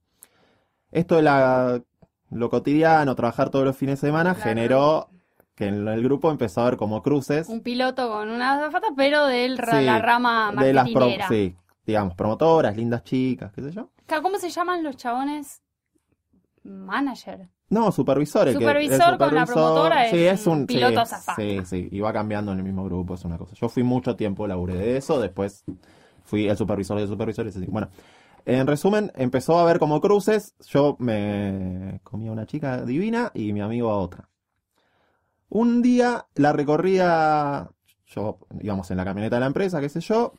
Esto 0.91 1.17
de 1.17 1.23
la, 1.23 1.81
lo 2.31 2.51
cotidiano, 2.51 3.15
trabajar 3.15 3.49
todos 3.51 3.65
los 3.65 3.77
fines 3.77 4.01
de 4.01 4.09
semana, 4.09 4.35
Claro. 4.35 4.49
generó 4.51 5.09
que 5.55 5.67
en 5.69 5.87
el 5.89 6.03
grupo 6.03 6.31
empezó 6.31 6.61
a 6.61 6.67
haber 6.67 6.77
como 6.79 7.03
cruces 7.03 7.49
Un 7.49 7.61
piloto 7.63 8.09
con 8.11 8.29
una 8.31 8.55
azafata, 8.55 8.89
pero 8.97 9.27
de 9.27 9.49
Sí, 9.57 9.85
la 9.85 9.99
rama 10.01 10.53
de 10.59 10.73
las 10.73 10.89
pro- 10.91 11.07
sí, 11.29 11.55
digamos, 11.91 12.15
promotoras, 12.15 12.77
lindas 12.77 13.05
chicas, 13.05 13.53
qué 13.53 13.63
sé 13.63 13.71
yo. 13.73 13.91
¿Cómo 14.23 14.39
se 14.39 14.51
llaman 14.51 14.83
los 14.83 14.97
chabones? 14.97 15.63
Manager. 16.63 17.49
No, 17.69 17.93
supervisor. 17.93 18.49
el 18.49 18.59
que- 18.59 18.65
el 18.65 18.71
Supervisor 18.71 19.19
con 19.19 19.35
la 19.35 19.47
promotora 19.47 20.11
sí, 20.11 20.17
es 20.27 20.47
un 20.47 20.67
piloto 20.67 21.05
sí. 21.07 21.15
Sí, 21.37 21.61
sí, 21.65 21.89
y 21.93 22.01
va 22.01 22.13
cambiando 22.13 22.51
en 22.53 22.59
el 22.59 22.65
mismo 22.65 22.85
grupo, 22.85 23.15
es 23.15 23.25
una 23.25 23.39
cosa. 23.39 23.55
Yo 23.55 23.69
fui 23.69 23.83
mucho 23.85 24.17
tiempo, 24.17 24.47
laburé 24.47 24.75
de 24.75 24.97
eso, 24.97 25.21
después 25.21 25.65
fui 26.25 26.49
el 26.49 26.57
supervisor 26.57 26.99
de 26.99 27.07
supervisores. 27.07 27.57
así. 27.57 27.67
Bueno, 27.67 27.89
en 28.45 28.67
resumen, 28.67 29.13
empezó 29.15 29.59
a 29.59 29.63
haber 29.63 29.79
como 29.79 30.01
cruces. 30.01 30.55
Yo 30.69 30.97
me 30.99 32.01
comía 32.03 32.33
una 32.33 32.47
chica 32.47 32.83
divina 32.85 33.31
y 33.35 33.53
mi 33.53 33.61
amigo 33.61 33.91
a 33.91 33.99
otra. 33.99 34.29
Un 35.49 35.83
día 35.83 36.27
la 36.35 36.53
recorría, 36.53 37.69
yo 38.07 38.39
íbamos 38.61 38.91
en 38.91 38.97
la 38.97 39.05
camioneta 39.05 39.37
de 39.37 39.41
la 39.41 39.47
empresa, 39.47 39.81
qué 39.81 39.89
sé 39.89 40.01
yo, 40.01 40.33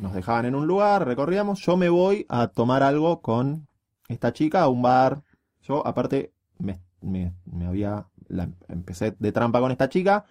nos 0.00 0.12
dejaban 0.14 0.44
en 0.46 0.54
un 0.54 0.66
lugar, 0.66 1.06
recorríamos, 1.06 1.60
yo 1.60 1.76
me 1.76 1.88
voy 1.88 2.26
a 2.28 2.48
tomar 2.48 2.82
algo 2.82 3.20
con 3.20 3.66
esta 4.08 4.32
chica 4.32 4.62
a 4.62 4.68
un 4.68 4.82
bar. 4.82 5.22
Yo, 5.62 5.86
aparte, 5.86 6.32
me, 6.58 6.80
me- 7.00 7.34
me 7.44 7.66
había. 7.66 8.06
la- 8.28 8.48
empecé 8.68 9.14
de 9.18 9.32
trampa 9.32 9.60
con 9.60 9.70
esta 9.72 9.88
chica. 9.88 10.24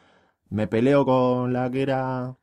Me 0.49 0.67
peleo 0.67 1.05
con 1.05 1.51
la 1.53 1.69
que 1.71 1.81
era 1.81 2.35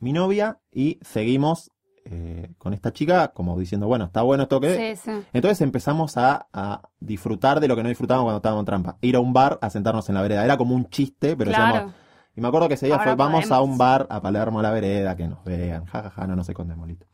mi 0.00 0.12
novia. 0.12 0.58
Y 0.72 0.98
seguimos 1.02 1.70
eh, 2.04 2.50
con 2.58 2.74
esta 2.74 2.92
chica, 2.92 3.28
como 3.28 3.58
diciendo, 3.58 3.86
bueno, 3.86 4.06
está 4.06 4.22
bueno 4.22 4.44
esto 4.44 4.60
que. 4.60 4.96
Sí, 4.96 5.00
sí. 5.04 5.24
Entonces 5.32 5.60
empezamos 5.60 6.16
a, 6.16 6.48
a 6.52 6.82
disfrutar 7.00 7.60
de 7.60 7.68
lo 7.68 7.76
que 7.76 7.82
no 7.82 7.88
disfrutábamos 7.88 8.26
cuando 8.26 8.38
estábamos 8.38 8.62
en 8.62 8.66
trampa. 8.66 8.96
Ir 9.00 9.16
a 9.16 9.20
un 9.20 9.32
bar 9.32 9.58
a 9.62 9.70
sentarnos 9.70 10.08
en 10.08 10.14
la 10.16 10.22
vereda. 10.22 10.44
Era 10.44 10.56
como 10.56 10.74
un 10.74 10.88
chiste, 10.90 11.36
pero 11.36 11.50
claro. 11.52 11.72
decíamos- 11.74 11.94
Y 12.34 12.40
me 12.40 12.48
acuerdo 12.48 12.68
que 12.68 12.74
ese 12.74 12.86
día 12.86 12.94
Ahora 12.96 13.04
fue, 13.10 13.14
vamos 13.16 13.50
a 13.50 13.60
un 13.60 13.76
bar 13.76 14.06
a 14.08 14.20
Palermo 14.22 14.60
a 14.60 14.62
la 14.62 14.70
vereda, 14.70 15.16
que 15.16 15.28
nos 15.28 15.44
vean. 15.44 15.84
Ja, 15.86 16.02
ja, 16.04 16.10
ja, 16.10 16.26
no 16.26 16.34
nos 16.36 16.48
escondemos, 16.48 16.88
listo. 16.88 17.06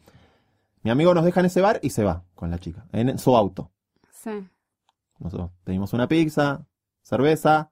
Mi 0.82 0.90
amigo 0.90 1.12
nos 1.12 1.24
deja 1.24 1.40
en 1.40 1.46
ese 1.46 1.60
bar 1.60 1.80
y 1.82 1.90
se 1.90 2.04
va 2.04 2.22
con 2.34 2.50
la 2.50 2.58
chica, 2.58 2.86
en 2.92 3.18
su 3.18 3.36
auto. 3.36 3.72
Sí. 4.12 4.30
Nosotros 5.18 5.50
pedimos 5.64 5.92
una 5.92 6.06
pizza, 6.06 6.64
cerveza, 7.02 7.70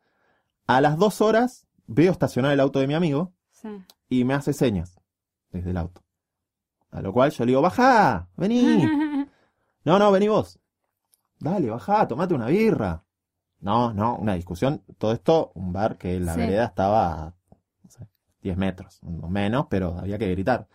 A 0.68 0.80
las 0.80 0.96
dos 0.96 1.20
horas 1.20 1.68
veo 1.86 2.10
estacionar 2.10 2.50
el 2.52 2.58
auto 2.58 2.80
de 2.80 2.88
mi 2.88 2.94
amigo 2.94 3.32
Sí. 3.50 3.68
y 4.08 4.24
me 4.24 4.34
hace 4.34 4.52
señas 4.52 5.00
desde 5.52 5.70
el 5.70 5.76
auto. 5.76 6.02
A 6.90 7.00
lo 7.00 7.12
cual 7.12 7.30
yo 7.30 7.44
le 7.44 7.50
digo, 7.50 7.62
baja, 7.62 8.28
vení. 8.36 8.84
No, 9.84 10.00
no, 10.00 10.10
vení 10.10 10.26
vos. 10.26 10.58
Dale, 11.38 11.70
baja, 11.70 12.08
tomate 12.08 12.34
una 12.34 12.46
birra. 12.48 13.04
No, 13.60 13.92
no, 13.94 14.16
una 14.16 14.34
discusión. 14.34 14.82
Todo 14.98 15.12
esto, 15.12 15.52
un 15.54 15.72
bar 15.72 15.96
que 15.96 16.18
la 16.18 16.34
Sí. 16.34 16.40
vereda 16.40 16.64
estaba 16.64 17.35
10 18.46 18.56
metros, 18.56 19.00
o 19.02 19.28
menos, 19.28 19.66
pero 19.68 19.98
había 19.98 20.18
que 20.18 20.30
gritar. 20.30 20.68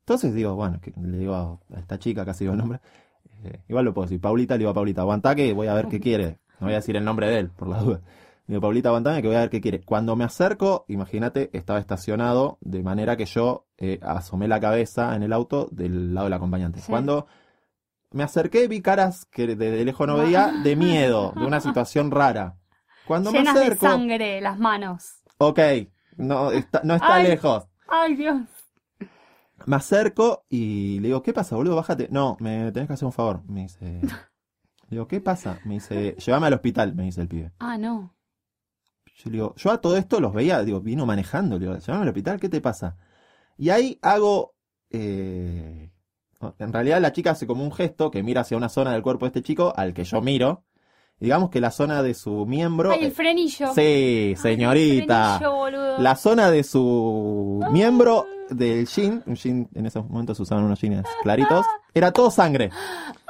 Entonces 0.00 0.32
digo, 0.34 0.54
bueno, 0.54 0.80
que 0.80 0.92
le 1.00 1.18
digo 1.18 1.60
a 1.74 1.78
esta 1.78 1.98
chica, 1.98 2.24
casi 2.24 2.44
digo 2.44 2.52
el 2.54 2.58
nombre, 2.58 2.80
eh, 3.44 3.60
igual 3.68 3.84
lo 3.84 3.92
puedo 3.94 4.06
decir, 4.06 4.20
Paulita, 4.20 4.54
le 4.54 4.60
digo 4.60 4.70
a 4.70 4.74
Paulita, 4.74 5.02
aguantá 5.02 5.34
que 5.34 5.52
voy 5.52 5.66
a 5.68 5.74
ver 5.74 5.88
qué 5.88 6.00
quiere. 6.06 6.38
No 6.58 6.66
voy 6.68 6.72
a 6.72 6.76
decir 6.76 6.96
el 6.96 7.04
nombre 7.04 7.28
de 7.28 7.38
él, 7.40 7.50
por 7.50 7.68
la 7.68 7.78
duda. 7.78 8.00
Digo, 8.46 8.60
Paulita, 8.60 8.88
aguantame 8.88 9.20
que 9.22 9.28
voy 9.28 9.36
a 9.36 9.40
ver 9.40 9.50
qué 9.50 9.60
quiere. 9.60 9.82
Cuando 9.82 10.16
me 10.16 10.24
acerco, 10.24 10.84
imagínate, 10.88 11.50
estaba 11.52 11.78
estacionado 11.78 12.58
de 12.60 12.82
manera 12.82 13.16
que 13.16 13.26
yo 13.26 13.66
eh, 13.78 14.00
asomé 14.02 14.48
la 14.48 14.58
cabeza 14.58 15.14
en 15.14 15.22
el 15.22 15.32
auto 15.32 15.68
del 15.70 16.14
lado 16.14 16.26
del 16.26 16.32
acompañante. 16.34 16.80
Sí. 16.80 16.90
Cuando 16.90 17.26
me 18.10 18.22
acerqué, 18.24 18.66
vi 18.68 18.80
caras 18.80 19.26
que 19.26 19.46
de, 19.46 19.70
de 19.70 19.84
lejos 19.84 20.06
no 20.06 20.16
veía, 20.16 20.52
de 20.64 20.74
miedo, 20.86 21.32
de 21.36 21.44
una 21.46 21.60
situación 21.60 22.10
rara. 22.10 22.56
Cuando 23.06 23.30
Llenas 23.30 23.54
me 23.54 23.60
de 23.60 23.66
acerco, 23.66 23.86
sangre 23.86 24.40
las 24.40 24.58
manos. 24.58 25.22
ok, 25.38 25.58
no 26.22 26.50
está, 26.50 26.80
no 26.84 26.94
está 26.94 27.14
Ay. 27.16 27.26
lejos. 27.28 27.64
Ay, 27.88 28.14
Dios. 28.16 28.40
Me 29.66 29.76
acerco 29.76 30.44
y 30.48 30.98
le 31.00 31.08
digo, 31.08 31.22
¿qué 31.22 31.32
pasa, 31.32 31.54
boludo? 31.56 31.76
Bájate. 31.76 32.08
No, 32.10 32.36
me 32.40 32.72
tenés 32.72 32.88
que 32.88 32.94
hacer 32.94 33.06
un 33.06 33.12
favor. 33.12 33.42
Me 33.48 33.62
dice. 33.62 34.00
Le 34.88 34.96
digo, 34.96 35.08
¿qué 35.08 35.20
pasa? 35.22 35.58
Me 35.64 35.74
dice, 35.74 36.16
llévame 36.18 36.48
al 36.48 36.52
hospital, 36.54 36.94
me 36.94 37.04
dice 37.04 37.22
el 37.22 37.28
pibe. 37.28 37.52
Ah, 37.60 37.78
no. 37.78 38.14
Yo 39.16 39.30
le 39.30 39.32
digo, 39.32 39.54
yo 39.56 39.70
a 39.70 39.80
todo 39.80 39.96
esto 39.96 40.20
los 40.20 40.34
veía, 40.34 40.62
digo, 40.64 40.80
vino 40.80 41.06
manejando, 41.06 41.58
le 41.58 41.66
digo, 41.66 41.78
llévame 41.78 42.02
al 42.02 42.08
hospital, 42.08 42.38
¿qué 42.40 42.50
te 42.50 42.60
pasa? 42.60 42.96
Y 43.56 43.70
ahí 43.70 43.98
hago. 44.02 44.54
eh, 44.90 45.90
en 46.58 46.72
realidad 46.72 47.00
la 47.00 47.12
chica 47.12 47.30
hace 47.30 47.46
como 47.46 47.64
un 47.64 47.72
gesto 47.72 48.10
que 48.10 48.22
mira 48.22 48.40
hacia 48.42 48.56
una 48.56 48.68
zona 48.68 48.92
del 48.92 49.02
cuerpo 49.02 49.24
de 49.24 49.28
este 49.28 49.42
chico 49.42 49.72
al 49.76 49.94
que 49.94 50.04
yo 50.04 50.20
miro. 50.20 50.64
Digamos 51.22 51.50
que 51.50 51.60
la 51.60 51.70
zona 51.70 52.02
de 52.02 52.14
su 52.14 52.46
miembro. 52.46 52.90
Ay, 52.90 52.98
el 53.00 53.06
eh, 53.06 53.10
frenillo. 53.12 53.72
sí, 53.74 53.80
Ay, 53.80 54.36
señorita. 54.36 55.34
el 55.34 55.38
frenillo, 55.38 55.56
boludo. 55.56 55.98
La 55.98 56.16
zona 56.16 56.50
de 56.50 56.64
su 56.64 57.64
miembro 57.70 58.26
del 58.50 58.86
jean, 58.86 59.22
un 59.26 59.36
jean, 59.36 59.68
en 59.74 59.86
esos 59.86 60.04
momentos 60.08 60.36
se 60.36 60.42
usaban 60.42 60.64
unos 60.64 60.80
jeans 60.80 61.06
claritos, 61.22 61.64
era 61.94 62.10
todo 62.10 62.30
sangre. 62.30 62.70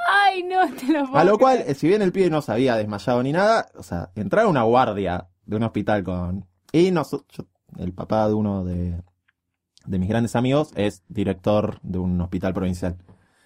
Ay, 0.09 0.41
no, 0.43 0.61
te 0.75 0.87
lo 0.91 1.05
puedo 1.05 1.17
A 1.17 1.23
lo 1.23 1.37
cual, 1.37 1.63
si 1.75 1.87
bien 1.87 2.01
el 2.01 2.11
pibe 2.11 2.29
no 2.31 2.41
se 2.41 2.51
había 2.51 2.75
desmayado 2.75 3.21
ni 3.21 3.31
nada, 3.31 3.67
o 3.77 3.83
sea, 3.83 4.09
entrar 4.15 4.45
a 4.45 4.47
una 4.49 4.63
guardia 4.63 5.27
de 5.45 5.55
un 5.55 5.63
hospital 5.63 6.03
con... 6.03 6.47
Y 6.71 6.89
noso- 6.91 7.25
yo- 7.29 7.45
el 7.77 7.93
papá 7.93 8.27
de 8.27 8.33
uno 8.33 8.63
de, 8.65 9.01
de 9.85 9.99
mis 9.99 10.09
grandes 10.09 10.35
amigos 10.35 10.71
es 10.75 11.03
director 11.07 11.79
de 11.83 11.99
un 11.99 12.19
hospital 12.21 12.53
provincial. 12.55 12.97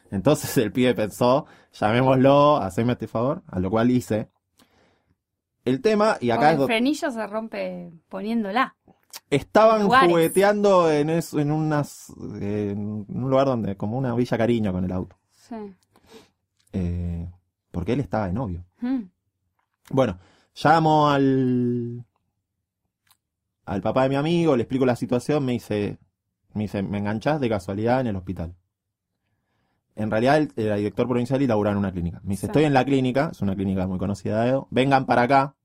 Entonces 0.09 0.57
el 0.57 0.71
pibe 0.71 0.93
pensó, 0.95 1.45
llamémoslo, 1.73 2.57
haceme 2.57 2.93
este 2.93 3.07
favor, 3.07 3.43
a 3.47 3.59
lo 3.59 3.69
cual 3.69 3.91
hice. 3.91 4.29
El 5.67 5.81
tema, 5.81 6.17
y 6.21 6.29
acá 6.29 6.53
es 6.53 6.59
el 6.59 6.65
frenillo 6.65 7.11
se 7.11 7.27
rompe 7.27 7.91
poniéndola. 8.09 8.75
Estaban 9.29 9.83
lugares. 9.83 10.09
jugueteando 10.09 10.89
en, 10.89 11.09
eso, 11.09 11.39
en, 11.39 11.51
unas, 11.51 12.13
en 12.39 13.05
un 13.07 13.29
lugar 13.29 13.47
donde, 13.47 13.75
como 13.75 13.97
una 13.97 14.15
villa 14.15 14.37
cariño 14.37 14.71
con 14.71 14.85
el 14.85 14.91
auto. 14.91 15.17
Sí. 15.31 15.55
Eh, 16.73 17.29
porque 17.71 17.93
él 17.93 17.99
estaba 17.99 18.27
de 18.27 18.33
novio. 18.33 18.65
Mm. 18.79 19.03
Bueno, 19.89 20.19
llamo 20.63 21.09
al, 21.09 22.05
al 23.65 23.81
papá 23.81 24.03
de 24.03 24.09
mi 24.09 24.15
amigo, 24.15 24.55
le 24.55 24.63
explico 24.63 24.85
la 24.85 24.95
situación, 24.95 25.43
me 25.43 25.53
dice, 25.53 25.97
me 26.53 26.63
dice, 26.63 26.81
me 26.81 26.97
enganchás 26.97 27.39
de 27.41 27.49
casualidad 27.49 28.01
en 28.01 28.07
el 28.07 28.15
hospital. 28.15 28.55
En 29.97 30.11
realidad 30.11 30.37
él 30.37 30.51
era 30.55 30.75
director 30.75 31.07
provincial 31.07 31.41
y 31.41 31.47
laburaba 31.47 31.73
en 31.73 31.79
una 31.79 31.91
clínica. 31.91 32.19
Me 32.23 32.31
dice, 32.31 32.41
Sí. 32.41 32.45
estoy 32.47 32.63
en 32.65 32.73
la 32.73 32.85
clínica, 32.85 33.29
es 33.31 33.41
una 33.41 33.55
clínica 33.55 33.87
muy 33.87 33.97
conocida 33.97 34.43
de 34.43 34.49
Edo, 34.49 34.67
vengan 34.69 35.05
para 35.05 35.23
acá. 35.23 35.55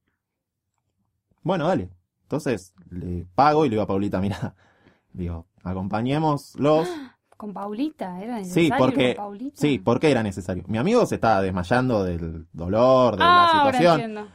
Bueno, 1.42 1.66
dale. 1.68 1.90
Entonces 2.22 2.74
le 2.90 3.26
pago 3.34 3.64
y 3.64 3.68
le 3.68 3.74
digo 3.74 3.82
a 3.82 3.86
Paulita, 3.86 4.20
mira, 4.20 4.54
digo, 5.12 5.46
acompañémoslos. 5.62 6.88
Con 7.36 7.52
Paulita, 7.52 8.20
era 8.22 8.36
Sí, 8.44 8.70
necesario 8.70 8.76
porque, 8.86 9.14
con 9.16 9.24
Paulita. 9.24 9.56
sí, 9.60 9.78
porque 9.80 10.10
era 10.12 10.22
necesario. 10.22 10.62
Mi 10.68 10.78
amigo 10.78 11.04
se 11.06 11.16
estaba 11.16 11.42
desmayando 11.42 12.04
del 12.04 12.46
dolor, 12.52 13.16
de 13.16 13.24
ah, 13.24 13.26
la 13.26 13.42
ahora 13.42 13.72
situación. 13.72 14.00
entiendo. 14.00 14.28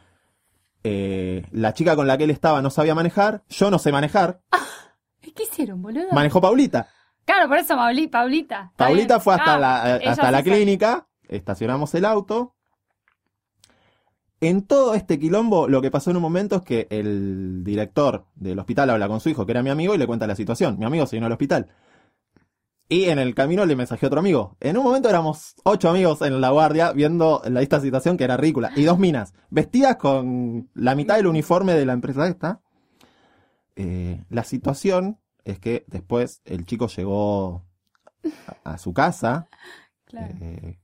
Eh, 0.84 1.46
la 1.52 1.74
chica 1.74 1.96
con 1.96 2.06
la 2.06 2.18
que 2.18 2.26
él 2.26 2.32
estaba 2.32 2.62
no 2.62 2.70
sabía 2.70 2.94
manejar, 2.96 3.44
yo 3.48 3.72
no 3.72 3.80
sé 3.80 3.94
manejar, 3.94 4.42
¿Qué 5.22 5.44
hicieron, 5.44 5.82
boludo? 5.82 6.08
manejó 6.12 6.42
Paulita. 6.42 6.90
Claro, 7.28 7.48
por 7.50 7.58
eso 7.60 7.76
Pauli- 7.76 8.08
Paulita. 8.08 8.72
Paulita 8.76 9.16
bien. 9.16 9.22
fue 9.22 9.34
hasta 9.36 9.54
Ah, 9.56 9.60
la, 9.60 9.98
eh, 9.98 10.08
hasta 10.08 10.32
la 10.32 10.42
clínica, 10.42 11.08
estacionamos 11.28 11.94
el 11.94 12.06
auto. 12.06 12.56
En 14.40 14.62
todo 14.66 14.94
este 14.94 15.20
quilombo, 15.20 15.68
lo 15.68 15.82
que 15.82 15.92
pasó 15.92 16.10
en 16.12 16.16
un 16.18 16.22
momento 16.22 16.56
es 16.58 16.62
que 16.62 16.88
el 16.90 17.64
director 17.64 18.26
del 18.36 18.60
hospital 18.60 18.92
habla 18.92 19.08
con 19.08 19.20
su 19.20 19.30
hijo, 19.30 19.46
que 19.46 19.52
era 19.52 19.62
mi 19.64 19.70
amigo, 19.72 19.94
y 19.94 19.98
le 19.98 20.08
cuenta 20.08 20.26
la 20.28 20.36
situación. 20.36 20.78
Mi 20.80 20.86
amigo 20.86 21.06
se 21.06 21.16
vino 21.18 21.26
al 21.26 21.32
hospital. 21.32 21.68
Y 22.88 23.06
en 23.10 23.20
el 23.20 23.36
camino 23.36 23.66
le 23.66 23.76
mensajeó 23.76 24.08
a 24.08 24.10
otro 24.10 24.20
amigo. 24.20 24.56
En 24.62 24.78
un 24.78 24.84
momento 24.86 25.10
éramos 25.10 25.56
ocho 25.66 25.90
amigos 25.90 26.22
en 26.22 26.40
la 26.40 26.52
guardia 26.52 26.94
viendo 26.94 27.42
la, 27.50 27.62
esta 27.62 27.82
situación 27.82 28.16
que 28.16 28.24
era 28.24 28.38
ridícula. 28.38 28.72
Y 28.78 28.84
dos 28.84 28.98
minas, 29.00 29.34
vestidas 29.50 29.98
con 29.98 30.70
la 30.74 30.96
mitad 30.96 31.18
del 31.18 31.28
uniforme 31.28 31.74
de 31.74 31.86
la 31.86 31.92
empresa 31.94 32.26
esta. 32.28 32.62
Eh, 33.76 34.24
la 34.30 34.44
situación 34.46 35.20
es 35.52 35.60
que 35.60 35.86
después 35.88 36.42
el 36.46 36.66
chico 36.66 36.88
llegó 36.88 37.64
a, 38.64 38.74
a 38.74 38.78
su 38.78 38.94
casa. 38.94 39.48
Claro. 40.06 40.34
eh, 40.42 40.80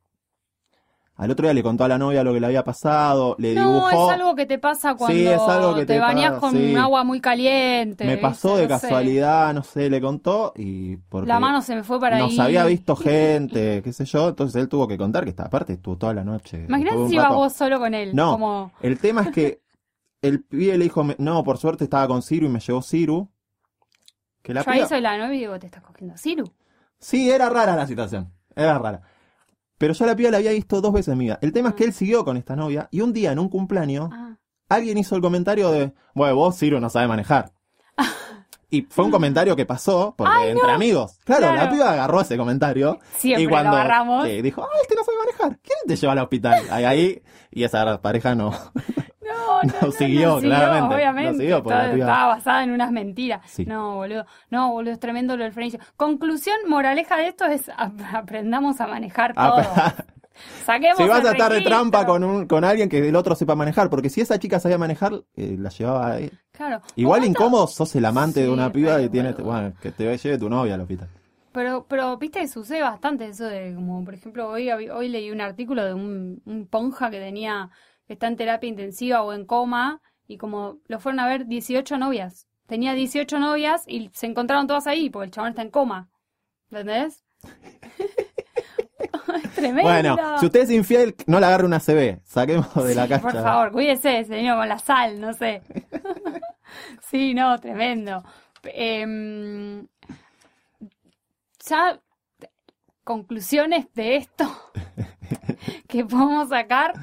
al 1.16 1.30
otro 1.30 1.46
día 1.46 1.54
le 1.54 1.62
contó 1.62 1.84
a 1.84 1.88
la 1.88 2.00
novia 2.00 2.24
lo 2.24 2.34
que 2.34 2.40
le 2.40 2.48
había 2.48 2.64
pasado, 2.64 3.36
le 3.38 3.54
No, 3.54 3.62
dibujó. 3.68 3.90
es 4.12 4.20
algo 4.20 4.36
que 4.36 4.48
te 4.48 4.58
pasa 4.58 4.96
cuando 4.96 5.16
Sí, 5.16 5.28
es 5.28 5.40
algo 5.40 5.76
que 5.76 5.82
te, 5.86 5.94
te 5.94 6.00
bañas 6.00 6.40
con 6.40 6.52
sí. 6.54 6.76
agua 6.76 7.04
muy 7.04 7.22
caliente. 7.22 8.04
me 8.06 8.18
pasó 8.18 8.58
de 8.58 8.68
No 8.68 8.80
sé. 8.80 8.88
casualidad, 8.88 9.54
no 9.54 9.64
sé, 9.64 9.92
le 9.92 10.02
contó 10.02 10.54
y 10.56 10.98
porque 10.98 11.28
La 11.28 11.40
mano 11.40 11.62
se 11.62 11.76
me 11.76 11.84
fue 11.84 12.00
para 12.00 12.18
nos 12.18 12.38
había 12.40 12.66
visto 12.66 12.96
gente, 12.98 13.82
qué 13.84 13.94
sé 13.94 14.06
yo, 14.06 14.30
entonces 14.30 14.60
él 14.60 14.68
tuvo 14.68 14.88
que 14.88 14.98
contar 14.98 15.24
que 15.24 15.30
esta 15.30 15.44
aparte 15.44 15.74
estuvo 15.74 15.98
toda 15.98 16.16
la 16.16 16.24
noche. 16.24 16.66
Imagínate 16.68 17.08
si 17.08 17.14
ibas 17.14 17.30
vos 17.30 17.54
solo 17.54 17.80
con 17.80 17.94
él. 17.94 18.16
No. 18.16 18.32
Como, 18.32 18.72
El 18.82 18.98
tema 19.00 19.22
es 19.22 19.30
que 19.32 19.62
el 20.24 20.44
pibe 20.44 20.78
le 20.80 20.86
dijo, 20.86 21.06
no, 21.20 21.44
por 21.44 21.60
suerte 21.60 21.84
estaba 21.84 22.08
con 22.08 22.24
Ciru 22.24 22.48
y 22.48 22.50
me 22.50 22.60
llevó 22.60 22.82
Ciru. 22.82 23.30
Que 24.44 24.54
la 24.54 24.64
yo 24.64 24.70
ahí 24.72 24.80
piba- 24.80 24.90
soy 24.90 25.02
la 25.02 25.18
novia 25.18 25.34
y 25.36 25.40
digo, 25.40 25.58
te 25.58 25.66
estás 25.66 25.82
cogiendo 25.82 26.14
a 26.14 26.18
Ciru. 26.18 26.52
Sí, 27.00 27.32
era 27.32 27.50
rara 27.50 27.76
la 27.76 27.88
situación. 27.88 28.32
Era 28.56 28.78
rara. 28.78 29.02
Pero 29.80 29.94
yo 29.94 30.06
a 30.06 30.08
la 30.10 30.16
piba 30.16 30.30
la 30.32 30.38
había 30.38 30.52
visto 30.52 30.80
dos 30.82 30.94
veces 30.94 31.12
en 31.14 31.18
mi 31.18 31.26
vida. 31.26 31.40
El 31.42 31.52
tema 31.52 31.70
es 31.70 31.76
que 31.76 31.84
él 31.86 31.94
siguió 31.94 32.24
con 32.24 32.38
esta 32.38 32.56
novia 32.56 32.88
y 32.92 33.02
un 33.02 33.12
día 33.14 33.32
en 33.32 33.40
un 33.40 33.50
cumpleaños 33.50 34.10
Ah. 34.14 34.38
alguien 34.70 34.98
hizo 35.00 35.16
el 35.16 35.22
comentario 35.22 35.72
de, 35.72 35.94
bueno, 36.14 36.36
vos, 36.36 36.58
Ciro, 36.58 36.80
no 36.80 36.90
sabes 36.90 37.08
manejar. 37.10 37.52
Y 38.70 38.84
fue 38.90 39.06
un 39.06 39.12
comentario 39.12 39.56
que 39.56 39.66
pasó 39.66 40.16
porque 40.18 40.34
Ay, 40.36 40.50
entre 40.52 40.68
no. 40.68 40.74
amigos. 40.74 41.20
Claro, 41.26 41.48
la 41.48 41.54
Claro. 41.54 41.72
piba 41.72 41.92
agarró 41.92 42.22
ese 42.22 42.38
comentario 42.38 43.00
Siempre 43.18 43.44
y 43.44 43.48
cuando 43.48 43.72
lo 43.72 43.78
agarramos. 43.78 44.26
sí, 44.26 44.42
dijo, 44.42 44.64
ah, 44.64 44.70
este 44.82 44.96
no 44.96 45.04
sabe 45.04 45.18
manejar, 45.20 45.60
¿quién 45.62 45.78
te 45.88 45.96
lleva 45.96 46.14
al 46.14 46.20
hospital? 46.20 46.64
Ahí, 46.72 46.86
ahí, 46.86 47.22
y 47.52 47.64
esa 47.64 48.02
pareja 48.02 48.36
no. 48.36 48.52
No, 49.46 49.62
no, 49.64 49.74
No, 49.88 49.92
siguió, 49.92 50.40
claramente. 50.40 50.96
obviamente. 50.96 51.32
No 51.34 51.38
siguió, 51.40 51.64
porque 51.64 51.78
Todo 51.80 51.88
la 51.88 51.94
piba- 51.94 52.06
Estaba 52.06 52.28
basada 52.36 52.64
en 52.64 52.72
unas 52.72 52.92
mentiras. 52.92 53.42
Sí. 53.50 53.66
No, 53.66 53.96
boludo. 53.96 54.26
No, 54.50 54.72
boludo, 54.72 54.92
es 54.94 55.00
tremendo 55.00 55.36
lo 55.38 55.44
del 55.44 55.54
frenillo. 55.54 55.80
Conclusión, 55.98 56.56
moraleja 56.68 57.18
de 57.18 57.28
esto 57.28 57.46
es 57.46 57.70
ap- 57.76 58.00
aprendamos 58.14 58.80
a 58.82 58.88
manejar 58.88 59.34
todo. 59.34 59.58
Ah, 59.58 59.94
Saquemos 60.66 60.98
si 60.98 61.08
vas 61.08 61.24
a 61.26 61.32
estar 61.32 61.52
de 61.54 61.62
trampa 61.62 62.06
con, 62.08 62.24
un, 62.24 62.48
con 62.48 62.64
alguien 62.64 62.90
que 62.90 63.08
el 63.08 63.16
otro 63.16 63.36
sepa 63.36 63.54
manejar, 63.56 63.90
porque 63.90 64.10
si 64.10 64.20
esa 64.22 64.40
chica 64.40 64.60
sabía 64.60 64.80
manejar, 64.80 65.14
eh, 65.36 65.56
la 65.60 65.70
llevaba 65.70 66.08
a 66.14 66.20
él. 66.20 66.32
Claro. 66.52 66.82
Igual 66.96 67.24
incómodo 67.24 67.68
sos 67.68 67.96
el 67.96 68.04
amante 68.06 68.42
de 68.42 68.50
una 68.50 68.72
piba 68.72 69.00
y 69.02 69.10
tiene, 69.10 69.32
boludo. 69.34 69.46
bueno, 69.46 69.74
que 69.82 69.92
te 69.92 70.18
lleve 70.18 70.38
tu 70.40 70.50
novia 70.50 70.74
al 70.74 70.82
hospital. 70.82 71.08
Pero, 71.52 71.86
pero 71.88 72.18
viste 72.18 72.40
que 72.40 72.48
sucede 72.48 72.82
bastante 72.82 73.28
eso 73.28 73.46
de, 73.46 73.76
como 73.76 74.04
por 74.04 74.16
ejemplo, 74.16 74.50
hoy, 74.50 74.72
hoy 74.72 75.08
leí 75.08 75.30
un 75.30 75.40
artículo 75.40 75.86
de 75.86 75.94
un, 75.94 76.42
un 76.46 76.66
ponja 76.66 77.12
que 77.12 77.20
tenía, 77.20 77.70
que 78.08 78.14
está 78.14 78.28
en 78.28 78.36
terapia 78.36 78.70
intensiva 78.70 79.22
o 79.22 79.34
en 79.34 79.46
coma, 79.46 80.02
y 80.28 80.38
como 80.38 80.80
lo 80.88 81.00
fueron 81.00 81.20
a 81.20 81.28
ver 81.28 81.48
18 81.48 81.98
novias. 81.98 82.48
Tenía 82.68 82.94
18 82.94 83.40
novias 83.40 83.84
y 83.88 84.10
se 84.14 84.26
encontraron 84.26 84.68
todas 84.68 84.88
ahí, 84.88 85.10
porque 85.10 85.26
el 85.26 85.32
chabón 85.32 85.50
está 85.50 85.62
en 85.62 85.70
coma. 85.70 86.10
¿Entendés? 86.70 87.24
tremendo. 89.56 89.84
Bueno, 89.84 90.40
si 90.40 90.46
usted 90.46 90.62
es 90.62 90.72
infiel, 90.72 91.16
no 91.28 91.40
le 91.40 91.46
agarre 91.46 91.66
una 91.66 91.80
CB. 91.80 92.20
Saquemos 92.24 92.74
de 92.76 92.96
la 92.96 93.08
cacha. 93.08 93.22
Por 93.22 93.34
favor, 93.34 93.72
cuídese, 93.72 94.24
señor, 94.26 94.58
con 94.58 94.70
la 94.70 94.80
sal, 94.80 95.20
no 95.20 95.34
sé. 95.34 95.62
sí, 97.10 97.34
no, 97.34 97.60
tremendo. 97.60 98.24
Em, 98.64 99.88
ya, 101.66 102.00
conclusiones 103.04 103.94
de 103.94 104.18
esto 104.18 104.46
que 105.88 106.06
podemos 106.06 106.50
sacar. 106.50 106.94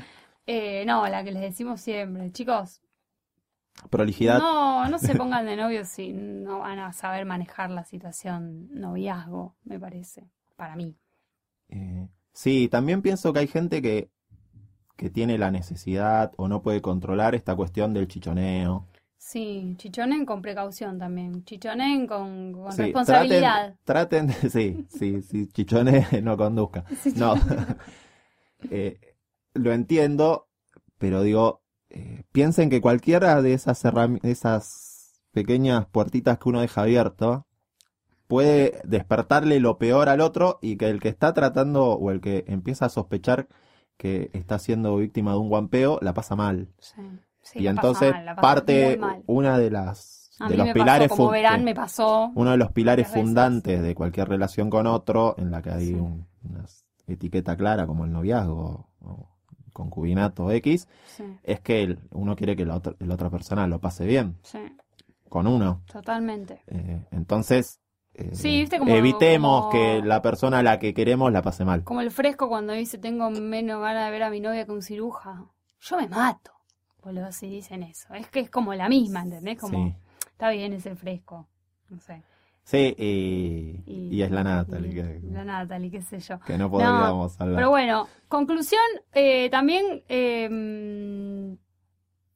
Eh, 0.47 0.84
no, 0.86 1.07
la 1.09 1.22
que 1.24 1.32
les 1.32 1.43
decimos 1.43 1.80
siempre. 1.80 2.30
Chicos, 2.32 2.80
prolijidad. 3.91 4.38
No, 4.38 4.88
no 4.88 4.99
se 4.99 5.14
pongan 5.14 5.47
de 5.47 5.57
novios 5.57 5.88
si 5.88 6.12
no 6.12 6.61
van 6.61 6.78
a 6.78 6.93
saber 6.93 7.24
manejar 7.24 7.70
la 7.70 7.84
situación 7.84 8.68
noviazgo, 8.72 9.55
me 9.64 9.78
parece, 9.78 10.28
para 10.57 10.76
mí. 10.76 10.97
Eh, 11.68 12.09
sí, 12.32 12.68
también 12.68 13.03
pienso 13.03 13.32
que 13.32 13.41
hay 13.41 13.47
gente 13.47 13.80
que, 13.82 14.11
que 14.97 15.11
tiene 15.11 15.38
la 15.38 15.51
necesidad 15.51 16.32
o 16.36 16.49
no 16.49 16.62
puede 16.62 16.82
controlar 16.82 17.34
esta 17.34 17.57
cuestión 17.57 17.95
del 17.95 18.09
chichoneo. 18.09 18.86
Sí, 19.18 19.74
chichonen 19.76 20.24
con 20.26 20.41
precaución 20.43 20.99
también, 20.99 21.45
chichonen 21.45 22.07
con, 22.07 22.53
con 22.53 22.72
Sí, 22.72 22.82
responsabilidad. 22.82 23.76
Traten, 23.84 24.26
traten 24.26 24.26
de, 24.28 24.34
sí, 24.51 24.86
sí, 24.88 25.22
sí, 25.22 25.47
chichone 25.49 26.07
no 26.22 26.36
conduzca. 26.36 26.84
Sí, 27.03 27.12
No, 27.16 27.34
Eh, 28.70 29.09
lo 29.55 29.72
entiendo, 29.72 30.48
pero 30.98 31.22
digo, 31.22 31.62
eh, 31.90 32.24
piensen 32.32 32.70
que 32.70 32.80
cualquiera 32.80 33.42
de 33.42 33.53
esas 33.55 33.82
esas 34.22 35.20
pequeñas 35.32 35.86
puertitas 35.86 36.38
que 36.38 36.48
uno 36.48 36.61
deja 36.61 36.82
abierto 36.82 37.46
puede 38.26 38.80
despertarle 38.84 39.59
lo 39.61 39.78
peor 39.78 40.09
al 40.09 40.20
otro 40.20 40.59
y 40.62 40.76
que 40.76 40.88
el 40.88 41.01
que 41.01 41.09
está 41.09 41.34
tratando 41.34 41.84
o 41.92 42.11
el 42.11 42.20
que 42.20 42.44
empieza 42.46 42.86
a 42.86 42.88
sospechar 42.90 43.48
que 43.96 44.30
está 44.32 44.59
siendo 44.59 44.96
víctima 44.96 45.32
de 45.32 45.38
un 45.38 45.48
guampeo 45.48 45.98
la 46.01 46.14
pasa 46.14 46.36
mal. 46.36 46.68
Sí, 46.78 46.94
sí, 47.42 47.59
y 47.61 47.66
entonces 47.66 48.12
mal, 48.12 48.36
parte 48.36 48.98
una 49.26 49.59
de 49.59 49.70
las 49.70 50.30
A 50.38 50.44
de 50.48 50.53
mí 50.55 50.59
los 50.59 50.66
me 50.68 50.74
pilares 50.74 51.09
pasó, 51.09 51.16
como 51.16 51.28
fu- 51.28 51.32
verán, 51.32 51.59
que- 51.59 51.64
me 51.64 51.74
pasó. 51.74 52.30
uno 52.34 52.53
de 52.53 52.57
los 52.57 52.72
pilares 52.72 53.09
fundantes 53.09 53.82
de 53.82 53.94
cualquier 53.94 54.28
relación 54.28 54.70
con 54.70 54.86
otro, 54.86 55.34
en 55.36 55.51
la 55.51 55.61
que 55.61 55.70
hay 55.70 55.86
Sí. 55.88 55.94
un- 55.94 56.26
una 56.44 56.64
etiqueta 57.09 57.57
clara 57.57 57.86
como 57.86 58.05
el 58.05 58.12
noviazgo 58.12 58.88
o 59.01 59.28
concubinato 59.73 60.51
X, 60.51 60.89
Sí, 61.07 61.25
es 61.43 61.61
que 61.61 61.83
el- 61.83 61.99
uno 62.12 62.37
quiere 62.37 62.57
que 62.57 62.64
la 62.66 62.77
otra, 62.77 62.95
la 62.99 63.14
otra 63.14 63.31
persona 63.31 63.66
lo 63.66 63.79
pase 63.81 64.07
bien 64.07 64.37
sí, 64.43 64.59
con 65.29 65.47
uno. 65.47 65.83
totalmente. 65.93 66.62
Eh, 66.66 67.05
entonces, 67.12 67.81
eh, 68.14 68.31
Sí, 68.35 68.61
viste 68.61 68.79
como- 68.79 68.95
evitemos 68.95 69.61
como- 69.66 69.71
que 69.73 70.03
la 70.05 70.21
persona 70.23 70.59
a 70.59 70.62
la 70.62 70.79
que 70.79 70.93
queremos 70.95 71.33
la 71.33 71.43
pase 71.43 71.64
mal. 71.64 71.85
Como 71.85 72.01
el 72.01 72.11
fresco 72.11 72.49
cuando 72.49 72.73
dice 72.73 72.99
tengo 72.99 73.31
menos 73.31 73.81
ganas 73.81 74.07
de 74.07 74.11
ver 74.11 74.23
a 74.25 74.31
mi 74.31 74.41
novia 74.41 74.64
que 74.66 74.73
un 74.73 74.83
ciruja. 74.83 75.45
Yo 75.81 75.97
me 75.97 76.09
mato. 76.09 76.53
Boludo, 77.03 77.33
si 77.33 77.49
dicen 77.49 77.83
eso. 77.83 78.12
Es 78.14 78.29
que 78.29 78.41
es 78.41 78.51
como 78.51 78.75
la 78.75 78.89
misma, 78.89 79.23
¿entendés? 79.23 79.59
Como, 79.59 79.87
Sí, 79.87 79.95
está 80.33 80.51
bien, 80.51 80.73
es 80.75 80.85
el 80.85 80.97
fresco. 80.97 81.49
No 81.89 81.99
sé. 82.01 82.23
Sí, 82.71 82.95
y, 82.97 83.83
y 84.14 84.23
es 84.23 84.31
la 84.31 84.45
Natalie, 84.45 84.95
que, 84.95 85.21
La 85.33 85.43
Natalie, 85.43 85.91
qué 85.91 86.03
sé 86.03 86.21
yo. 86.21 86.39
que 86.47 86.57
no 86.57 86.71
podríamos 86.71 87.41
hablar. 87.41 87.57
Pero 87.57 87.71
bueno, 87.71 88.07
conclusión, 88.29 88.81
eh, 89.12 89.51
también 89.51 90.05
eh, 90.09 91.57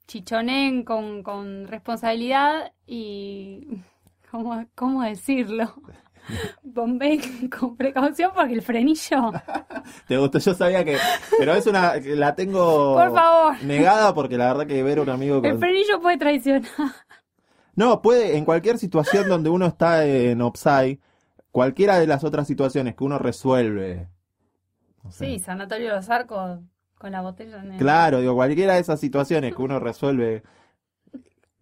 chichonen 0.08 0.82
con, 0.82 1.22
con 1.22 1.68
responsabilidad 1.68 2.72
y... 2.84 3.80
¿Cómo, 4.32 4.66
cómo 4.74 5.02
decirlo? 5.04 5.72
Bombeen 6.64 7.48
con 7.48 7.76
precaución 7.76 8.32
porque 8.34 8.54
el 8.54 8.62
frenillo... 8.62 9.30
¿Te 10.08 10.18
gustó? 10.18 10.40
Yo 10.40 10.52
sabía 10.54 10.84
que... 10.84 10.96
Pero 11.38 11.54
es 11.54 11.64
una... 11.68 11.94
La 12.00 12.34
tengo 12.34 12.94
Por 12.94 13.14
favor. 13.14 13.62
negada 13.62 14.12
porque 14.12 14.36
la 14.36 14.46
verdad 14.52 14.66
que 14.66 14.82
ver 14.82 14.98
a 14.98 15.02
un 15.02 15.10
amigo 15.10 15.36
El 15.44 15.52
con... 15.52 15.60
frenillo 15.60 16.00
puede 16.00 16.18
traicionar. 16.18 16.64
No, 17.76 18.00
puede, 18.02 18.36
en 18.36 18.44
cualquier 18.44 18.78
situación 18.78 19.28
donde 19.28 19.50
uno 19.50 19.66
está 19.66 20.04
en 20.06 20.40
offside, 20.42 20.98
cualquiera 21.50 21.98
de 21.98 22.06
las 22.06 22.24
otras 22.24 22.46
situaciones 22.46 22.94
que 22.94 23.04
uno 23.04 23.18
resuelve. 23.18 24.08
no 25.02 25.10
sé. 25.10 25.26
Sí, 25.26 25.38
Sanatorio 25.38 25.90
de 25.90 25.96
los 25.96 26.08
Arcos 26.10 26.60
con 26.98 27.12
la 27.12 27.20
botella 27.20 27.62
en 27.62 27.72
el... 27.72 27.78
Claro, 27.78 28.20
digo, 28.20 28.34
cualquiera 28.34 28.74
de 28.74 28.80
esas 28.80 29.00
situaciones 29.00 29.54
que 29.54 29.62
uno 29.62 29.78
resuelve 29.80 30.42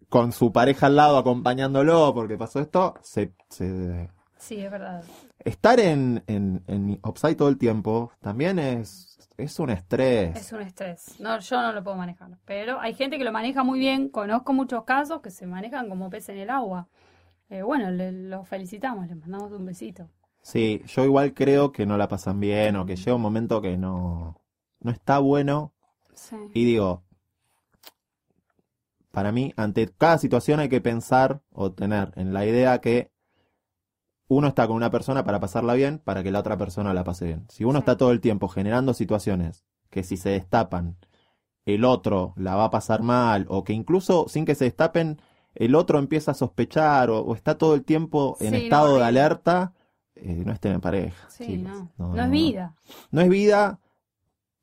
con 0.09 0.31
su 0.31 0.51
pareja 0.51 0.85
al 0.87 0.95
lado 0.95 1.17
acompañándolo 1.17 2.13
porque 2.13 2.37
pasó 2.37 2.59
esto, 2.59 2.93
se, 3.01 3.33
se- 3.49 4.09
Sí, 4.37 4.59
es 4.59 4.69
verdad. 4.71 5.03
estar 5.39 5.79
en, 5.79 6.23
en, 6.27 6.63
en 6.67 6.99
offside 7.01 7.35
todo 7.35 7.49
el 7.49 7.57
tiempo 7.57 8.11
también 8.19 8.59
es, 8.59 9.12
es 9.37 9.59
un 9.59 9.69
estrés. 9.71 10.35
Es 10.35 10.51
un 10.53 10.61
estrés. 10.61 11.19
No, 11.19 11.39
yo 11.39 11.61
no 11.61 11.71
lo 11.73 11.83
puedo 11.83 11.97
manejar. 11.97 12.37
Pero 12.45 12.79
hay 12.79 12.93
gente 12.93 13.17
que 13.17 13.23
lo 13.23 13.31
maneja 13.31 13.63
muy 13.63 13.79
bien. 13.79 14.09
Conozco 14.09 14.53
muchos 14.53 14.83
casos 14.83 15.21
que 15.21 15.31
se 15.31 15.45
manejan 15.47 15.89
como 15.89 16.09
pez 16.09 16.29
en 16.29 16.37
el 16.37 16.49
agua. 16.49 16.87
Eh, 17.49 17.61
bueno, 17.61 17.91
le- 17.91 18.11
los 18.11 18.47
felicitamos, 18.47 19.07
les 19.07 19.17
mandamos 19.17 19.51
un 19.51 19.65
besito. 19.65 20.09
Sí, 20.41 20.81
yo 20.87 21.03
igual 21.05 21.33
creo 21.33 21.71
que 21.71 21.85
no 21.85 21.97
la 21.97 22.07
pasan 22.07 22.39
bien 22.39 22.75
o 22.75 22.85
que 22.85 22.95
llega 22.95 23.15
un 23.15 23.21
momento 23.21 23.61
que 23.61 23.77
no, 23.77 24.41
no 24.81 24.91
está 24.91 25.19
bueno 25.19 25.73
Sí. 26.15 26.35
Y 26.53 26.65
digo, 26.65 27.03
para 29.11 29.31
mí, 29.31 29.53
ante 29.57 29.87
cada 29.87 30.17
situación 30.17 30.59
hay 30.59 30.69
que 30.69 30.81
pensar 30.81 31.41
o 31.51 31.71
tener 31.71 32.11
en 32.15 32.33
la 32.33 32.45
idea 32.45 32.81
que 32.81 33.11
uno 34.27 34.47
está 34.47 34.67
con 34.67 34.75
una 34.75 34.89
persona 34.89 35.23
para 35.23 35.39
pasarla 35.39 35.73
bien, 35.73 35.99
para 35.99 36.23
que 36.23 36.31
la 36.31 36.39
otra 36.39 36.57
persona 36.57 36.93
la 36.93 37.03
pase 37.03 37.25
bien. 37.25 37.45
Si 37.49 37.63
uno 37.63 37.79
está 37.79 37.97
todo 37.97 38.11
el 38.11 38.21
tiempo 38.21 38.47
generando 38.47 38.93
situaciones 38.93 39.65
que 39.89 40.03
si 40.03 40.17
se 40.17 40.29
destapan, 40.29 40.97
el 41.65 41.85
otro 41.85 42.33
la 42.35 42.55
va 42.55 42.65
a 42.65 42.69
pasar 42.71 43.01
mal, 43.03 43.45
o 43.49 43.63
que 43.63 43.73
incluso 43.73 44.27
sin 44.27 44.45
que 44.45 44.55
se 44.55 44.65
destapen, 44.65 45.21
el 45.55 45.75
otro 45.75 45.99
empieza 45.99 46.31
a 46.31 46.35
sospechar, 46.35 47.09
o, 47.09 47.19
o 47.19 47.35
está 47.35 47.57
todo 47.57 47.75
el 47.75 47.83
tiempo 47.83 48.37
en 48.39 48.47
Sí, 48.53 48.57
no, 48.57 48.63
estado 48.63 48.97
de 48.97 49.03
alerta, 49.05 49.73
eh, 50.15 50.43
no 50.45 50.51
estén 50.53 50.73
en 50.73 50.81
pareja. 50.81 51.29
Sí, 51.29 51.57
no. 51.57 51.91
No, 51.97 52.21
es 52.23 52.29
vida. 52.31 52.75
No 53.11 53.21
es 53.21 53.29
vida. 53.29 53.79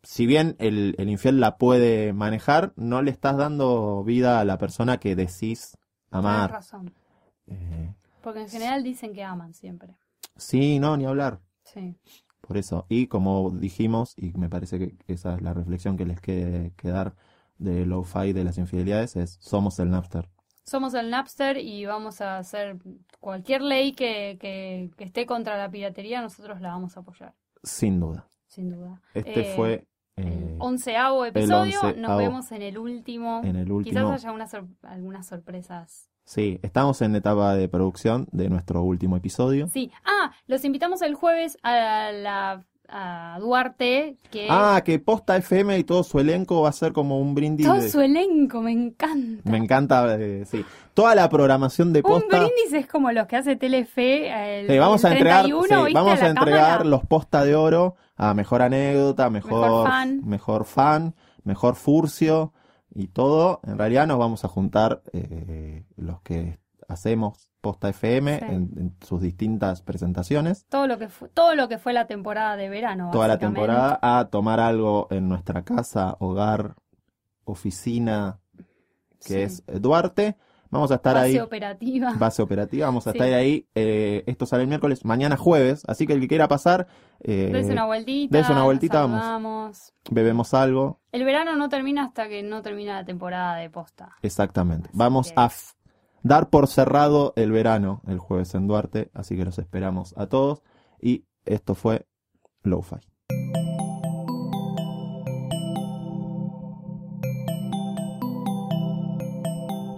Si 0.03 0.27
bien 0.27 0.57
el, 0.59 0.95
el 0.99 1.11
infiel 1.11 1.39
la 1.41 1.59
puede 1.59 2.13
manejar, 2.13 2.73
no 2.77 3.03
le 3.03 3.11
estás 3.11 3.37
dando 3.37 4.03
vida 4.03 4.41
a 4.41 4.45
la 4.45 4.57
persona 4.59 4.99
que 4.99 5.15
decís 5.15 5.77
Tienes 5.77 5.79
amar. 6.11 6.51
razón. 6.51 6.93
Eh, 7.47 7.95
Porque 8.23 8.41
en 8.41 8.49
general 8.49 8.83
dicen 8.83 9.12
que 9.14 9.23
aman 9.25 9.55
siempre. 9.55 9.97
sí, 10.37 10.79
no, 10.79 10.97
ni 10.97 11.07
hablar. 11.07 11.41
Sí. 11.64 11.97
Por 12.41 12.57
eso. 12.57 12.87
Y 12.89 13.07
como 13.07 13.51
dijimos, 13.51 14.14
y 14.16 14.33
me 14.37 14.49
parece 14.49 14.79
que 14.79 14.97
esa 15.12 15.35
es 15.35 15.43
la 15.43 15.55
reflexión 15.55 15.97
que 15.97 16.05
les 16.07 16.21
quiere 16.21 16.73
quedar 16.77 17.14
de 17.59 17.87
lo-fi 17.87 18.33
de 18.33 18.43
las 18.45 18.59
infidelidades, 18.59 19.16
es 19.16 19.37
somos 19.41 19.79
el 19.79 19.91
Napster. 19.91 20.29
Somos 20.64 20.95
el 20.95 21.11
Napster 21.11 21.59
y 21.59 21.85
vamos 21.87 22.21
a 22.21 22.39
hacer 22.39 22.79
cualquier 23.21 23.62
ley 23.62 23.93
que, 23.93 24.37
que, 24.41 24.91
que 24.97 25.05
esté 25.05 25.27
contra 25.27 25.59
la 25.59 25.71
piratería, 25.71 26.23
nosotros 26.23 26.61
la 26.61 26.71
vamos 26.71 26.97
a 26.97 27.01
apoyar, 27.01 27.35
Sin 27.62 28.01
duda. 28.01 28.27
sin 28.47 28.71
duda. 28.71 29.01
Este 29.14 29.53
Eh, 29.53 29.57
fue 29.57 29.87
el 30.16 30.27
eh, 30.27 30.57
onceavo 30.59 31.25
episodio. 31.25 31.81
Nos 31.83 31.85
onceavo. 31.95 32.18
vemos 32.18 32.53
en 32.53 32.62
el 32.62 32.79
último. 32.79 33.41
en 33.45 33.57
el 33.57 33.66
Quizás 33.85 34.03
último. 34.05 34.12
haya 34.12 34.33
unas 34.33 34.51
sor- 34.51 34.68
algunas 34.83 35.27
sorpresas. 35.27 36.10
Sí, 36.25 36.61
estamos 36.62 37.03
en 37.03 37.16
etapa 37.16 37.55
de 37.57 37.68
producción 37.68 38.29
de 38.31 38.49
nuestro 38.49 38.83
último 38.83 39.16
episodio. 39.16 39.66
Sí. 39.73 39.91
Ah, 40.05 40.31
los 40.47 40.64
invitamos 40.64 41.03
el 41.03 41.14
jueves 41.14 41.59
a 41.62 42.11
la 42.12 42.62
a 42.93 43.39
Duarte, 43.39 44.16
que 44.33 44.49
Ah, 44.51 44.83
que 44.85 44.99
Posta 44.99 45.37
FM 45.37 45.79
y 45.79 45.85
todo 45.85 46.03
su 46.03 46.18
elenco 46.18 46.62
va 46.62 46.71
a 46.71 46.73
ser 46.73 46.93
como 46.93 47.21
un 47.21 47.37
brindis. 47.37 47.64
todo 47.64 47.77
de- 47.77 47.89
su 47.89 48.01
elenco, 48.01 48.61
me 48.62 48.73
encanta. 48.73 49.49
Me 49.49 49.59
encanta, 49.59 50.16
eh, 50.18 50.45
sí. 50.45 50.64
Toda 50.93 51.14
la 51.14 51.29
programación 51.29 51.93
de 51.93 52.01
Un 52.01 52.11
Posta. 52.11 52.39
brindis 52.41 52.73
es 52.73 52.89
como 52.89 53.12
los 53.12 53.29
que 53.29 53.37
hace 53.37 53.55
Telefe. 53.55 54.61
El, 54.62 54.66
Sí, 54.68 54.79
vamos 54.79 55.05
el 55.05 55.11
a 55.11 55.12
entregar, 55.12 55.43
31, 55.43 55.68
sí, 55.68 55.85
¿viste? 55.85 55.93
vamos 56.01 56.21
a 56.21 56.27
entregar 56.29 56.62
cámara. 56.79 56.85
los 56.85 57.05
Posta 57.05 57.45
de 57.45 57.55
Oro 57.55 57.95
a 58.16 58.35
mejor 58.35 58.61
anécdota, 58.62 59.31
mejor, 59.31 59.61
Mejor 59.62 59.89
fan. 59.89 60.21
mejor 60.25 60.64
fan, 60.64 61.14
mejor 61.45 61.77
furcio 61.77 62.53
y 62.95 63.09
todo. 63.09 63.61
En 63.64 63.78
realidad 63.78 64.07
nos 64.07 64.18
vamos 64.18 64.45
a 64.45 64.49
juntar 64.49 65.03
eh, 65.12 65.84
los 65.97 66.20
que 66.22 66.59
hacemos 66.88 67.49
Posta 67.61 67.91
FM 67.91 68.38
Sí. 68.38 68.45
en, 68.47 68.53
en 68.78 68.97
sus 69.07 69.20
distintas 69.20 69.82
presentaciones. 69.82 70.64
Todo 70.70 70.86
lo 70.86 70.99
que 70.99 71.09
fue, 71.09 71.28
todo 71.28 71.55
lo 71.55 71.68
que 71.68 71.78
fue 71.78 71.93
la 71.93 72.07
temporada 72.07 72.57
de 72.57 72.68
verano. 72.70 73.11
Toda 73.12 73.28
la 73.28 73.38
temporada 73.38 73.99
a 74.01 74.28
tomar 74.30 74.61
algo 74.61 75.07
en 75.11 75.28
nuestra 75.28 75.62
casa, 75.62 76.16
hogar, 76.20 76.74
oficina, 77.45 78.41
que 79.26 79.49
Sí. 79.49 79.62
es 79.68 79.82
Duarte. 79.82 80.36
Vamos 80.70 80.93
a 80.93 80.95
estar 80.95 81.14
Base 81.14 81.26
ahí. 81.26 81.38
operativa. 81.41 82.12
base 82.18 82.41
operativa. 82.43 82.86
Vamos 82.86 83.07
a 83.07 83.12
Sí. 83.12 83.18
estar 83.18 83.34
ahí. 83.34 83.66
eh, 83.74 84.22
esto 84.26 84.47
sale 84.47 84.62
el 84.62 84.68
miércoles, 84.68 85.05
mañana 85.05 85.36
jueves. 85.36 85.82
Así 85.88 86.07
que 86.07 86.12
el 86.12 86.20
que 86.20 86.28
quiera 86.28 86.47
pasar, 86.49 86.86
eh, 87.20 87.51
una 87.70 87.86
vueltita. 87.86 88.38
dese 88.38 88.53
una 88.53 88.64
vueltita, 88.64 89.05
vamos. 89.05 89.93
bebemos 90.11 90.55
algo. 90.55 90.99
El 91.13 91.25
verano 91.25 91.57
no 91.57 91.69
termina 91.69 92.05
hasta 92.05 92.29
que 92.29 92.43
no 92.43 92.63
termina 92.63 92.95
la 92.95 93.05
temporada 93.05 93.57
de 93.57 93.69
posta. 93.71 94.17
Exactamente. 94.23 94.89
Así 94.89 94.99
Vamos 94.99 95.29
que- 95.33 95.41
a 95.41 95.51
dar 96.23 96.51
por 96.51 96.67
cerrado 96.69 97.33
el 97.37 97.51
verano 97.51 98.01
el 98.07 98.19
jueves 98.19 98.55
en 98.55 98.67
Duarte. 98.69 99.11
Así 99.15 99.37
que 99.37 99.45
los 99.45 99.59
esperamos 99.59 100.15
a 100.17 100.27
todos. 100.27 100.63
Y 101.01 101.25
esto 101.45 101.75
fue 101.75 102.07
Lo-Fi. 102.63 102.97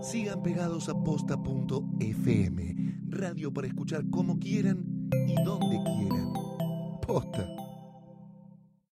Sigan 0.02 0.42
pegados 0.42 0.88
a 0.88 0.94
posta.fm, 0.94 2.74
radio 3.08 3.52
para 3.52 3.66
escuchar 3.68 4.08
como 4.10 4.38
quieran 4.38 4.84
y 5.28 5.34
donde 5.44 5.78
quieran. 5.84 6.32
Posta. 7.06 7.46